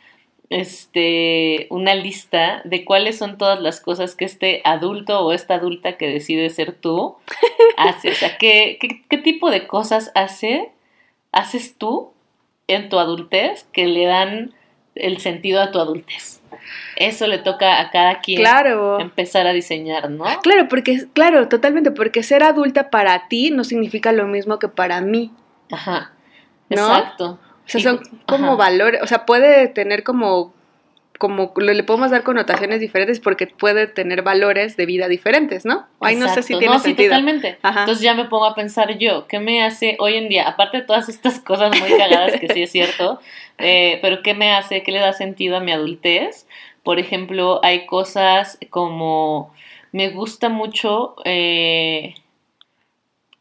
este 0.50 1.68
una 1.70 1.94
lista 1.94 2.60
de 2.64 2.84
cuáles 2.84 3.16
son 3.16 3.38
todas 3.38 3.60
las 3.60 3.80
cosas 3.80 4.16
que 4.16 4.24
este 4.24 4.60
adulto 4.64 5.20
o 5.20 5.32
esta 5.32 5.54
adulta 5.54 5.96
que 5.96 6.08
decide 6.08 6.50
ser 6.50 6.72
tú 6.72 7.16
hace, 7.76 8.10
o 8.10 8.14
sea, 8.14 8.36
qué, 8.36 8.76
qué, 8.80 9.02
qué 9.08 9.18
tipo 9.18 9.50
de 9.50 9.66
cosas 9.66 10.10
hace 10.14 10.70
haces 11.32 11.76
tú 11.78 12.10
en 12.66 12.88
tu 12.88 12.98
adultez 12.98 13.64
que 13.72 13.86
le 13.86 14.04
dan 14.06 14.52
el 14.96 15.18
sentido 15.18 15.62
a 15.62 15.70
tu 15.70 15.78
adultez. 15.78 16.42
Eso 16.96 17.26
le 17.26 17.38
toca 17.38 17.80
a 17.80 17.90
cada 17.90 18.20
quien 18.20 18.40
Claro. 18.40 19.00
empezar 19.00 19.46
a 19.46 19.52
diseñar, 19.52 20.10
¿no? 20.10 20.24
Claro, 20.42 20.68
porque, 20.68 21.06
claro, 21.14 21.48
totalmente, 21.48 21.90
porque 21.90 22.22
ser 22.22 22.42
adulta 22.42 22.90
para 22.90 23.28
ti 23.28 23.50
no 23.50 23.64
significa 23.64 24.12
lo 24.12 24.26
mismo 24.26 24.58
que 24.58 24.68
para 24.68 25.00
mí. 25.00 25.30
Ajá. 25.70 26.12
¿No? 26.68 26.76
Exacto. 26.76 27.38
O 27.70 27.78
sea, 27.78 27.80
Y- 27.80 27.84
son 27.84 28.00
como 28.26 28.46
ajá. 28.48 28.56
valores, 28.56 29.00
o 29.02 29.06
sea, 29.06 29.24
puede 29.26 29.68
tener 29.68 30.02
como, 30.02 30.52
como, 31.18 31.52
le 31.56 31.82
podemos 31.84 32.10
dar 32.10 32.22
connotaciones 32.22 32.80
diferentes 32.80 33.20
porque 33.20 33.46
puede 33.46 33.86
tener 33.86 34.22
valores 34.22 34.76
de 34.76 34.86
vida 34.86 35.06
diferentes, 35.08 35.64
¿no? 35.64 35.86
Ay, 36.00 36.16
no 36.16 36.28
sé 36.28 36.42
si 36.42 36.54
tiene 36.58 36.74
No, 36.74 36.78
sí, 36.78 36.88
sentido. 36.88 37.10
totalmente. 37.10 37.58
Ajá. 37.62 37.80
Entonces 37.80 38.02
ya 38.02 38.14
me 38.14 38.24
pongo 38.24 38.46
a 38.46 38.54
pensar 38.54 38.96
yo, 38.98 39.26
¿qué 39.28 39.38
me 39.38 39.62
hace 39.62 39.96
hoy 40.00 40.14
en 40.16 40.28
día? 40.28 40.48
Aparte 40.48 40.78
de 40.78 40.84
todas 40.84 41.08
estas 41.08 41.38
cosas 41.44 41.78
muy 41.78 41.90
cagadas 41.90 42.40
que 42.40 42.48
sí 42.48 42.62
es 42.62 42.72
cierto, 42.72 43.20
eh, 43.58 43.98
pero 44.02 44.22
¿qué 44.22 44.34
me 44.34 44.52
hace? 44.52 44.82
¿Qué 44.82 44.92
le 44.92 44.98
da 45.00 45.12
sentido 45.12 45.56
a 45.56 45.60
mi 45.60 45.72
adultez? 45.72 46.46
Por 46.82 46.98
ejemplo, 46.98 47.60
hay 47.62 47.84
cosas 47.86 48.58
como, 48.70 49.52
me 49.92 50.08
gusta 50.08 50.48
mucho 50.48 51.14
eh, 51.26 52.14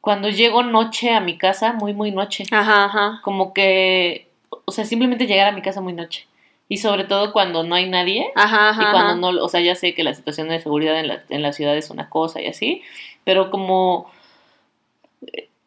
cuando 0.09 0.29
llego 0.29 0.63
noche 0.63 1.11
a 1.11 1.19
mi 1.19 1.37
casa, 1.37 1.73
muy, 1.73 1.93
muy 1.93 2.09
noche. 2.09 2.43
Ajá, 2.49 2.85
ajá. 2.85 3.19
Como 3.21 3.53
que, 3.53 4.27
o 4.65 4.71
sea, 4.71 4.83
simplemente 4.83 5.27
llegar 5.27 5.47
a 5.47 5.51
mi 5.51 5.61
casa 5.61 5.81
muy 5.81 5.93
noche. 5.93 6.25
Y 6.67 6.77
sobre 6.77 7.03
todo 7.03 7.31
cuando 7.31 7.61
no 7.61 7.75
hay 7.75 7.87
nadie. 7.87 8.31
Ajá, 8.33 8.69
ajá. 8.69 8.81
Y 8.81 8.91
cuando 8.91 9.31
no, 9.31 9.43
o 9.45 9.49
sea, 9.49 9.61
ya 9.61 9.75
sé 9.75 9.93
que 9.93 10.03
la 10.03 10.15
situación 10.15 10.49
de 10.49 10.59
seguridad 10.61 10.99
en 10.99 11.09
la, 11.09 11.21
en 11.29 11.43
la 11.43 11.53
ciudad 11.53 11.77
es 11.77 11.91
una 11.91 12.09
cosa 12.09 12.41
y 12.41 12.47
así, 12.47 12.81
pero 13.23 13.51
como 13.51 14.09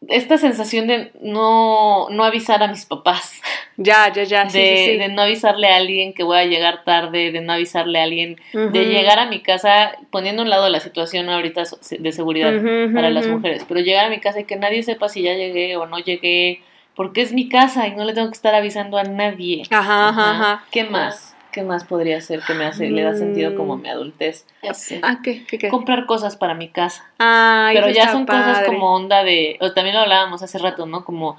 esta 0.08 0.38
sensación 0.38 0.86
de 0.86 1.12
no, 1.20 2.08
no 2.10 2.24
avisar 2.24 2.62
a 2.62 2.68
mis 2.68 2.84
papás, 2.86 3.40
Ya, 3.76 4.12
ya, 4.12 4.24
ya, 4.24 4.44
de, 4.44 4.50
sí, 4.50 4.58
sí, 4.58 4.84
sí. 4.92 4.96
de 4.98 5.08
no 5.08 5.22
avisarle 5.22 5.68
a 5.68 5.76
alguien 5.76 6.12
que 6.12 6.24
voy 6.24 6.38
a 6.38 6.44
llegar 6.44 6.84
tarde, 6.84 7.32
de 7.32 7.40
no 7.40 7.52
avisarle 7.54 8.00
a 8.00 8.04
alguien, 8.04 8.36
de 8.52 8.84
llegar 8.86 9.18
a 9.18 9.26
mi 9.26 9.40
casa, 9.40 9.92
poniendo 10.10 10.42
a 10.42 10.44
un 10.44 10.50
lado 10.50 10.68
la 10.68 10.80
situación 10.80 11.28
ahorita 11.28 11.62
de 11.98 12.12
seguridad 12.12 12.52
para 12.92 13.10
las 13.10 13.26
mujeres, 13.26 13.64
pero 13.66 13.80
llegar 13.80 14.06
a 14.06 14.10
mi 14.10 14.20
casa 14.20 14.40
y 14.40 14.44
que 14.44 14.56
nadie 14.56 14.82
sepa 14.82 15.08
si 15.08 15.22
ya 15.22 15.34
llegué 15.34 15.76
o 15.76 15.86
no 15.86 15.98
llegué, 15.98 16.62
porque 16.94 17.22
es 17.22 17.32
mi 17.32 17.48
casa 17.48 17.86
y 17.88 17.92
no 17.94 18.04
le 18.04 18.12
tengo 18.12 18.28
que 18.28 18.34
estar 18.36 18.54
avisando 18.54 18.98
a 18.98 19.04
nadie. 19.04 19.62
Ajá, 19.70 20.08
ajá, 20.10 20.30
ajá. 20.32 20.64
¿Qué 20.70 20.84
más? 20.84 21.31
¿Qué 21.52 21.62
más 21.62 21.84
podría 21.84 22.20
ser 22.20 22.40
que 22.40 22.54
me 22.54 22.64
hace, 22.64 22.88
le 22.90 23.02
da 23.02 23.12
sentido 23.14 23.54
como 23.54 23.76
Mm. 23.76 23.82
mi 23.82 23.88
adultez? 23.90 24.46
Ya 24.62 24.74
sé. 24.74 25.00
Ah, 25.02 25.18
¿qué? 25.22 25.44
¿Qué? 25.46 25.58
qué? 25.58 25.68
Comprar 25.68 26.06
cosas 26.06 26.36
para 26.36 26.54
mi 26.54 26.68
casa. 26.68 27.10
Ay, 27.18 27.74
Pero 27.76 27.90
ya 27.90 28.10
son 28.10 28.26
cosas 28.26 28.62
como 28.66 28.94
onda 28.94 29.22
de, 29.22 29.58
o 29.60 29.72
también 29.72 29.94
lo 29.96 30.02
hablábamos 30.02 30.42
hace 30.42 30.58
rato, 30.58 30.86
¿no? 30.86 31.04
Como 31.04 31.36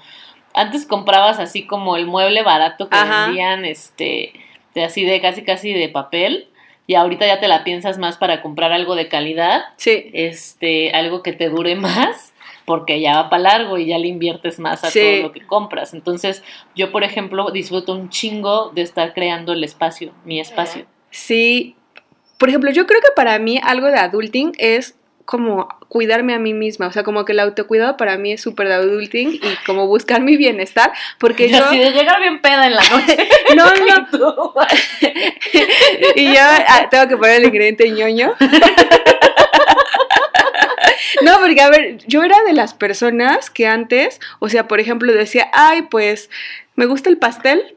antes 0.53 0.85
comprabas 0.85 1.39
así 1.39 1.65
como 1.65 1.95
el 1.97 2.05
mueble 2.05 2.43
barato 2.43 2.89
que 2.89 2.95
Ajá. 2.97 3.25
vendían, 3.25 3.65
este, 3.65 4.33
de 4.75 4.83
así 4.83 5.03
de 5.03 5.19
casi 5.19 5.43
casi 5.43 5.73
de 5.73 5.89
papel, 5.89 6.47
y 6.85 6.95
ahorita 6.95 7.25
ya 7.25 7.39
te 7.39 7.47
la 7.47 7.63
piensas 7.63 7.97
más 7.97 8.17
para 8.17 8.41
comprar 8.41 8.71
algo 8.73 8.95
de 8.95 9.07
calidad, 9.07 9.63
Sí. 9.77 10.11
este, 10.13 10.91
algo 10.91 11.23
que 11.23 11.33
te 11.33 11.49
dure 11.49 11.75
más, 11.75 12.32
porque 12.65 13.01
ya 13.01 13.15
va 13.23 13.29
para 13.29 13.43
largo 13.43 13.77
y 13.77 13.87
ya 13.87 13.97
le 13.97 14.07
inviertes 14.07 14.59
más 14.59 14.83
a 14.83 14.89
Sí. 14.89 14.99
todo 14.99 15.21
lo 15.23 15.31
que 15.31 15.45
compras. 15.45 15.93
Entonces, 15.93 16.43
yo, 16.75 16.91
por 16.91 17.03
ejemplo, 17.03 17.51
disfruto 17.51 17.93
un 17.93 18.09
chingo 18.09 18.71
de 18.73 18.81
estar 18.81 19.13
creando 19.13 19.53
el 19.53 19.63
espacio, 19.63 20.11
mi 20.25 20.39
espacio. 20.39 20.85
Sí. 21.09 21.75
Por 22.37 22.49
ejemplo, 22.49 22.71
yo 22.71 22.85
creo 22.87 23.01
que 23.01 23.11
para 23.15 23.37
mí 23.39 23.59
algo 23.63 23.87
de 23.87 23.97
adulting 23.97 24.53
es 24.57 24.95
como 25.25 25.69
cuidarme 25.87 26.33
a 26.33 26.39
mí 26.39 26.53
misma, 26.53 26.87
o 26.87 26.91
sea, 26.91 27.03
como 27.03 27.23
que 27.23 27.31
el 27.31 27.39
autocuidado 27.39 27.97
para 27.97 28.17
mí 28.17 28.33
es 28.33 28.41
súper 28.41 28.67
de 28.67 28.73
adulting 28.73 29.33
y 29.35 29.65
como 29.65 29.87
buscar 29.87 30.21
mi 30.21 30.35
bienestar, 30.37 30.91
porque 31.19 31.49
yo... 31.49 31.63
así 31.63 31.77
de 31.77 31.91
llegar 31.91 32.19
bien 32.19 32.41
peda 32.41 32.67
en 32.67 32.75
la 32.75 32.81
noche. 32.89 33.17
No, 33.55 33.65
no, 34.17 34.53
y 36.15 36.25
yo 36.25 36.41
ah, 36.41 36.87
tengo 36.89 37.07
que 37.07 37.17
poner 37.17 37.35
el 37.35 37.45
ingrediente 37.45 37.89
ñoño. 37.91 38.33
No, 41.21 41.39
porque 41.39 41.61
a 41.61 41.69
ver, 41.69 41.97
yo 42.07 42.23
era 42.23 42.37
de 42.45 42.53
las 42.53 42.73
personas 42.73 43.49
que 43.49 43.67
antes, 43.67 44.19
o 44.39 44.49
sea, 44.49 44.67
por 44.67 44.79
ejemplo, 44.79 45.11
decía, 45.13 45.49
ay, 45.53 45.83
pues, 45.83 46.29
me 46.75 46.85
gusta 46.85 47.09
el 47.09 47.17
pastel, 47.17 47.75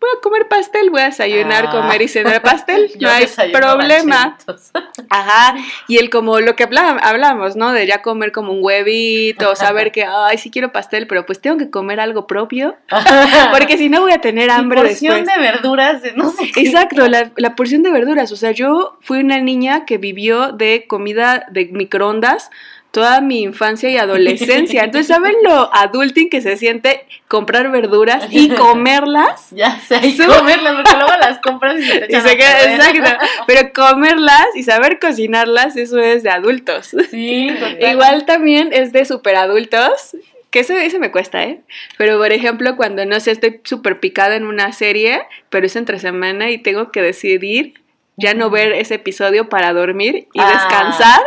voy 0.00 0.10
a 0.16 0.20
comer 0.22 0.46
pastel, 0.48 0.90
voy 0.90 1.00
a 1.00 1.06
desayunar, 1.06 1.66
Ah. 1.66 1.70
comer 1.70 2.02
y 2.02 2.08
cenar 2.08 2.40
pastel, 2.40 2.90
no 3.00 3.08
hay 3.10 3.26
problema. 3.52 4.38
Ajá, 5.10 5.56
y 5.88 5.98
el 5.98 6.08
como 6.10 6.38
lo 6.40 6.54
que 6.54 6.64
habla- 6.64 6.98
hablamos, 7.02 7.56
¿no? 7.56 7.72
De 7.72 7.86
ya 7.86 8.00
comer 8.02 8.30
como 8.32 8.52
un 8.52 8.60
huevito, 8.62 9.54
saber 9.56 9.90
que, 9.92 10.04
ay, 10.04 10.38
sí 10.38 10.50
quiero 10.50 10.70
pastel, 10.72 11.06
pero 11.06 11.26
pues 11.26 11.40
tengo 11.40 11.56
que 11.58 11.68
comer 11.70 11.98
algo 12.00 12.26
propio, 12.26 12.76
porque 13.52 13.76
si 13.76 13.88
no 13.88 14.00
voy 14.02 14.12
a 14.12 14.20
tener 14.20 14.50
hambre 14.50 14.80
porción 14.82 15.24
después. 15.24 15.36
de 15.36 15.42
verduras 15.42 16.02
de 16.02 16.12
no 16.12 16.30
sé 16.30 16.50
qué. 16.52 16.60
Exacto, 16.62 17.08
la, 17.08 17.30
la 17.36 17.56
porción 17.56 17.82
de 17.82 17.90
verduras. 17.90 18.30
O 18.32 18.36
sea, 18.36 18.52
yo 18.52 18.98
fui 19.00 19.18
una 19.20 19.38
niña 19.38 19.84
que 19.84 19.98
vivió 19.98 20.52
de 20.52 20.86
comida 20.88 21.46
de 21.50 21.66
microondas 21.66 22.50
toda 22.90 23.20
mi 23.20 23.42
infancia 23.42 23.90
y 23.90 23.96
adolescencia. 23.96 24.84
Entonces, 24.84 25.08
¿saben 25.08 25.34
lo 25.42 25.74
adulting 25.74 26.30
que 26.30 26.40
se 26.40 26.56
siente 26.56 27.06
comprar 27.28 27.70
verduras 27.70 28.26
y 28.30 28.48
comerlas? 28.56 29.50
Ya 29.50 29.78
sé, 29.80 30.00
y 30.02 30.16
comerlas, 30.16 30.74
porque 30.76 30.96
luego 30.96 31.12
las 31.20 31.38
compras 31.38 31.78
y 31.78 31.82
se 31.82 32.00
te 32.00 32.16
Y 32.16 32.20
se 32.20 32.36
queda, 32.36 32.74
exacto. 32.74 33.26
Pero 33.46 33.72
comerlas 33.72 34.46
y 34.54 34.62
saber 34.62 34.98
cocinarlas, 34.98 35.76
eso 35.76 35.98
es 35.98 36.22
de 36.22 36.30
adultos. 36.30 36.94
Sí, 37.10 37.50
total. 37.58 37.92
Igual 37.92 38.26
también 38.26 38.70
es 38.72 38.92
de 38.92 39.04
super 39.04 39.36
adultos. 39.36 40.16
Que 40.50 40.60
ese 40.60 40.98
me 40.98 41.10
cuesta, 41.10 41.44
¿eh? 41.44 41.60
Pero, 41.98 42.16
por 42.16 42.32
ejemplo, 42.32 42.74
cuando, 42.74 43.04
no 43.04 43.20
sé, 43.20 43.32
estoy 43.32 43.60
súper 43.64 44.00
picada 44.00 44.34
en 44.34 44.46
una 44.46 44.72
serie, 44.72 45.20
pero 45.50 45.66
es 45.66 45.76
entre 45.76 45.98
semana 45.98 46.50
y 46.50 46.56
tengo 46.56 46.90
que 46.90 47.02
decidir 47.02 47.74
ya 48.16 48.32
no 48.32 48.48
ver 48.48 48.72
ese 48.72 48.94
episodio 48.94 49.50
para 49.50 49.74
dormir 49.74 50.26
y 50.32 50.40
Ah, 50.40 50.50
descansar, 50.52 51.22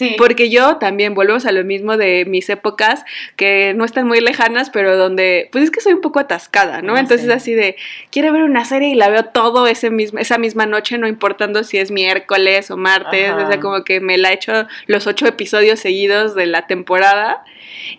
Sí. 0.00 0.14
porque 0.16 0.48
yo 0.48 0.78
también 0.78 1.12
volvemos 1.12 1.44
a 1.44 1.52
lo 1.52 1.62
mismo 1.62 1.98
de 1.98 2.24
mis 2.24 2.48
épocas 2.48 3.04
que 3.36 3.74
no 3.74 3.84
están 3.84 4.06
muy 4.06 4.20
lejanas, 4.20 4.70
pero 4.70 4.96
donde, 4.96 5.50
pues 5.52 5.64
es 5.64 5.70
que 5.70 5.82
soy 5.82 5.92
un 5.92 6.00
poco 6.00 6.20
atascada, 6.20 6.80
¿no? 6.80 6.94
Ah, 6.94 7.00
Entonces 7.00 7.26
sí. 7.26 7.32
así 7.32 7.54
de, 7.54 7.76
quiero 8.10 8.32
ver 8.32 8.44
una 8.44 8.64
serie 8.64 8.88
y 8.88 8.94
la 8.94 9.10
veo 9.10 9.26
todo 9.26 9.66
ese 9.66 9.90
mismo, 9.90 10.18
esa 10.18 10.38
misma 10.38 10.64
noche, 10.64 10.96
no 10.96 11.06
importando 11.06 11.64
si 11.64 11.76
es 11.76 11.90
miércoles 11.90 12.70
o 12.70 12.78
martes, 12.78 13.28
Ajá. 13.28 13.44
o 13.44 13.46
sea, 13.46 13.60
como 13.60 13.84
que 13.84 14.00
me 14.00 14.16
la 14.16 14.30
he 14.30 14.34
hecho 14.34 14.66
los 14.86 15.06
ocho 15.06 15.26
episodios 15.26 15.80
seguidos 15.80 16.34
de 16.34 16.46
la 16.46 16.66
temporada 16.66 17.44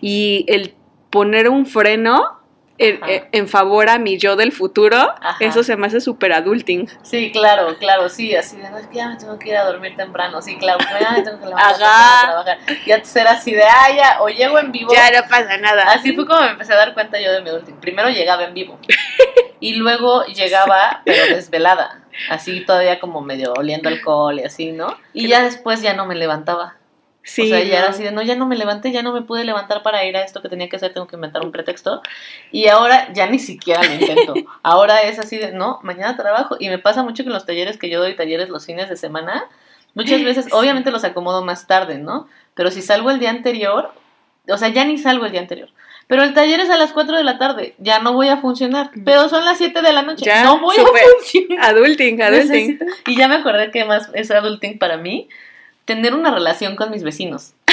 y 0.00 0.44
el 0.48 0.74
poner 1.10 1.48
un 1.48 1.66
freno 1.66 2.41
en, 2.88 3.02
Ajá. 3.02 3.12
en 3.32 3.48
favor 3.48 3.88
a 3.88 3.98
mi 3.98 4.18
yo 4.18 4.36
del 4.36 4.52
futuro, 4.52 4.96
Ajá. 4.96 5.36
eso 5.40 5.62
se 5.62 5.76
me 5.76 5.86
hace 5.86 6.00
súper 6.00 6.32
adulting. 6.32 6.88
Sí, 7.02 7.30
claro, 7.32 7.76
claro, 7.78 8.08
sí, 8.08 8.34
así 8.34 8.56
de, 8.56 8.68
no, 8.70 8.78
es 8.78 8.86
que 8.86 8.96
ya 8.96 9.08
me 9.08 9.16
tengo 9.16 9.38
que 9.38 9.50
ir 9.50 9.56
a 9.56 9.64
dormir 9.64 9.94
temprano, 9.96 10.42
sí, 10.42 10.56
claro, 10.56 10.78
que 10.78 11.02
ya 11.04 11.12
me 11.12 11.22
tengo 11.22 11.38
que 11.38 11.46
levantar 11.46 11.74
a 11.74 12.26
trabajar. 12.26 12.58
Y 12.84 12.92
antes 12.92 13.14
era 13.16 13.32
así 13.32 13.52
de, 13.52 13.62
ah, 13.62 13.94
ya, 13.94 14.22
o 14.22 14.28
llego 14.28 14.58
en 14.58 14.72
vivo. 14.72 14.92
Ya 14.92 15.10
no 15.10 15.28
pasa 15.28 15.56
nada. 15.58 15.84
Así 15.92 16.12
fue 16.12 16.26
como 16.26 16.40
me 16.40 16.50
empecé 16.50 16.72
a 16.72 16.76
dar 16.76 16.94
cuenta 16.94 17.20
yo 17.20 17.32
de 17.32 17.40
mi 17.42 17.50
último. 17.50 17.80
Primero 17.80 18.08
llegaba 18.10 18.44
en 18.44 18.54
vivo 18.54 18.78
y 19.60 19.74
luego 19.74 20.24
llegaba, 20.26 21.02
pero 21.04 21.34
desvelada, 21.34 22.00
así 22.28 22.64
todavía 22.64 22.98
como 23.00 23.20
medio 23.20 23.52
oliendo 23.54 23.88
alcohol 23.88 24.38
y 24.40 24.44
así, 24.44 24.72
¿no? 24.72 24.96
Y 25.12 25.28
ya 25.28 25.42
después 25.42 25.82
ya 25.82 25.94
no 25.94 26.06
me 26.06 26.14
levantaba. 26.14 26.76
Sí, 27.24 27.42
o 27.42 27.46
sea, 27.46 27.62
ya 27.62 27.78
era 27.78 27.88
así 27.90 28.02
de, 28.02 28.10
no, 28.10 28.20
ya 28.22 28.34
no 28.34 28.46
me 28.46 28.56
levanté, 28.56 28.90
ya 28.90 29.02
no 29.02 29.12
me 29.12 29.22
pude 29.22 29.44
levantar 29.44 29.82
para 29.82 30.04
ir 30.04 30.16
a 30.16 30.22
esto 30.22 30.42
que 30.42 30.48
tenía 30.48 30.68
que 30.68 30.76
hacer, 30.76 30.92
tengo 30.92 31.06
que 31.06 31.14
inventar 31.16 31.42
un 31.44 31.52
pretexto. 31.52 32.02
Y 32.50 32.66
ahora 32.68 33.12
ya 33.12 33.26
ni 33.28 33.38
siquiera 33.38 33.82
lo 33.82 33.92
intento. 33.94 34.34
Ahora 34.62 35.02
es 35.02 35.18
así 35.20 35.38
de, 35.38 35.52
no, 35.52 35.78
mañana 35.82 36.16
trabajo. 36.16 36.56
Y 36.58 36.68
me 36.68 36.78
pasa 36.78 37.02
mucho 37.02 37.22
que 37.22 37.28
en 37.28 37.34
los 37.34 37.46
talleres 37.46 37.78
que 37.78 37.88
yo 37.90 38.00
doy, 38.00 38.16
talleres 38.16 38.48
los 38.48 38.66
fines 38.66 38.88
de 38.88 38.96
semana, 38.96 39.44
muchas 39.94 40.22
veces, 40.24 40.48
obviamente 40.52 40.90
los 40.90 41.04
acomodo 41.04 41.44
más 41.44 41.66
tarde, 41.66 41.98
¿no? 41.98 42.26
Pero 42.54 42.70
si 42.70 42.82
salgo 42.82 43.10
el 43.10 43.18
día 43.20 43.30
anterior, 43.30 43.92
o 44.48 44.58
sea, 44.58 44.68
ya 44.68 44.84
ni 44.84 44.98
salgo 44.98 45.24
el 45.26 45.32
día 45.32 45.40
anterior. 45.40 45.68
Pero 46.08 46.24
el 46.24 46.34
taller 46.34 46.58
es 46.60 46.68
a 46.68 46.76
las 46.76 46.92
4 46.92 47.16
de 47.16 47.22
la 47.24 47.38
tarde, 47.38 47.74
ya 47.78 48.00
no 48.00 48.12
voy 48.12 48.28
a 48.28 48.36
funcionar. 48.38 48.90
Pero 49.04 49.28
son 49.28 49.44
las 49.44 49.56
7 49.58 49.80
de 49.80 49.92
la 49.92 50.02
noche, 50.02 50.24
Ya, 50.26 50.42
no 50.44 50.58
voy 50.58 50.76
a 50.76 50.84
funcionar. 50.84 51.64
Adulting, 51.70 52.20
adulting. 52.20 52.78
Necesito- 52.78 52.84
Y 53.06 53.16
ya 53.16 53.28
me 53.28 53.36
acordé 53.36 53.70
que 53.70 53.84
más 53.84 54.10
es 54.12 54.30
adulting 54.32 54.78
para 54.78 54.96
mí, 54.96 55.28
tener 55.94 56.14
una 56.14 56.30
relación 56.30 56.76
con 56.76 56.90
mis 56.90 57.02
vecinos. 57.02 57.54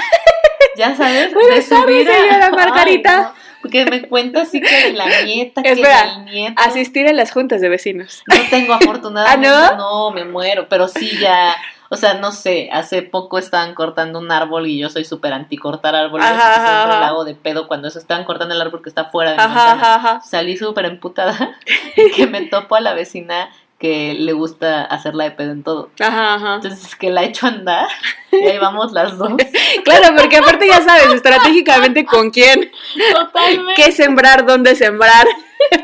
Ya 0.76 0.96
sabes, 0.96 1.34
Buenas 1.34 1.68
tardes, 1.68 2.08
señora 2.08 2.52
Margarita. 2.52 3.18
Ay, 3.18 3.24
no, 3.24 3.34
porque 3.62 3.86
me 3.86 4.04
cuenta 4.04 4.44
así 4.44 4.62
que 4.62 4.84
de 4.86 4.94
la 4.94 5.24
nieta, 5.24 5.62
que 5.62 5.72
Espera, 5.72 6.06
del 6.06 6.26
nieto. 6.26 6.62
Asistir 6.62 7.06
a 7.06 7.12
las 7.12 7.32
juntas 7.34 7.60
de 7.60 7.68
vecinos. 7.68 8.24
No 8.28 8.36
tengo 8.50 8.74
afortunadamente, 8.74 9.48
¿Ah, 9.54 9.76
no? 9.78 10.12
me 10.12 10.24
muero, 10.24 10.68
pero 10.70 10.88
sí 10.88 11.18
ya, 11.20 11.54
o 11.90 11.98
sea, 11.98 12.14
no 12.14 12.32
sé, 12.32 12.70
hace 12.72 13.02
poco 13.02 13.40
estaban 13.40 13.74
cortando 13.74 14.20
un 14.20 14.32
árbol 14.32 14.68
y 14.68 14.80
yo 14.80 14.90
soy 14.90 15.04
súper 15.04 15.34
anti 15.34 15.58
cortar 15.58 15.96
árboles, 15.96 16.26
Ajá, 16.26 16.54
siempre 16.54 16.94
ajá, 16.94 17.00
la 17.02 17.08
hago 17.08 17.26
de 17.26 17.36
pedo 17.36 17.68
cuando 17.68 17.90
eso 17.90 18.00
estaban 18.00 18.24
cortando 18.24 18.56
el 18.56 18.62
árbol 18.62 18.82
que 18.82 18.90
está 18.90 19.06
fuera 19.06 19.32
de 19.32 19.38
mi. 19.38 20.22
Salí 20.24 20.56
súper 20.56 20.86
emputada 20.86 21.58
y 21.98 22.12
que 22.12 22.28
me 22.28 22.44
topo 22.44 22.76
a 22.76 22.80
la 22.80 22.94
vecina 22.94 23.50
que 23.80 24.14
le 24.14 24.34
gusta 24.34 24.84
hacerla 24.84 25.24
de 25.24 25.32
pedo 25.32 25.52
en 25.52 25.64
todo. 25.64 25.90
Ajá, 26.00 26.36
ajá. 26.36 26.56
Entonces 26.56 26.96
que 26.96 27.10
la 27.10 27.24
echo 27.24 27.46
a 27.46 27.50
andar 27.50 27.88
y 28.32 28.46
ahí 28.46 28.58
vamos 28.58 28.92
las 28.92 29.18
dos. 29.18 29.32
Claro, 29.84 30.16
porque 30.18 30.38
aparte 30.38 30.68
ya 30.68 30.82
sabes 30.82 31.14
estratégicamente 31.14 32.06
con 32.06 32.30
quién, 32.32 32.72
Totalmente. 33.14 33.82
qué 33.82 33.92
sembrar, 33.92 34.46
dónde 34.46 34.76
sembrar, 34.76 35.26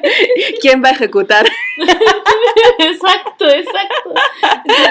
quién 0.61 0.83
va 0.83 0.89
a 0.89 0.91
ejecutar. 0.91 1.47
Exacto, 2.79 3.47
exacto. 3.49 4.13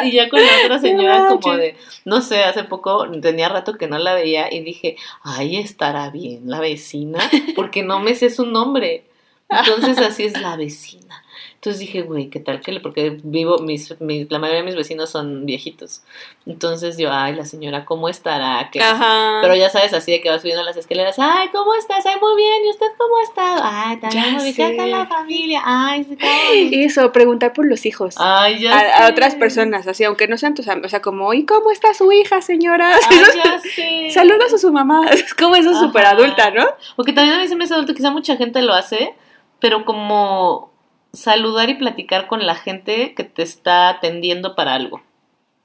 Y 0.04 0.12
ya 0.12 0.28
con 0.28 0.40
la 0.40 0.52
otra 0.64 0.78
señora 0.78 1.26
como 1.28 1.56
de, 1.56 1.76
no 2.04 2.22
sé, 2.22 2.42
hace 2.44 2.64
poco 2.64 3.08
tenía 3.20 3.48
rato 3.48 3.76
que 3.76 3.88
no 3.88 3.98
la 3.98 4.14
veía 4.14 4.52
y 4.52 4.62
dije, 4.62 4.96
ay, 5.22 5.56
estará 5.56 6.10
bien 6.10 6.42
la 6.44 6.60
vecina, 6.60 7.18
porque 7.54 7.82
no 7.82 8.00
me 8.00 8.14
sé 8.14 8.30
su 8.30 8.46
nombre. 8.46 9.04
Entonces 9.48 9.98
así 9.98 10.24
es 10.24 10.40
la 10.40 10.56
vecina. 10.56 11.23
Entonces 11.64 11.80
dije, 11.80 12.02
güey, 12.02 12.28
¿qué 12.28 12.40
tal 12.40 12.60
que 12.60 12.72
le? 12.72 12.80
Porque 12.80 13.18
vivo, 13.22 13.56
mis, 13.56 13.98
mis- 13.98 14.30
la 14.30 14.38
mayoría 14.38 14.60
de 14.60 14.66
mis 14.66 14.76
vecinos 14.76 15.08
son 15.08 15.46
viejitos. 15.46 16.02
Entonces 16.44 16.98
yo, 16.98 17.10
ay, 17.10 17.34
la 17.34 17.46
señora, 17.46 17.86
¿cómo 17.86 18.10
estará? 18.10 18.68
¿Qué 18.70 18.82
hace?". 18.82 19.02
Ajá. 19.02 19.38
Pero 19.40 19.56
ya 19.56 19.70
sabes, 19.70 19.94
así 19.94 20.12
de 20.12 20.20
que 20.20 20.28
vas 20.28 20.42
subiendo 20.42 20.62
las 20.62 20.76
escaleras, 20.76 21.16
ay, 21.18 21.48
¿cómo 21.52 21.74
estás? 21.74 22.04
Ay, 22.04 22.16
muy 22.20 22.36
bien, 22.36 22.66
¿y 22.66 22.68
usted 22.68 22.88
cómo 22.98 23.18
está? 23.22 23.88
Ay, 23.88 23.96
también 23.96 24.34
muy 24.34 24.52
bien, 24.52 24.54
¿qué 24.56 24.66
sé. 24.66 24.76
tal 24.76 24.90
la 24.90 25.06
familia? 25.06 25.62
Ay, 25.64 26.04
sí, 26.04 26.16
qué 26.18 26.84
Eso, 26.84 27.10
preguntar 27.12 27.54
por 27.54 27.64
los 27.64 27.86
hijos. 27.86 28.16
Ay, 28.18 28.58
ya 28.58 29.06
a, 29.06 29.08
otras 29.08 29.34
personas, 29.34 29.86
así, 29.86 30.04
aunque 30.04 30.28
no 30.28 30.36
sean 30.36 30.52
tus 30.52 30.68
amigos, 30.68 30.88
o 30.88 30.90
sea, 30.90 31.00
como, 31.00 31.32
¿y 31.32 31.46
cómo 31.46 31.70
está 31.70 31.94
su 31.94 32.12
hija, 32.12 32.42
señora? 32.42 32.94
Ay, 33.08 33.16
ya 33.42 33.58
sé. 33.58 34.10
Saludos 34.10 34.52
a 34.52 34.58
su 34.58 34.70
mamá. 34.70 35.08
Es 35.14 35.32
como 35.32 35.56
eso 35.56 35.72
súper 35.80 36.04
adulta, 36.04 36.50
¿no? 36.50 36.66
Porque 36.94 37.14
también 37.14 37.38
a 37.38 37.40
mí 37.40 37.48
se 37.48 37.56
me 37.56 37.64
hace 37.64 37.72
adulto, 37.72 37.94
quizá 37.94 38.10
mucha 38.10 38.36
gente 38.36 38.60
lo 38.60 38.74
hace, 38.74 39.14
pero 39.60 39.86
como 39.86 40.73
saludar 41.14 41.70
y 41.70 41.74
platicar 41.74 42.26
con 42.26 42.46
la 42.46 42.54
gente 42.54 43.14
que 43.14 43.24
te 43.24 43.42
está 43.42 43.88
atendiendo 43.88 44.54
para 44.54 44.74
algo. 44.74 45.02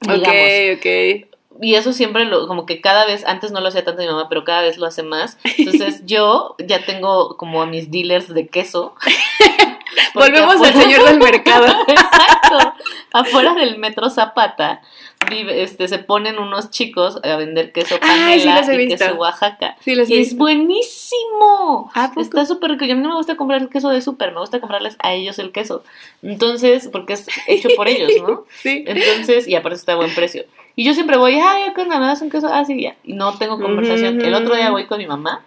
Digamos. 0.00 0.28
Ok, 0.28 0.78
ok. 0.78 1.30
Y 1.62 1.74
eso 1.74 1.92
siempre 1.92 2.24
lo, 2.24 2.46
como 2.46 2.64
que 2.64 2.80
cada 2.80 3.04
vez, 3.04 3.24
antes 3.26 3.50
no 3.50 3.60
lo 3.60 3.68
hacía 3.68 3.84
tanto 3.84 4.00
mi 4.00 4.08
mamá, 4.08 4.28
pero 4.28 4.44
cada 4.44 4.62
vez 4.62 4.78
lo 4.78 4.86
hace 4.86 5.02
más. 5.02 5.38
Entonces 5.58 6.02
yo 6.06 6.54
ya 6.58 6.84
tengo 6.84 7.36
como 7.36 7.60
a 7.62 7.66
mis 7.66 7.90
dealers 7.90 8.32
de 8.32 8.48
queso. 8.48 8.94
Volvemos 10.14 10.56
al 10.62 10.74
señor 10.74 11.04
del 11.04 11.18
mercado. 11.18 11.66
Exacto. 11.88 12.74
afuera 13.12 13.54
del 13.54 13.78
metro 13.78 14.10
Zapata 14.10 14.80
vive, 15.28 15.62
este, 15.62 15.88
se 15.88 15.98
ponen 15.98 16.38
unos 16.38 16.70
chicos 16.70 17.20
a 17.22 17.36
vender 17.36 17.72
queso 17.72 17.96
Ay, 18.00 18.40
sí 18.40 18.46
panela 18.46 18.82
y 18.82 18.88
queso 18.88 19.14
Oaxaca. 19.14 19.76
Sí, 19.80 19.94
Y 20.08 20.20
es 20.20 20.36
buenísimo. 20.36 21.90
¿A 21.94 22.08
poco? 22.08 22.20
Está 22.20 22.46
súper 22.46 22.72
rico. 22.72 22.84
Y 22.84 22.90
a 22.90 22.94
mí 22.94 23.02
no 23.02 23.10
me 23.10 23.16
gusta 23.16 23.36
comprar 23.36 23.60
el 23.60 23.68
queso 23.68 23.90
de 23.90 24.00
súper, 24.00 24.32
me 24.32 24.40
gusta 24.40 24.60
comprarles 24.60 24.96
a 25.00 25.12
ellos 25.12 25.38
el 25.38 25.52
queso. 25.52 25.84
Entonces, 26.22 26.88
porque 26.90 27.14
es 27.14 27.26
hecho 27.46 27.68
por 27.76 27.88
ellos, 27.88 28.10
¿no? 28.22 28.44
Sí. 28.62 28.84
Entonces, 28.86 29.46
y 29.48 29.54
aparte 29.54 29.76
está 29.76 29.92
a 29.92 29.96
buen 29.96 30.14
precio. 30.14 30.44
Y 30.76 30.84
yo 30.84 30.94
siempre 30.94 31.16
voy, 31.16 31.34
ay, 31.34 31.72
¿qué 31.74 31.82
onda? 31.82 31.98
¿Me 31.98 32.06
das 32.06 32.22
un 32.22 32.30
queso? 32.30 32.48
Ah, 32.50 32.64
sí, 32.64 32.80
ya. 32.80 32.96
Y 33.04 33.14
no 33.14 33.36
tengo 33.38 33.60
conversación. 33.60 34.20
El 34.20 34.34
otro 34.34 34.54
día 34.54 34.70
voy 34.70 34.86
con 34.86 34.98
mi 34.98 35.06
mamá. 35.06 35.42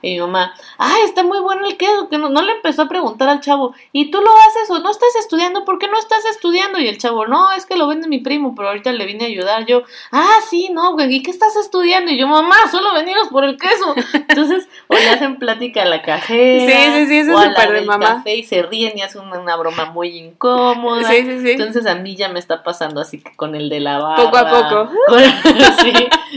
Y 0.00 0.14
mi 0.14 0.20
mamá, 0.20 0.54
ay, 0.78 1.02
está 1.04 1.22
muy 1.24 1.40
bueno 1.40 1.66
el 1.66 1.76
queso, 1.76 2.08
que 2.08 2.18
no, 2.18 2.28
no 2.28 2.42
le 2.42 2.52
empezó 2.52 2.82
a 2.82 2.88
preguntar 2.88 3.28
al 3.28 3.40
chavo, 3.40 3.74
¿y 3.92 4.10
tú 4.10 4.20
lo 4.20 4.30
haces 4.48 4.70
o 4.70 4.78
no 4.78 4.90
estás 4.90 5.14
estudiando? 5.18 5.64
¿Por 5.64 5.78
qué 5.78 5.88
no 5.88 5.98
estás 5.98 6.24
estudiando? 6.26 6.78
Y 6.78 6.86
el 6.86 6.98
chavo, 6.98 7.26
no, 7.26 7.50
es 7.52 7.66
que 7.66 7.76
lo 7.76 7.88
vende 7.88 8.06
mi 8.08 8.18
primo, 8.18 8.54
pero 8.54 8.68
ahorita 8.68 8.92
le 8.92 9.06
vine 9.06 9.24
a 9.24 9.28
ayudar. 9.28 9.66
Yo, 9.66 9.82
ah, 10.12 10.36
sí, 10.48 10.68
no, 10.72 10.92
güey, 10.92 11.12
¿y 11.12 11.22
qué 11.22 11.30
estás 11.32 11.56
estudiando? 11.56 12.12
Y 12.12 12.18
yo, 12.18 12.28
mamá, 12.28 12.56
solo 12.70 12.92
venimos 12.94 13.28
por 13.28 13.44
el 13.44 13.56
queso. 13.58 13.94
Entonces, 14.28 14.68
o 14.86 14.94
le 14.94 15.08
hacen 15.10 15.36
plática 15.38 15.82
a 15.82 15.86
la 15.86 16.02
cajera. 16.02 16.66
Sí, 16.66 16.92
sí, 17.00 17.06
sí, 17.06 17.18
eso 17.18 17.34
o 17.34 17.38
a 17.38 17.48
la 17.48 17.66
del 17.66 17.86
mamá. 17.86 18.06
café 18.16 18.36
y 18.36 18.44
se 18.44 18.62
ríen 18.62 18.96
y 18.96 19.02
hacen 19.02 19.22
una, 19.22 19.40
una 19.40 19.56
broma 19.56 19.86
muy 19.86 20.16
incómoda. 20.16 21.08
Sí, 21.08 21.22
sí, 21.24 21.40
sí. 21.40 21.50
Entonces 21.52 21.86
a 21.86 21.94
mí 21.96 22.14
ya 22.16 22.28
me 22.28 22.38
está 22.38 22.62
pasando 22.62 23.00
así 23.00 23.20
que 23.20 23.34
con 23.36 23.54
el 23.54 23.68
de 23.68 23.80
la 23.80 23.98
barra. 23.98 24.24
Poco 24.24 24.36
a 24.36 24.48
poco. 24.48 24.92
Con- 25.08 25.22
sí, 25.78 25.92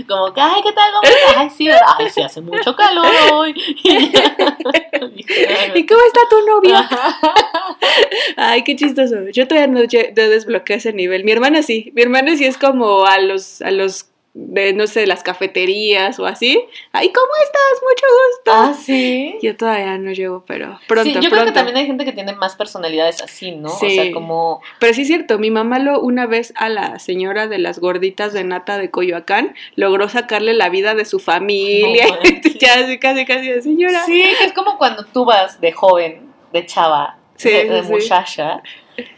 como 0.08 0.34
que, 0.34 0.42
ay, 0.42 0.62
¿qué 0.64 0.72
tal? 0.72 0.92
Ay, 1.38 1.50
sí, 1.50 1.70
ay, 1.70 2.10
sí, 2.10 2.22
hace 2.22 2.42
mucho 2.42 2.76
calor 2.76 3.06
hoy. 3.34 3.51
Y 3.84 4.12
ya. 4.12 5.76
¿Y 5.76 5.86
cómo 5.86 6.02
está 6.08 6.22
tu 6.30 6.46
novia? 6.46 6.90
Ay, 8.38 8.64
qué 8.64 8.76
chistoso. 8.76 9.30
Yo 9.32 9.48
todavía 9.48 9.68
no, 9.68 9.82
no 9.82 10.30
desbloqueé 10.30 10.78
ese 10.78 10.94
nivel. 10.94 11.24
Mi 11.24 11.32
hermana 11.32 11.64
sí. 11.64 11.92
Mi 11.96 12.02
hermana 12.02 12.36
sí 12.36 12.46
es 12.46 12.58
como 12.58 13.06
a 13.06 13.20
los, 13.20 13.62
a 13.62 13.72
los 13.72 14.12
de, 14.34 14.74
no 14.74 14.88
sé, 14.88 15.08
las 15.08 15.24
cafeterías 15.24 16.18
o 16.20 16.26
así. 16.26 16.64
Ay, 16.94 17.12
¿cómo 17.12 17.28
estás? 17.44 17.82
Mucho 17.82 18.06
gusto. 18.28 18.52
Ah, 18.54 18.74
sí. 18.74 19.38
Yo 19.42 19.58
todavía 19.58 19.98
no 19.98 20.12
llego, 20.12 20.44
pero 20.48 20.80
pronto, 20.88 21.04
sí, 21.04 21.14
yo 21.14 21.30
pronto. 21.30 21.36
creo 21.36 21.46
que 21.46 21.52
también 21.52 21.78
hay 21.78 21.86
gente 21.86 22.06
que 22.06 22.14
tiene 22.14 22.34
más 22.34 22.56
personalidades 22.56 23.22
así, 23.22 23.52
¿no? 23.52 23.70
Sí. 23.70 23.88
O 23.88 23.90
sea, 23.90 24.12
como... 24.14 24.62
Pero 24.80 24.94
sí 24.94 25.02
es 25.02 25.08
cierto, 25.08 25.38
mi 25.38 25.52
mamá 25.52 25.80
lo 25.80 26.00
una 26.00 26.28
vez 26.28 26.54
a 26.56 26.70
la 26.70 27.00
señora 27.00 27.48
de 27.48 27.58
las 27.58 27.80
gorditas 27.80 28.32
de 28.32 28.44
nata 28.44 28.78
de 28.78 28.90
Coyoacán 28.90 29.54
logró 29.76 30.08
sacarle 30.08 30.54
la 30.54 30.70
vida 30.70 30.96
de 30.96 31.06
su 31.06 31.20
familia. 31.20 32.06
No 32.08 32.14
manches. 32.24 32.56
ya 32.56 32.76
así, 32.76 33.00
casi, 33.00 33.26
casi 33.26 33.50
de 33.50 33.62
señora. 33.62 34.06
Sí, 34.06 34.24
que 34.40 34.46
es 34.46 34.54
como 34.54 34.78
cuando 34.78 35.06
tú 35.06 35.26
vas 35.26 35.60
de 35.60 35.72
joven, 35.74 36.32
de 36.54 36.66
chava, 36.66 37.18
Sí, 37.36 37.50
de, 37.50 37.66
de 37.66 37.82
muchacha, 37.82 38.62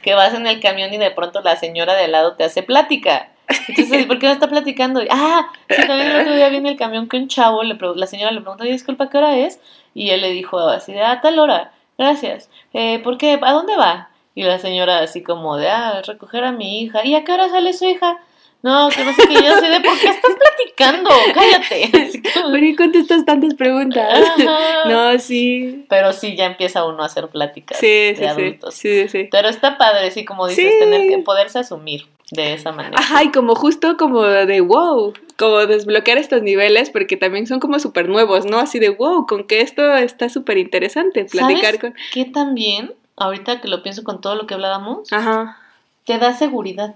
que 0.02 0.14
vas 0.14 0.34
en 0.34 0.48
el 0.48 0.62
camión 0.62 0.94
y 0.94 0.98
de 0.98 1.12
pronto 1.12 1.42
la 1.42 1.58
señora 1.58 1.94
de 1.94 2.06
al 2.06 2.14
lado 2.14 2.36
te 2.36 2.46
hace 2.46 2.64
plática. 2.64 3.33
Entonces, 3.68 4.06
¿por 4.06 4.20
qué 4.20 4.28
no 4.28 4.34
está 4.34 4.48
platicando? 4.48 5.02
Ah, 5.10 5.48
sí, 5.70 5.88
también 5.88 6.12
el 6.12 6.22
otro 6.22 6.36
día 6.36 6.50
viene 6.50 6.70
el 6.70 6.78
camión 6.78 7.08
que 7.08 7.18
un 7.18 7.28
chavo, 7.28 7.64
le 7.64 7.78
la 7.96 8.08
señora 8.08 8.32
le 8.32 8.42
preguntó, 8.42 8.64
disculpa, 8.64 9.10
¿qué 9.10 9.18
hora 9.18 9.38
es? 9.38 9.60
Y 9.94 10.10
él 10.10 10.22
le 10.22 10.32
dijo 10.32 10.60
así, 10.60 10.94
de, 10.94 11.04
a 11.04 11.22
tal 11.22 11.40
hora, 11.40 11.72
gracias. 11.98 12.50
Eh, 12.74 13.00
¿Por 13.00 13.18
qué? 13.18 13.40
¿A 13.42 13.52
dónde 13.52 13.76
va? 13.76 14.10
Y 14.36 14.44
la 14.44 14.60
señora 14.60 15.00
así 15.00 15.22
como 15.24 15.58
de, 15.58 15.70
ah, 15.70 16.02
recoger 16.06 16.44
a 16.44 16.52
mi 16.52 16.82
hija. 16.82 17.06
¿Y 17.06 17.16
a 17.16 17.24
qué 17.24 17.34
hora 17.34 17.50
sale 17.50 17.74
su 17.74 17.86
hija? 17.86 18.18
No, 18.64 18.88
que 18.90 19.04
no 19.04 19.14
sé 19.14 19.28
qué, 19.28 19.34
yo 19.34 19.60
sé 19.60 19.68
de, 19.70 19.82
¿por 19.82 20.00
qué 20.00 20.08
estás 20.08 20.32
platicando? 20.40 21.10
Cállate. 21.34 21.92
¿Por 22.42 22.60
qué 22.62 22.76
contestas 22.78 23.26
tantas 23.26 23.54
preguntas? 23.56 24.22
Ajá. 24.38 24.90
No, 24.90 25.20
sí. 25.20 25.86
Pero 25.90 26.14
sí, 26.14 26.38
ya 26.38 26.46
empieza 26.46 26.86
uno 26.86 27.04
a 27.04 27.08
hacer 27.08 27.28
pláticas 27.28 27.78
Sí, 27.78 27.86
de 27.88 28.16
sí, 28.16 28.22
sí, 28.22 28.26
adultos. 28.26 28.74
sí, 28.74 29.08
sí. 29.10 29.28
Pero 29.30 29.50
está 29.50 29.78
padre, 29.78 30.12
sí, 30.12 30.24
como 30.24 30.48
dices, 30.48 30.80
tener 30.80 31.10
que 31.10 31.18
poderse 31.20 31.60
asumir 31.60 32.06
de 32.32 32.54
esa 32.54 32.72
manera. 32.72 32.96
Ajá, 32.98 33.24
y 33.26 33.32
como 33.32 33.54
justo 33.54 33.98
como 33.98 34.24
de 34.24 34.62
wow, 34.62 35.14
como 35.38 35.66
desbloquear 35.66 36.18
estos 36.18 36.42
niveles, 36.42 36.90
porque 36.90 37.18
también 37.18 37.48
son 37.48 37.60
como 37.60 37.80
súper 37.80 38.08
nuevos, 38.08 38.46
¿no? 38.46 38.60
Así 38.60 38.80
de 38.80 38.90
wow, 38.90 39.28
con 39.28 39.44
que 39.44 39.60
esto 39.60 39.94
está 39.96 40.30
súper 40.30 40.58
interesante, 40.58 41.26
platicar 41.26 41.66
¿Sabes 41.76 41.80
con... 41.82 41.96
qué 42.14 42.24
también, 42.26 42.94
ahorita 43.18 43.60
que 43.60 43.68
lo 43.68 43.84
pienso 43.84 44.06
con 44.06 44.22
todo 44.22 44.36
lo 44.36 44.48
que 44.48 44.54
hablábamos, 44.54 45.12
Ajá. 45.12 45.58
te 46.06 46.18
da 46.18 46.34
seguridad. 46.34 46.96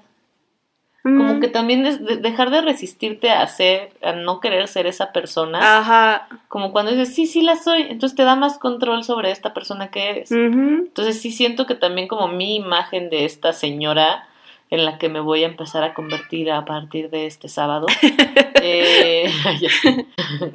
Como 1.03 1.39
que 1.39 1.47
también 1.47 1.85
es 1.85 2.03
de- 2.03 2.17
dejar 2.17 2.49
de 2.49 2.59
resistirte 2.61 3.29
a 3.31 3.47
ser, 3.47 3.91
a 4.03 4.11
no 4.11 4.41
querer 4.41 4.67
ser 4.67 4.87
esa 4.87 5.13
persona. 5.13 5.59
Ajá. 5.79 6.27
Como 6.49 6.73
cuando 6.73 6.91
dices, 6.91 7.15
sí, 7.15 7.27
sí 7.27 7.41
la 7.41 7.55
soy, 7.55 7.83
entonces 7.83 8.15
te 8.17 8.23
da 8.23 8.35
más 8.35 8.57
control 8.57 9.05
sobre 9.05 9.31
esta 9.31 9.53
persona 9.53 9.89
que 9.89 10.09
eres. 10.09 10.31
Entonces 10.31 11.21
sí 11.21 11.31
siento 11.31 11.65
que 11.65 11.75
también 11.75 12.09
como 12.09 12.27
mi 12.27 12.57
imagen 12.57 13.09
de 13.09 13.23
esta 13.23 13.53
señora 13.53 14.27
en 14.69 14.83
la 14.83 14.97
que 14.97 15.07
me 15.07 15.21
voy 15.21 15.43
a 15.43 15.47
empezar 15.47 15.81
a 15.85 15.93
convertir 15.93 16.51
a 16.51 16.65
partir 16.65 17.09
de 17.09 17.25
este 17.25 17.47
sábado. 17.47 17.87
eh. 18.61 19.31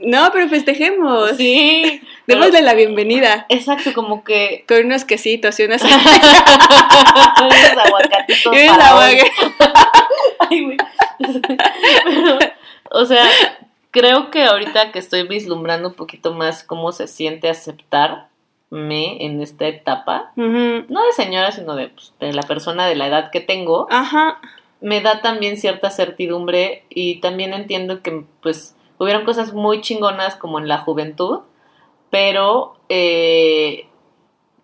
No, 0.03 0.29
pero 0.35 0.49
festejemos. 0.51 1.31
sí, 1.39 2.03
Démosle 2.27 2.61
la 2.61 2.75
bienvenida. 2.75 3.47
exacto, 3.49 3.95
como 3.95 4.23
que 4.23 4.67
Con 4.69 4.85
unos 4.85 5.07
quesitos 5.07 5.59
y 5.61 5.63
unas... 5.65 5.83
unos 5.83 5.95
aguacatitos 7.87 8.53
y 8.55 8.69
unos. 8.69 8.79
Ay, 10.51 10.65
güey. 10.65 10.77
Pero, 12.05 12.39
o 12.91 13.05
sea, 13.05 13.25
creo 13.91 14.31
que 14.31 14.45
ahorita 14.45 14.91
que 14.93 14.99
estoy 14.99 15.27
vislumbrando 15.27 15.89
un 15.89 15.95
poquito 15.95 16.33
más 16.33 16.65
cómo 16.65 16.93
se 16.93 17.07
siente 17.07 17.49
aceptarme 17.49 19.25
en 19.25 19.41
esta 19.41 19.67
etapa, 19.67 20.33
no 20.35 21.05
de 21.05 21.13
señora, 21.15 21.53
sino 21.53 21.77
de, 21.77 21.89
pues, 21.89 22.15
de 22.19 22.33
la 22.33 22.43
persona 22.43 22.87
de 22.87 22.97
la 22.97 23.07
edad 23.07 23.31
que 23.31 23.41
tengo, 23.41 23.87
Ajá. 23.91 24.41
me 24.81 25.01
da 25.03 25.21
también 25.21 25.59
cierta 25.59 25.91
certidumbre 25.91 26.85
y 26.89 27.21
también 27.21 27.53
entiendo 27.53 28.03
que 28.03 28.25
pues 28.41 28.75
hubieron 28.99 29.25
cosas 29.25 29.53
muy 29.53 29.83
chingonas 29.83 30.37
como 30.37 30.59
en 30.59 30.69
la 30.69 30.79
juventud, 30.79 31.41
pero 32.11 32.75
eh, 32.89 33.89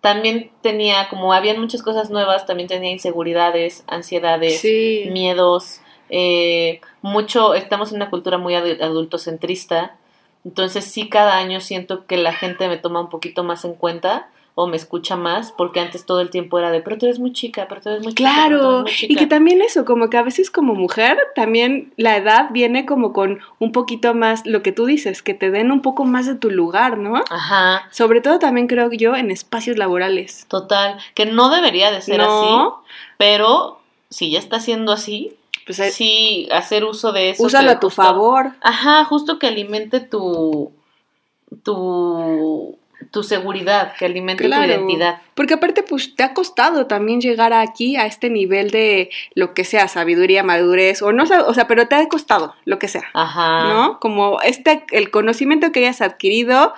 también 0.01 0.51
tenía, 0.61 1.09
como 1.09 1.33
habían 1.33 1.59
muchas 1.59 1.81
cosas 1.83 2.09
nuevas, 2.09 2.45
también 2.45 2.69
tenía 2.69 2.91
inseguridades, 2.91 3.83
ansiedades, 3.87 4.59
Sí. 4.61 5.05
miedos, 5.11 5.81
eh, 6.09 6.79
mucho, 7.01 7.53
estamos 7.53 7.89
en 7.91 7.97
una 7.97 8.09
cultura 8.09 8.37
muy 8.37 8.53
adu- 8.53 8.81
adultocentrista, 8.81 9.95
entonces 10.45 10.85
sí 10.85 11.09
cada 11.09 11.37
año 11.37 11.59
siento 11.59 12.05
que 12.05 12.17
la 12.17 12.33
gente 12.33 12.67
me 12.69 12.77
toma 12.77 13.01
un 13.01 13.09
poquito 13.09 13.43
más 13.43 13.65
en 13.65 13.73
cuenta 13.73 14.29
o 14.61 14.67
me 14.67 14.75
escucha 14.75 15.15
más, 15.15 15.53
porque 15.53 15.79
antes 15.79 16.05
todo 16.05 16.19
el 16.19 16.29
tiempo 16.29 16.59
era 16.59 16.69
de, 16.69 16.81
pero 16.81 16.97
tú 16.97 17.05
eres 17.05 17.17
muy 17.17 17.31
chica, 17.31 17.67
pero 17.69 17.79
tú 17.79 17.89
eres 17.89 18.03
muy 18.03 18.13
chica. 18.13 18.29
Claro, 18.29 18.83
y 18.87 18.91
chica". 18.91 19.19
que 19.21 19.25
también 19.27 19.61
eso, 19.61 19.85
como 19.85 20.09
que 20.09 20.17
a 20.17 20.21
veces 20.21 20.51
como 20.51 20.75
mujer, 20.75 21.17
también 21.33 21.93
la 21.95 22.17
edad 22.17 22.49
viene 22.51 22.85
como 22.85 23.13
con 23.13 23.39
un 23.59 23.71
poquito 23.71 24.13
más, 24.13 24.45
lo 24.45 24.61
que 24.61 24.73
tú 24.73 24.85
dices, 24.85 25.21
que 25.23 25.33
te 25.33 25.49
den 25.49 25.71
un 25.71 25.81
poco 25.81 26.03
más 26.03 26.25
de 26.25 26.35
tu 26.35 26.49
lugar, 26.51 26.97
¿no? 26.97 27.23
Ajá, 27.29 27.87
Sobre 27.91 28.19
todo 28.19 28.37
también 28.37 28.67
creo 28.67 28.91
yo 28.91 29.15
en 29.15 29.31
espacios 29.31 29.77
laborales. 29.77 30.45
total, 30.49 30.97
que 31.15 31.25
no 31.25 31.49
debería 31.49 31.89
de 31.91 32.01
ser 32.01 32.17
no, 32.17 32.25
así, 32.25 32.91
pero 33.17 33.79
si 34.09 34.29
ya 34.31 34.39
está 34.39 34.59
siendo 34.59 34.91
así, 34.91 35.37
pues 35.65 35.79
eh, 35.79 35.91
sí 35.91 36.49
hacer 36.51 36.83
uso 36.83 37.11
de 37.13 37.29
eso. 37.29 37.43
úsalo 37.43 37.71
a 37.71 37.79
tu 37.79 37.87
justo- 37.87 38.01
favor. 38.03 38.51
Ajá, 38.61 39.05
justo 39.05 39.39
que 39.39 39.47
alimente 39.47 39.99
tu 40.01 40.71
tu 41.63 42.77
tu 43.11 43.23
seguridad, 43.23 43.93
que 43.97 44.05
alimente 44.05 44.45
Claro. 44.45 44.63
tu 44.63 44.69
identidad. 44.69 45.21
Porque 45.33 45.53
aparte, 45.55 45.83
pues 45.83 46.15
te 46.15 46.23
ha 46.23 46.33
costado 46.33 46.85
también 46.87 47.21
llegar 47.21 47.53
aquí 47.53 47.95
a 47.95 48.05
este 48.05 48.29
nivel 48.29 48.71
de 48.71 49.09
lo 49.35 49.53
que 49.53 49.63
sea, 49.63 49.87
sabiduría, 49.87 50.43
madurez, 50.43 51.01
o 51.01 51.11
no, 51.11 51.23
o 51.23 51.53
sea, 51.53 51.67
pero 51.67 51.87
te 51.87 51.95
ha 51.95 52.07
costado 52.07 52.55
lo 52.65 52.77
que 52.77 52.87
sea, 52.87 53.05
Ajá. 53.13 53.69
¿no? 53.69 53.99
Como 53.99 54.41
este, 54.41 54.83
el 54.91 55.11
conocimiento 55.11 55.71
que 55.71 55.79
hayas 55.79 56.01
adquirido, 56.01 56.73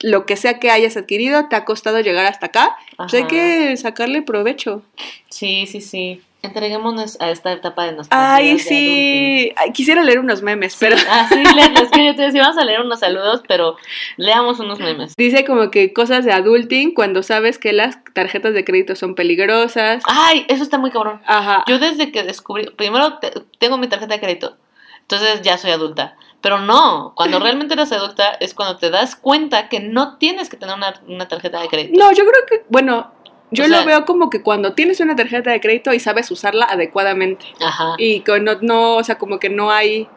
lo 0.00 0.26
que 0.26 0.36
sea 0.36 0.60
que 0.60 0.70
hayas 0.70 0.96
adquirido, 0.96 1.48
te 1.48 1.56
ha 1.56 1.64
costado 1.64 1.98
llegar 2.00 2.24
hasta 2.26 2.46
acá, 2.46 2.76
pues 2.96 3.14
hay 3.14 3.20
Ajá. 3.22 3.28
que 3.28 3.76
sacarle 3.76 4.22
provecho. 4.22 4.82
Sí, 5.28 5.66
sí, 5.66 5.80
sí. 5.80 6.22
Entreguémonos 6.40 7.20
a 7.20 7.30
esta 7.30 7.50
etapa 7.52 7.84
de 7.84 7.92
nuestra 7.92 8.34
Ay, 8.36 8.60
sí, 8.60 9.52
Ay, 9.56 9.72
quisiera 9.72 10.04
leer 10.04 10.20
unos 10.20 10.40
memes, 10.40 10.76
pero 10.78 10.96
Ah, 11.10 11.26
sí. 11.28 11.42
Es 11.82 11.90
que 11.90 12.06
yo 12.06 12.14
te 12.14 12.22
decía, 12.22 12.42
vamos 12.42 12.58
a 12.58 12.64
leer 12.64 12.80
unos 12.80 13.00
saludos, 13.00 13.42
pero 13.48 13.76
leamos 14.16 14.60
unos 14.60 14.78
memes. 14.78 15.16
dice 15.16 15.44
como 15.44 15.70
que 15.72 15.92
cosas 15.92 16.24
de 16.24 16.32
adulting 16.32 16.94
cuando 16.94 17.24
sabes 17.24 17.58
que 17.58 17.72
las 17.72 17.98
tarjetas 18.14 18.54
de 18.54 18.64
crédito 18.64 18.94
son 18.94 19.16
peligrosas. 19.16 20.02
Ay, 20.06 20.46
eso 20.48 20.62
está 20.62 20.78
muy 20.78 20.90
cabrón. 20.92 21.20
Ajá. 21.26 21.64
Yo 21.66 21.80
desde 21.80 22.12
que 22.12 22.22
descubrí, 22.22 22.66
primero 22.76 23.18
te- 23.18 23.32
tengo 23.58 23.76
mi 23.76 23.88
tarjeta 23.88 24.14
de 24.14 24.20
crédito, 24.20 24.56
entonces 25.00 25.42
ya 25.42 25.58
soy 25.58 25.72
adulta. 25.72 26.16
Pero 26.40 26.60
no, 26.60 27.14
cuando 27.16 27.38
realmente 27.40 27.74
eres 27.74 27.90
adulta 27.90 28.30
es 28.38 28.54
cuando 28.54 28.76
te 28.76 28.90
das 28.90 29.16
cuenta 29.16 29.68
que 29.68 29.80
no 29.80 30.18
tienes 30.18 30.48
que 30.48 30.56
tener 30.56 30.76
una, 30.76 30.94
una 31.08 31.26
tarjeta 31.26 31.60
de 31.60 31.66
crédito. 31.66 31.98
No, 31.98 32.12
yo 32.12 32.24
creo 32.24 32.46
que, 32.48 32.64
bueno, 32.68 33.10
yo 33.50 33.64
O 33.64 33.66
sea- 33.68 33.80
lo 33.80 33.86
veo 33.86 34.04
como 34.04 34.30
que 34.30 34.42
cuando 34.42 34.74
tienes 34.74 35.00
una 35.00 35.16
tarjeta 35.16 35.50
de 35.50 35.60
crédito 35.60 35.92
y 35.92 36.00
sabes 36.00 36.30
usarla 36.30 36.66
adecuadamente. 36.66 37.46
Ajá. 37.64 37.94
Y 37.98 38.20
que 38.20 38.40
no, 38.40 38.56
no, 38.60 38.96
o 38.96 39.04
sea, 39.04 39.16
como 39.18 39.38
que 39.38 39.48
no 39.50 39.70
hay 39.70 40.08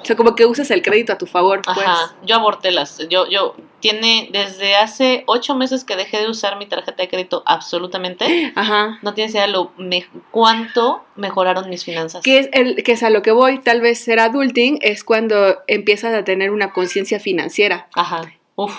O 0.00 0.04
sea, 0.04 0.16
como 0.16 0.34
que 0.34 0.46
usas 0.46 0.68
el 0.72 0.82
crédito 0.82 1.12
a 1.12 1.16
tu 1.18 1.26
favor, 1.26 1.62
pues. 1.64 1.78
Ajá, 1.78 2.16
yo 2.24 2.34
aborté 2.34 2.72
las, 2.72 2.98
yo, 3.08 3.28
yo, 3.30 3.54
tiene, 3.78 4.28
desde 4.32 4.74
hace 4.74 5.22
ocho 5.28 5.54
meses 5.54 5.84
que 5.84 5.94
dejé 5.94 6.18
de 6.18 6.28
usar 6.28 6.56
mi 6.58 6.66
tarjeta 6.66 7.00
de 7.04 7.08
crédito 7.08 7.44
absolutamente, 7.46 8.52
Ajá. 8.56 8.98
no 9.02 9.14
tienes 9.14 9.32
idea 9.32 9.46
lo 9.46 9.70
me- 9.76 10.08
cuánto 10.32 11.04
mejoraron 11.14 11.70
mis 11.70 11.84
finanzas. 11.84 12.20
Que 12.24 12.38
es, 12.40 12.48
el, 12.52 12.82
que 12.82 12.90
es 12.92 13.02
a 13.04 13.10
lo 13.10 13.22
que 13.22 13.30
voy, 13.30 13.60
tal 13.60 13.80
vez 13.80 14.02
ser 14.02 14.18
adulting 14.18 14.80
es 14.82 15.04
cuando 15.04 15.58
empiezas 15.68 16.12
a 16.14 16.24
tener 16.24 16.50
una 16.50 16.72
conciencia 16.72 17.20
financiera, 17.20 17.86
Ajá, 17.94 18.22
uf. 18.56 18.76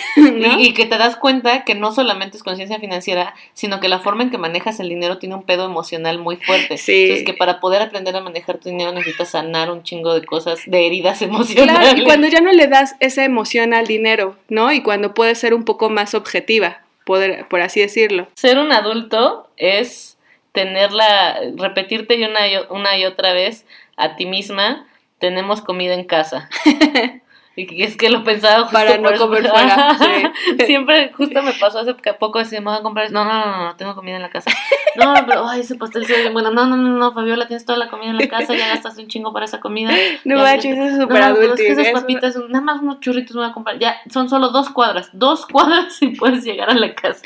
¿no? 0.16 0.60
Y, 0.60 0.68
y 0.68 0.74
que 0.74 0.86
te 0.86 0.98
das 0.98 1.16
cuenta 1.16 1.64
que 1.64 1.74
no 1.74 1.92
solamente 1.92 2.36
es 2.36 2.42
conciencia 2.42 2.78
financiera, 2.78 3.34
sino 3.52 3.80
que 3.80 3.88
la 3.88 4.00
forma 4.00 4.22
en 4.22 4.30
que 4.30 4.38
manejas 4.38 4.80
el 4.80 4.88
dinero 4.88 5.18
tiene 5.18 5.34
un 5.34 5.42
pedo 5.42 5.64
emocional 5.64 6.18
muy 6.18 6.36
fuerte. 6.36 6.78
Sí. 6.78 7.02
Entonces, 7.02 7.26
que 7.26 7.34
para 7.34 7.60
poder 7.60 7.82
aprender 7.82 8.16
a 8.16 8.20
manejar 8.20 8.58
tu 8.58 8.68
dinero 8.68 8.92
necesitas 8.92 9.30
sanar 9.30 9.70
un 9.70 9.82
chingo 9.82 10.14
de 10.14 10.24
cosas, 10.24 10.60
de 10.66 10.86
heridas 10.86 11.22
emocionales. 11.22 11.80
Claro, 11.80 12.00
y 12.00 12.04
cuando 12.04 12.28
ya 12.28 12.40
no 12.40 12.52
le 12.52 12.66
das 12.66 12.96
esa 13.00 13.24
emoción 13.24 13.74
al 13.74 13.86
dinero, 13.86 14.36
¿no? 14.48 14.72
Y 14.72 14.82
cuando 14.82 15.14
puedes 15.14 15.38
ser 15.38 15.54
un 15.54 15.64
poco 15.64 15.90
más 15.90 16.14
objetiva, 16.14 16.82
poder, 17.04 17.46
por 17.48 17.60
así 17.60 17.80
decirlo. 17.80 18.28
Ser 18.34 18.58
un 18.58 18.72
adulto 18.72 19.48
es 19.56 20.18
tenerla, 20.52 21.38
repetirte 21.56 22.16
una, 22.26 22.48
y 22.48 22.54
una 22.70 22.96
y 22.98 23.04
otra 23.04 23.32
vez 23.32 23.66
a 23.96 24.16
ti 24.16 24.26
misma, 24.26 24.86
tenemos 25.18 25.62
comida 25.62 25.94
en 25.94 26.04
casa. 26.04 26.48
Y 27.54 27.66
que 27.66 27.84
es 27.84 27.96
que 27.98 28.08
lo 28.08 28.24
pensaba 28.24 28.60
justo 28.62 28.72
Para 28.72 28.96
no 28.96 29.10
comer 29.18 29.46
fuera, 29.50 29.96
sí. 29.98 30.64
Siempre, 30.66 31.12
justo 31.12 31.42
me 31.42 31.52
pasó 31.52 31.80
hace 31.80 31.94
poco, 32.18 32.38
así, 32.38 32.56
me 32.56 32.62
voy 32.70 32.76
a 32.76 32.82
comprar, 32.82 33.10
no, 33.12 33.24
no, 33.24 33.44
no, 33.46 33.64
no, 33.64 33.76
tengo 33.76 33.94
comida 33.94 34.16
en 34.16 34.22
la 34.22 34.30
casa. 34.30 34.50
No, 34.94 35.14
pero, 35.26 35.48
ay, 35.48 35.60
ese 35.62 35.76
pastel 35.76 36.04
se 36.04 36.12
ve 36.22 36.28
bueno. 36.28 36.50
No, 36.50 36.66
no, 36.66 36.76
no, 36.76 36.90
no, 36.90 37.12
Fabiola, 37.14 37.46
tienes 37.46 37.64
toda 37.64 37.78
la 37.78 37.88
comida 37.88 38.10
en 38.10 38.18
la 38.18 38.28
casa, 38.28 38.52
ya 38.54 38.68
gastaste 38.68 39.00
un 39.00 39.08
chingo 39.08 39.32
para 39.32 39.46
esa 39.46 39.58
comida. 39.58 39.90
No 40.26 40.44
viste- 40.44 40.70
eso 40.70 40.82
es 40.84 40.92
No, 40.96 41.00
súper 41.04 41.34
pero 41.34 41.54
es 41.54 41.60
que 41.60 41.68
esas 41.68 41.88
papitas, 41.98 42.36
nada 42.50 42.60
más 42.62 42.82
unos 42.82 43.00
churritos 43.00 43.34
me 43.34 43.40
voy 43.40 43.50
a 43.50 43.54
comprar. 43.54 43.78
Ya, 43.78 43.96
son 44.10 44.28
solo 44.28 44.50
dos 44.50 44.68
cuadras, 44.68 45.08
dos 45.14 45.46
cuadras 45.46 45.96
y 46.02 46.08
puedes 46.08 46.44
llegar 46.44 46.68
a 46.68 46.74
la 46.74 46.94
casa. 46.94 47.22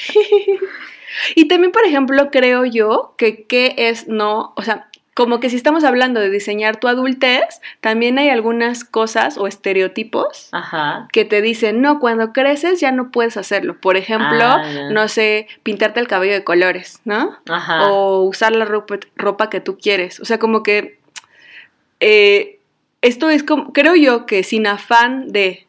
Y 1.35 1.49
también, 1.49 1.73
por 1.73 1.85
ejemplo, 1.85 2.31
creo 2.31 2.65
yo 2.67 3.15
que 3.19 3.47
qué 3.47 3.75
es 3.77 4.07
no, 4.07 4.53
o 4.57 4.63
sea, 4.63 4.89
como 5.17 5.41
que 5.41 5.49
si 5.49 5.57
estamos 5.57 5.83
hablando 5.83 6.21
de 6.21 6.29
diseñar 6.29 6.77
tu 6.77 6.89
adultez, 6.89 7.63
también 7.81 8.19
hay 8.19 8.29
algunas 8.29 8.85
cosas 8.85 9.39
o 9.39 9.47
estereotipos 9.47 10.51
Ajá. 10.53 11.09
que 11.11 11.25
te 11.25 11.41
dicen, 11.41 11.81
no, 11.81 12.01
cuando 12.01 12.35
creces 12.35 12.81
ya 12.81 12.93
no 12.93 13.11
puedes 13.11 13.39
hacerlo. 13.39 13.81
Por 13.81 13.97
ejemplo, 13.97 14.27
Ah, 14.45 14.91
no 14.93 15.09
sé, 15.09 15.49
pintarte 15.63 16.01
el 16.01 16.07
cabello 16.07 16.35
de 16.35 16.45
colores, 16.45 17.01
¿no? 17.07 17.35
Ajá. 17.49 17.91
O 17.91 18.25
usar 18.25 18.55
la 18.55 18.67
ropa, 18.67 18.99
ropa 19.17 19.49
que 19.49 19.61
tú 19.61 19.79
quieres. 19.79 20.21
O 20.21 20.27
sea, 20.27 20.39
como 20.39 20.63
que 20.63 20.99
eh, 22.01 22.59
esto 23.01 23.31
es 23.31 23.43
como, 23.43 23.73
creo 23.73 23.95
yo 23.95 24.27
que 24.27 24.43
sin 24.43 24.67
afán 24.67 25.29
de 25.33 25.66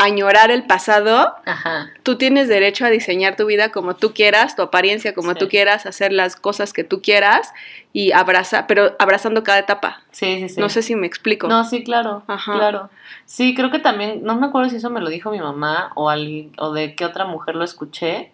añorar 0.00 0.52
el 0.52 0.64
pasado, 0.64 1.34
Ajá. 1.44 1.90
tú 2.04 2.16
tienes 2.16 2.46
derecho 2.48 2.86
a 2.86 2.88
diseñar 2.88 3.34
tu 3.34 3.46
vida 3.46 3.70
como 3.72 3.96
tú 3.96 4.14
quieras, 4.14 4.54
tu 4.54 4.62
apariencia 4.62 5.12
como 5.12 5.32
Sí. 5.32 5.38
tú 5.40 5.48
quieras, 5.48 5.86
hacer 5.86 6.12
las 6.12 6.36
cosas 6.36 6.72
que 6.72 6.84
tú 6.84 7.02
quieras 7.02 7.52
y 7.92 8.12
abraza, 8.12 8.68
pero 8.68 8.94
abrazando 9.00 9.42
cada 9.42 9.58
etapa. 9.58 10.00
Sí, 10.12 10.38
sí, 10.40 10.48
sí. 10.50 10.60
No 10.60 10.68
sé 10.68 10.82
si 10.82 10.94
me 10.94 11.06
explico. 11.08 11.48
No, 11.48 11.64
sí, 11.64 11.82
claro. 11.82 12.22
Ajá. 12.28 12.54
Claro. 12.54 12.90
Sí, 13.26 13.56
creo 13.56 13.72
que 13.72 13.80
también, 13.80 14.22
no 14.22 14.36
me 14.36 14.46
acuerdo 14.46 14.70
si 14.70 14.76
eso 14.76 14.88
me 14.88 15.00
lo 15.00 15.08
dijo 15.10 15.32
mi 15.32 15.40
mamá 15.40 15.90
o 15.96 16.08
alguien, 16.08 16.52
o 16.58 16.72
de 16.72 16.94
qué 16.94 17.04
otra 17.04 17.24
mujer 17.24 17.56
lo 17.56 17.64
escuché, 17.64 18.30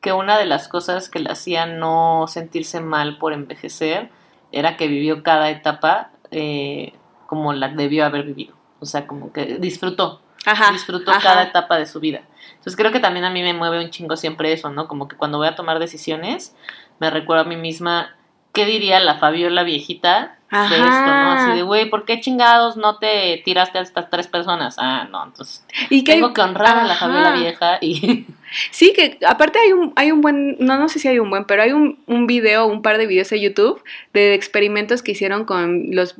que 0.00 0.12
una 0.12 0.38
de 0.38 0.46
las 0.46 0.68
cosas 0.68 1.08
que 1.08 1.18
le 1.18 1.30
hacía 1.30 1.66
no 1.66 2.26
sentirse 2.28 2.78
mal 2.80 3.18
por 3.18 3.32
envejecer 3.32 4.10
era 4.52 4.76
que 4.76 4.86
vivió 4.86 5.24
cada 5.24 5.50
etapa 5.50 6.10
eh, 6.30 6.92
como 7.26 7.52
la 7.52 7.68
debió 7.68 8.04
haber 8.06 8.22
vivido. 8.22 8.54
O 8.78 8.86
sea, 8.86 9.08
como 9.08 9.32
que 9.32 9.56
disfrutó, 9.58 10.20
Ajá. 10.44 10.72
disfrutó 10.72 11.10
ajá. 11.10 11.20
cada 11.22 11.42
etapa 11.44 11.76
de 11.78 11.86
su 11.86 12.00
vida. 12.00 12.22
Entonces 12.50 12.76
creo 12.76 12.92
que 12.92 13.00
también 13.00 13.24
a 13.24 13.30
mí 13.30 13.42
me 13.42 13.52
mueve 13.54 13.82
un 13.84 13.90
chingo 13.90 14.16
siempre 14.16 14.52
eso, 14.52 14.70
¿no? 14.70 14.88
Como 14.88 15.08
que 15.08 15.16
cuando 15.16 15.38
voy 15.38 15.48
a 15.48 15.54
tomar 15.54 15.78
decisiones, 15.78 16.54
me 16.98 17.10
recuerdo 17.10 17.42
a 17.44 17.46
mí 17.46 17.56
misma, 17.56 18.14
¿qué 18.52 18.64
diría 18.64 19.00
la 19.00 19.16
Fabiola 19.16 19.62
viejita 19.64 20.38
de 20.50 20.58
esto, 20.76 21.06
¿no? 21.06 21.32
Así 21.32 21.50
de, 21.56 21.62
güey, 21.62 21.90
¿por 21.90 22.04
qué 22.04 22.20
chingados 22.20 22.76
no 22.76 22.98
te 22.98 23.42
tiraste 23.44 23.78
a 23.78 23.82
estas 23.82 24.08
tres 24.08 24.28
personas? 24.28 24.76
Ah, 24.78 25.08
no, 25.10 25.24
entonces 25.24 25.66
Y 25.90 26.04
que 26.04 26.12
tengo 26.12 26.28
hay- 26.28 26.32
que 26.32 26.40
honrar 26.42 26.78
a 26.78 26.84
la. 26.84 26.94
Fabiola 26.94 27.32
vieja 27.32 27.78
y... 27.80 28.26
Sí, 28.70 28.92
que 28.94 29.18
aparte 29.26 29.58
hay 29.58 29.72
un, 29.72 29.92
hay 29.96 30.12
un 30.12 30.20
buen, 30.20 30.56
no, 30.60 30.78
no 30.78 30.88
sé 30.88 31.00
si 31.00 31.08
hay 31.08 31.18
un 31.18 31.28
buen, 31.28 31.44
pero 31.44 31.62
hay 31.62 31.72
un, 31.72 31.98
un 32.06 32.28
video, 32.28 32.66
un 32.66 32.82
par 32.82 32.98
de 32.98 33.06
videos 33.08 33.32
en 33.32 33.40
YouTube 33.40 33.82
de 34.12 34.32
experimentos 34.34 35.02
que 35.02 35.10
hicieron 35.10 35.44
con 35.44 35.86
los 35.90 36.14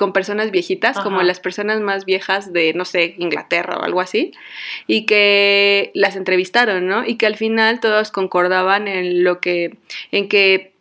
con 0.00 0.14
personas 0.14 0.50
viejitas, 0.50 0.98
como 0.98 1.22
las 1.22 1.40
personas 1.40 1.78
más 1.82 2.06
viejas 2.06 2.54
de, 2.54 2.72
no 2.72 2.86
sé, 2.86 3.16
Inglaterra 3.18 3.76
o 3.76 3.82
algo 3.82 4.00
así, 4.00 4.32
y 4.86 5.04
que 5.04 5.90
las 5.92 6.16
entrevistaron, 6.16 6.86
¿no? 6.86 7.04
Y 7.04 7.16
que 7.18 7.26
al 7.26 7.36
final 7.36 7.80
todos 7.80 8.10
concordaban 8.10 8.88
en 8.88 9.24
lo 9.24 9.40
que, 9.40 9.76
en 10.10 10.30
que 10.30 10.72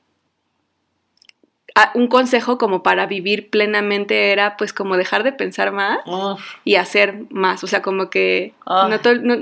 ah, 1.76 1.92
un 1.96 2.08
consejo 2.08 2.58
como 2.58 2.82
para 2.82 3.08
vivir 3.08 3.50
plenamente 3.50 4.32
era 4.32 4.56
pues 4.56 4.72
como 4.72 4.96
dejar 4.96 5.24
de 5.24 5.34
pensar 5.34 5.74
más 5.74 6.00
Uf, 6.06 6.56
y 6.64 6.76
hacer 6.76 7.26
más, 7.30 7.62
o 7.66 7.68
sea, 7.68 7.82
como 7.82 8.10
que 8.10 8.54
Ay. 8.66 8.90
no, 8.90 9.00
to- 9.02 9.16
no, 9.16 9.36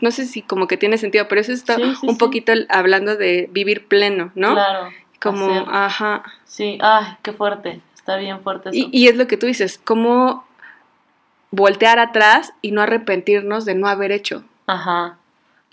no 0.00 0.10
sé 0.10 0.24
si 0.24 0.40
como 0.40 0.66
que 0.68 0.78
tiene 0.78 0.96
sentido, 0.96 1.28
pero 1.28 1.42
eso 1.42 1.52
está 1.52 1.76
Sí, 1.76 1.82
sí, 2.00 2.06
un 2.06 2.14
sí. 2.14 2.18
poquito 2.18 2.52
hablando 2.70 3.14
de 3.16 3.46
vivir 3.52 3.88
pleno, 3.88 4.32
¿no? 4.34 4.54
Claro. 4.54 4.88
Como, 5.20 5.50
hacer. 5.50 5.64
ajá. 5.70 6.22
Sí, 6.46 6.78
ay, 6.80 7.04
qué 7.22 7.32
fuerte. 7.32 7.80
Está 8.08 8.16
bien 8.16 8.40
fuerte 8.40 8.70
eso. 8.70 8.78
Y, 8.78 8.88
y 8.90 9.08
es 9.08 9.16
lo 9.16 9.26
que 9.26 9.36
tú 9.36 9.44
dices, 9.44 9.78
como 9.84 10.46
voltear 11.50 11.98
atrás 11.98 12.54
y 12.62 12.70
no 12.70 12.80
arrepentirnos 12.80 13.66
de 13.66 13.74
no 13.74 13.86
haber 13.86 14.12
hecho. 14.12 14.44
Ajá. 14.66 15.18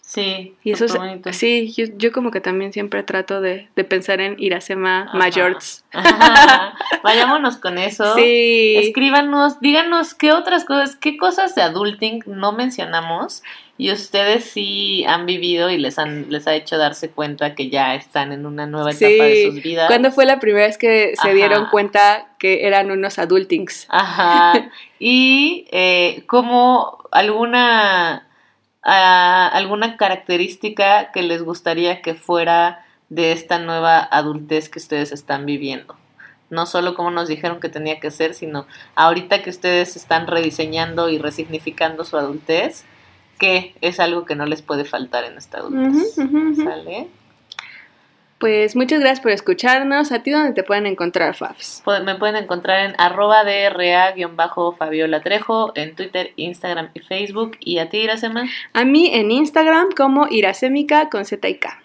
Sí. 0.01 0.53
Y 0.61 0.71
eso 0.71 0.83
es, 0.83 0.93
bonito. 0.93 1.31
sí, 1.31 1.73
yo, 1.75 1.85
yo 1.95 2.11
como 2.11 2.31
que 2.31 2.41
también 2.41 2.73
siempre 2.73 3.03
trato 3.03 3.39
de, 3.39 3.69
de 3.73 3.83
pensar 3.85 4.19
en 4.19 4.35
Iracema. 4.37 5.09
Majorts. 5.13 5.85
Vayámonos 7.03 7.55
con 7.55 7.77
eso. 7.77 8.13
Sí. 8.15 8.75
Escríbanos, 8.75 9.61
díganos 9.61 10.13
qué 10.13 10.33
otras 10.33 10.65
cosas, 10.65 10.97
qué 10.97 11.15
cosas 11.15 11.55
de 11.55 11.61
adulting 11.61 12.21
no 12.27 12.51
mencionamos 12.51 13.43
y 13.77 13.91
ustedes 13.91 14.45
sí 14.45 15.03
han 15.05 15.25
vivido 15.25 15.69
y 15.69 15.77
les 15.77 15.99
han 15.99 16.27
les 16.29 16.47
ha 16.47 16.55
hecho 16.55 16.77
darse 16.77 17.09
cuenta 17.09 17.55
que 17.55 17.69
ya 17.69 17.93
están 17.95 18.31
en 18.31 18.45
una 18.45 18.65
nueva 18.67 18.91
etapa 18.91 19.05
Sí. 19.05 19.17
de 19.19 19.51
sus 19.51 19.61
vidas. 19.61 19.87
¿Cuándo 19.87 20.11
fue 20.11 20.25
la 20.25 20.39
primera 20.39 20.65
vez 20.67 20.77
que 20.77 21.11
se 21.15 21.27
Ajá. 21.27 21.33
dieron 21.33 21.65
cuenta 21.71 22.29
que 22.39 22.67
eran 22.67 22.89
unos 22.91 23.19
adultings? 23.19 23.85
Ajá. 23.89 24.69
Y 24.97 25.67
eh, 25.71 26.23
como 26.27 26.99
alguna 27.11 28.27
ah, 28.83 29.49
alguna 29.53 29.97
característica 29.97 31.11
que 31.11 31.23
les 31.23 31.41
gustaría 31.43 32.01
que 32.01 32.13
fuera 32.13 32.85
de 33.09 33.31
esta 33.33 33.59
nueva 33.59 33.99
adultez 33.99 34.69
que 34.69 34.79
ustedes 34.79 35.11
están 35.11 35.45
viviendo. 35.45 35.95
No 36.49 36.65
solo 36.65 36.93
como 36.93 37.11
nos 37.11 37.27
dijeron 37.27 37.59
que 37.59 37.69
tenía 37.69 37.99
que 37.99 38.11
ser, 38.11 38.33
sino 38.35 38.67
ahorita 38.95 39.41
que 39.41 39.49
ustedes 39.49 39.95
están 39.95 40.27
rediseñando 40.27 41.09
y 41.09 41.17
resignificando 41.17 42.05
su 42.05 42.17
adultez, 42.17 42.85
que 43.39 43.75
es 43.81 43.99
algo 43.99 44.25
que 44.25 44.35
no 44.35 44.45
les 44.45 44.61
puede 44.61 44.85
faltar 44.85 45.23
en 45.25 45.37
esta 45.37 45.59
adultez. 45.59 46.17
Ujú, 46.17 46.23
ujú, 46.37 46.51
ujú. 46.51 46.63
¿Sale? 46.63 47.07
Pues 48.37 48.75
muchas 48.75 48.99
gracias 48.99 49.21
por 49.21 49.31
escucharnos. 49.31 50.11
¿A 50.11 50.21
ti 50.21 50.29
dónde 50.31 50.51
te 50.53 50.61
pueden 50.63 50.85
encontrar, 50.85 51.35
Fabs? 51.35 51.81
Pu- 51.85 52.03
Me 52.03 52.15
pueden 52.15 52.35
encontrar 52.35 52.85
en 52.89 52.95
arroba 52.99 53.43
DRA-Fabiola 53.45 55.21
Trejo, 55.21 55.71
en 55.75 55.95
Twitter, 55.95 56.31
Instagram 56.35 56.89
y 56.93 56.99
Facebook. 56.99 57.57
¿Y 57.61 57.79
a 57.79 57.89
ti, 57.89 57.99
Iracema? 57.99 58.43
A 58.73 58.83
mí 58.85 59.09
en 59.13 59.31
Instagram 59.31 59.89
como 59.95 60.27
Iracémica 60.29 61.09
con 61.09 61.23
Z 61.25 61.47
y 61.47 61.55
K. 61.59 61.81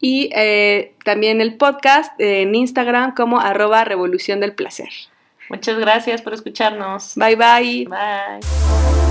Y 0.00 0.28
eh, 0.36 0.92
también 1.04 1.40
el 1.40 1.56
podcast 1.56 2.12
en 2.20 2.54
Instagram 2.54 3.14
como 3.14 3.40
arroba 3.40 3.84
Revolución 3.84 4.40
del 4.40 4.52
Placer. 4.54 4.90
Muchas 5.48 5.78
gracias 5.78 6.20
por 6.20 6.34
escucharnos. 6.34 7.14
Bye 7.16 7.36
bye. 7.36 7.86
Bye. 7.88 9.03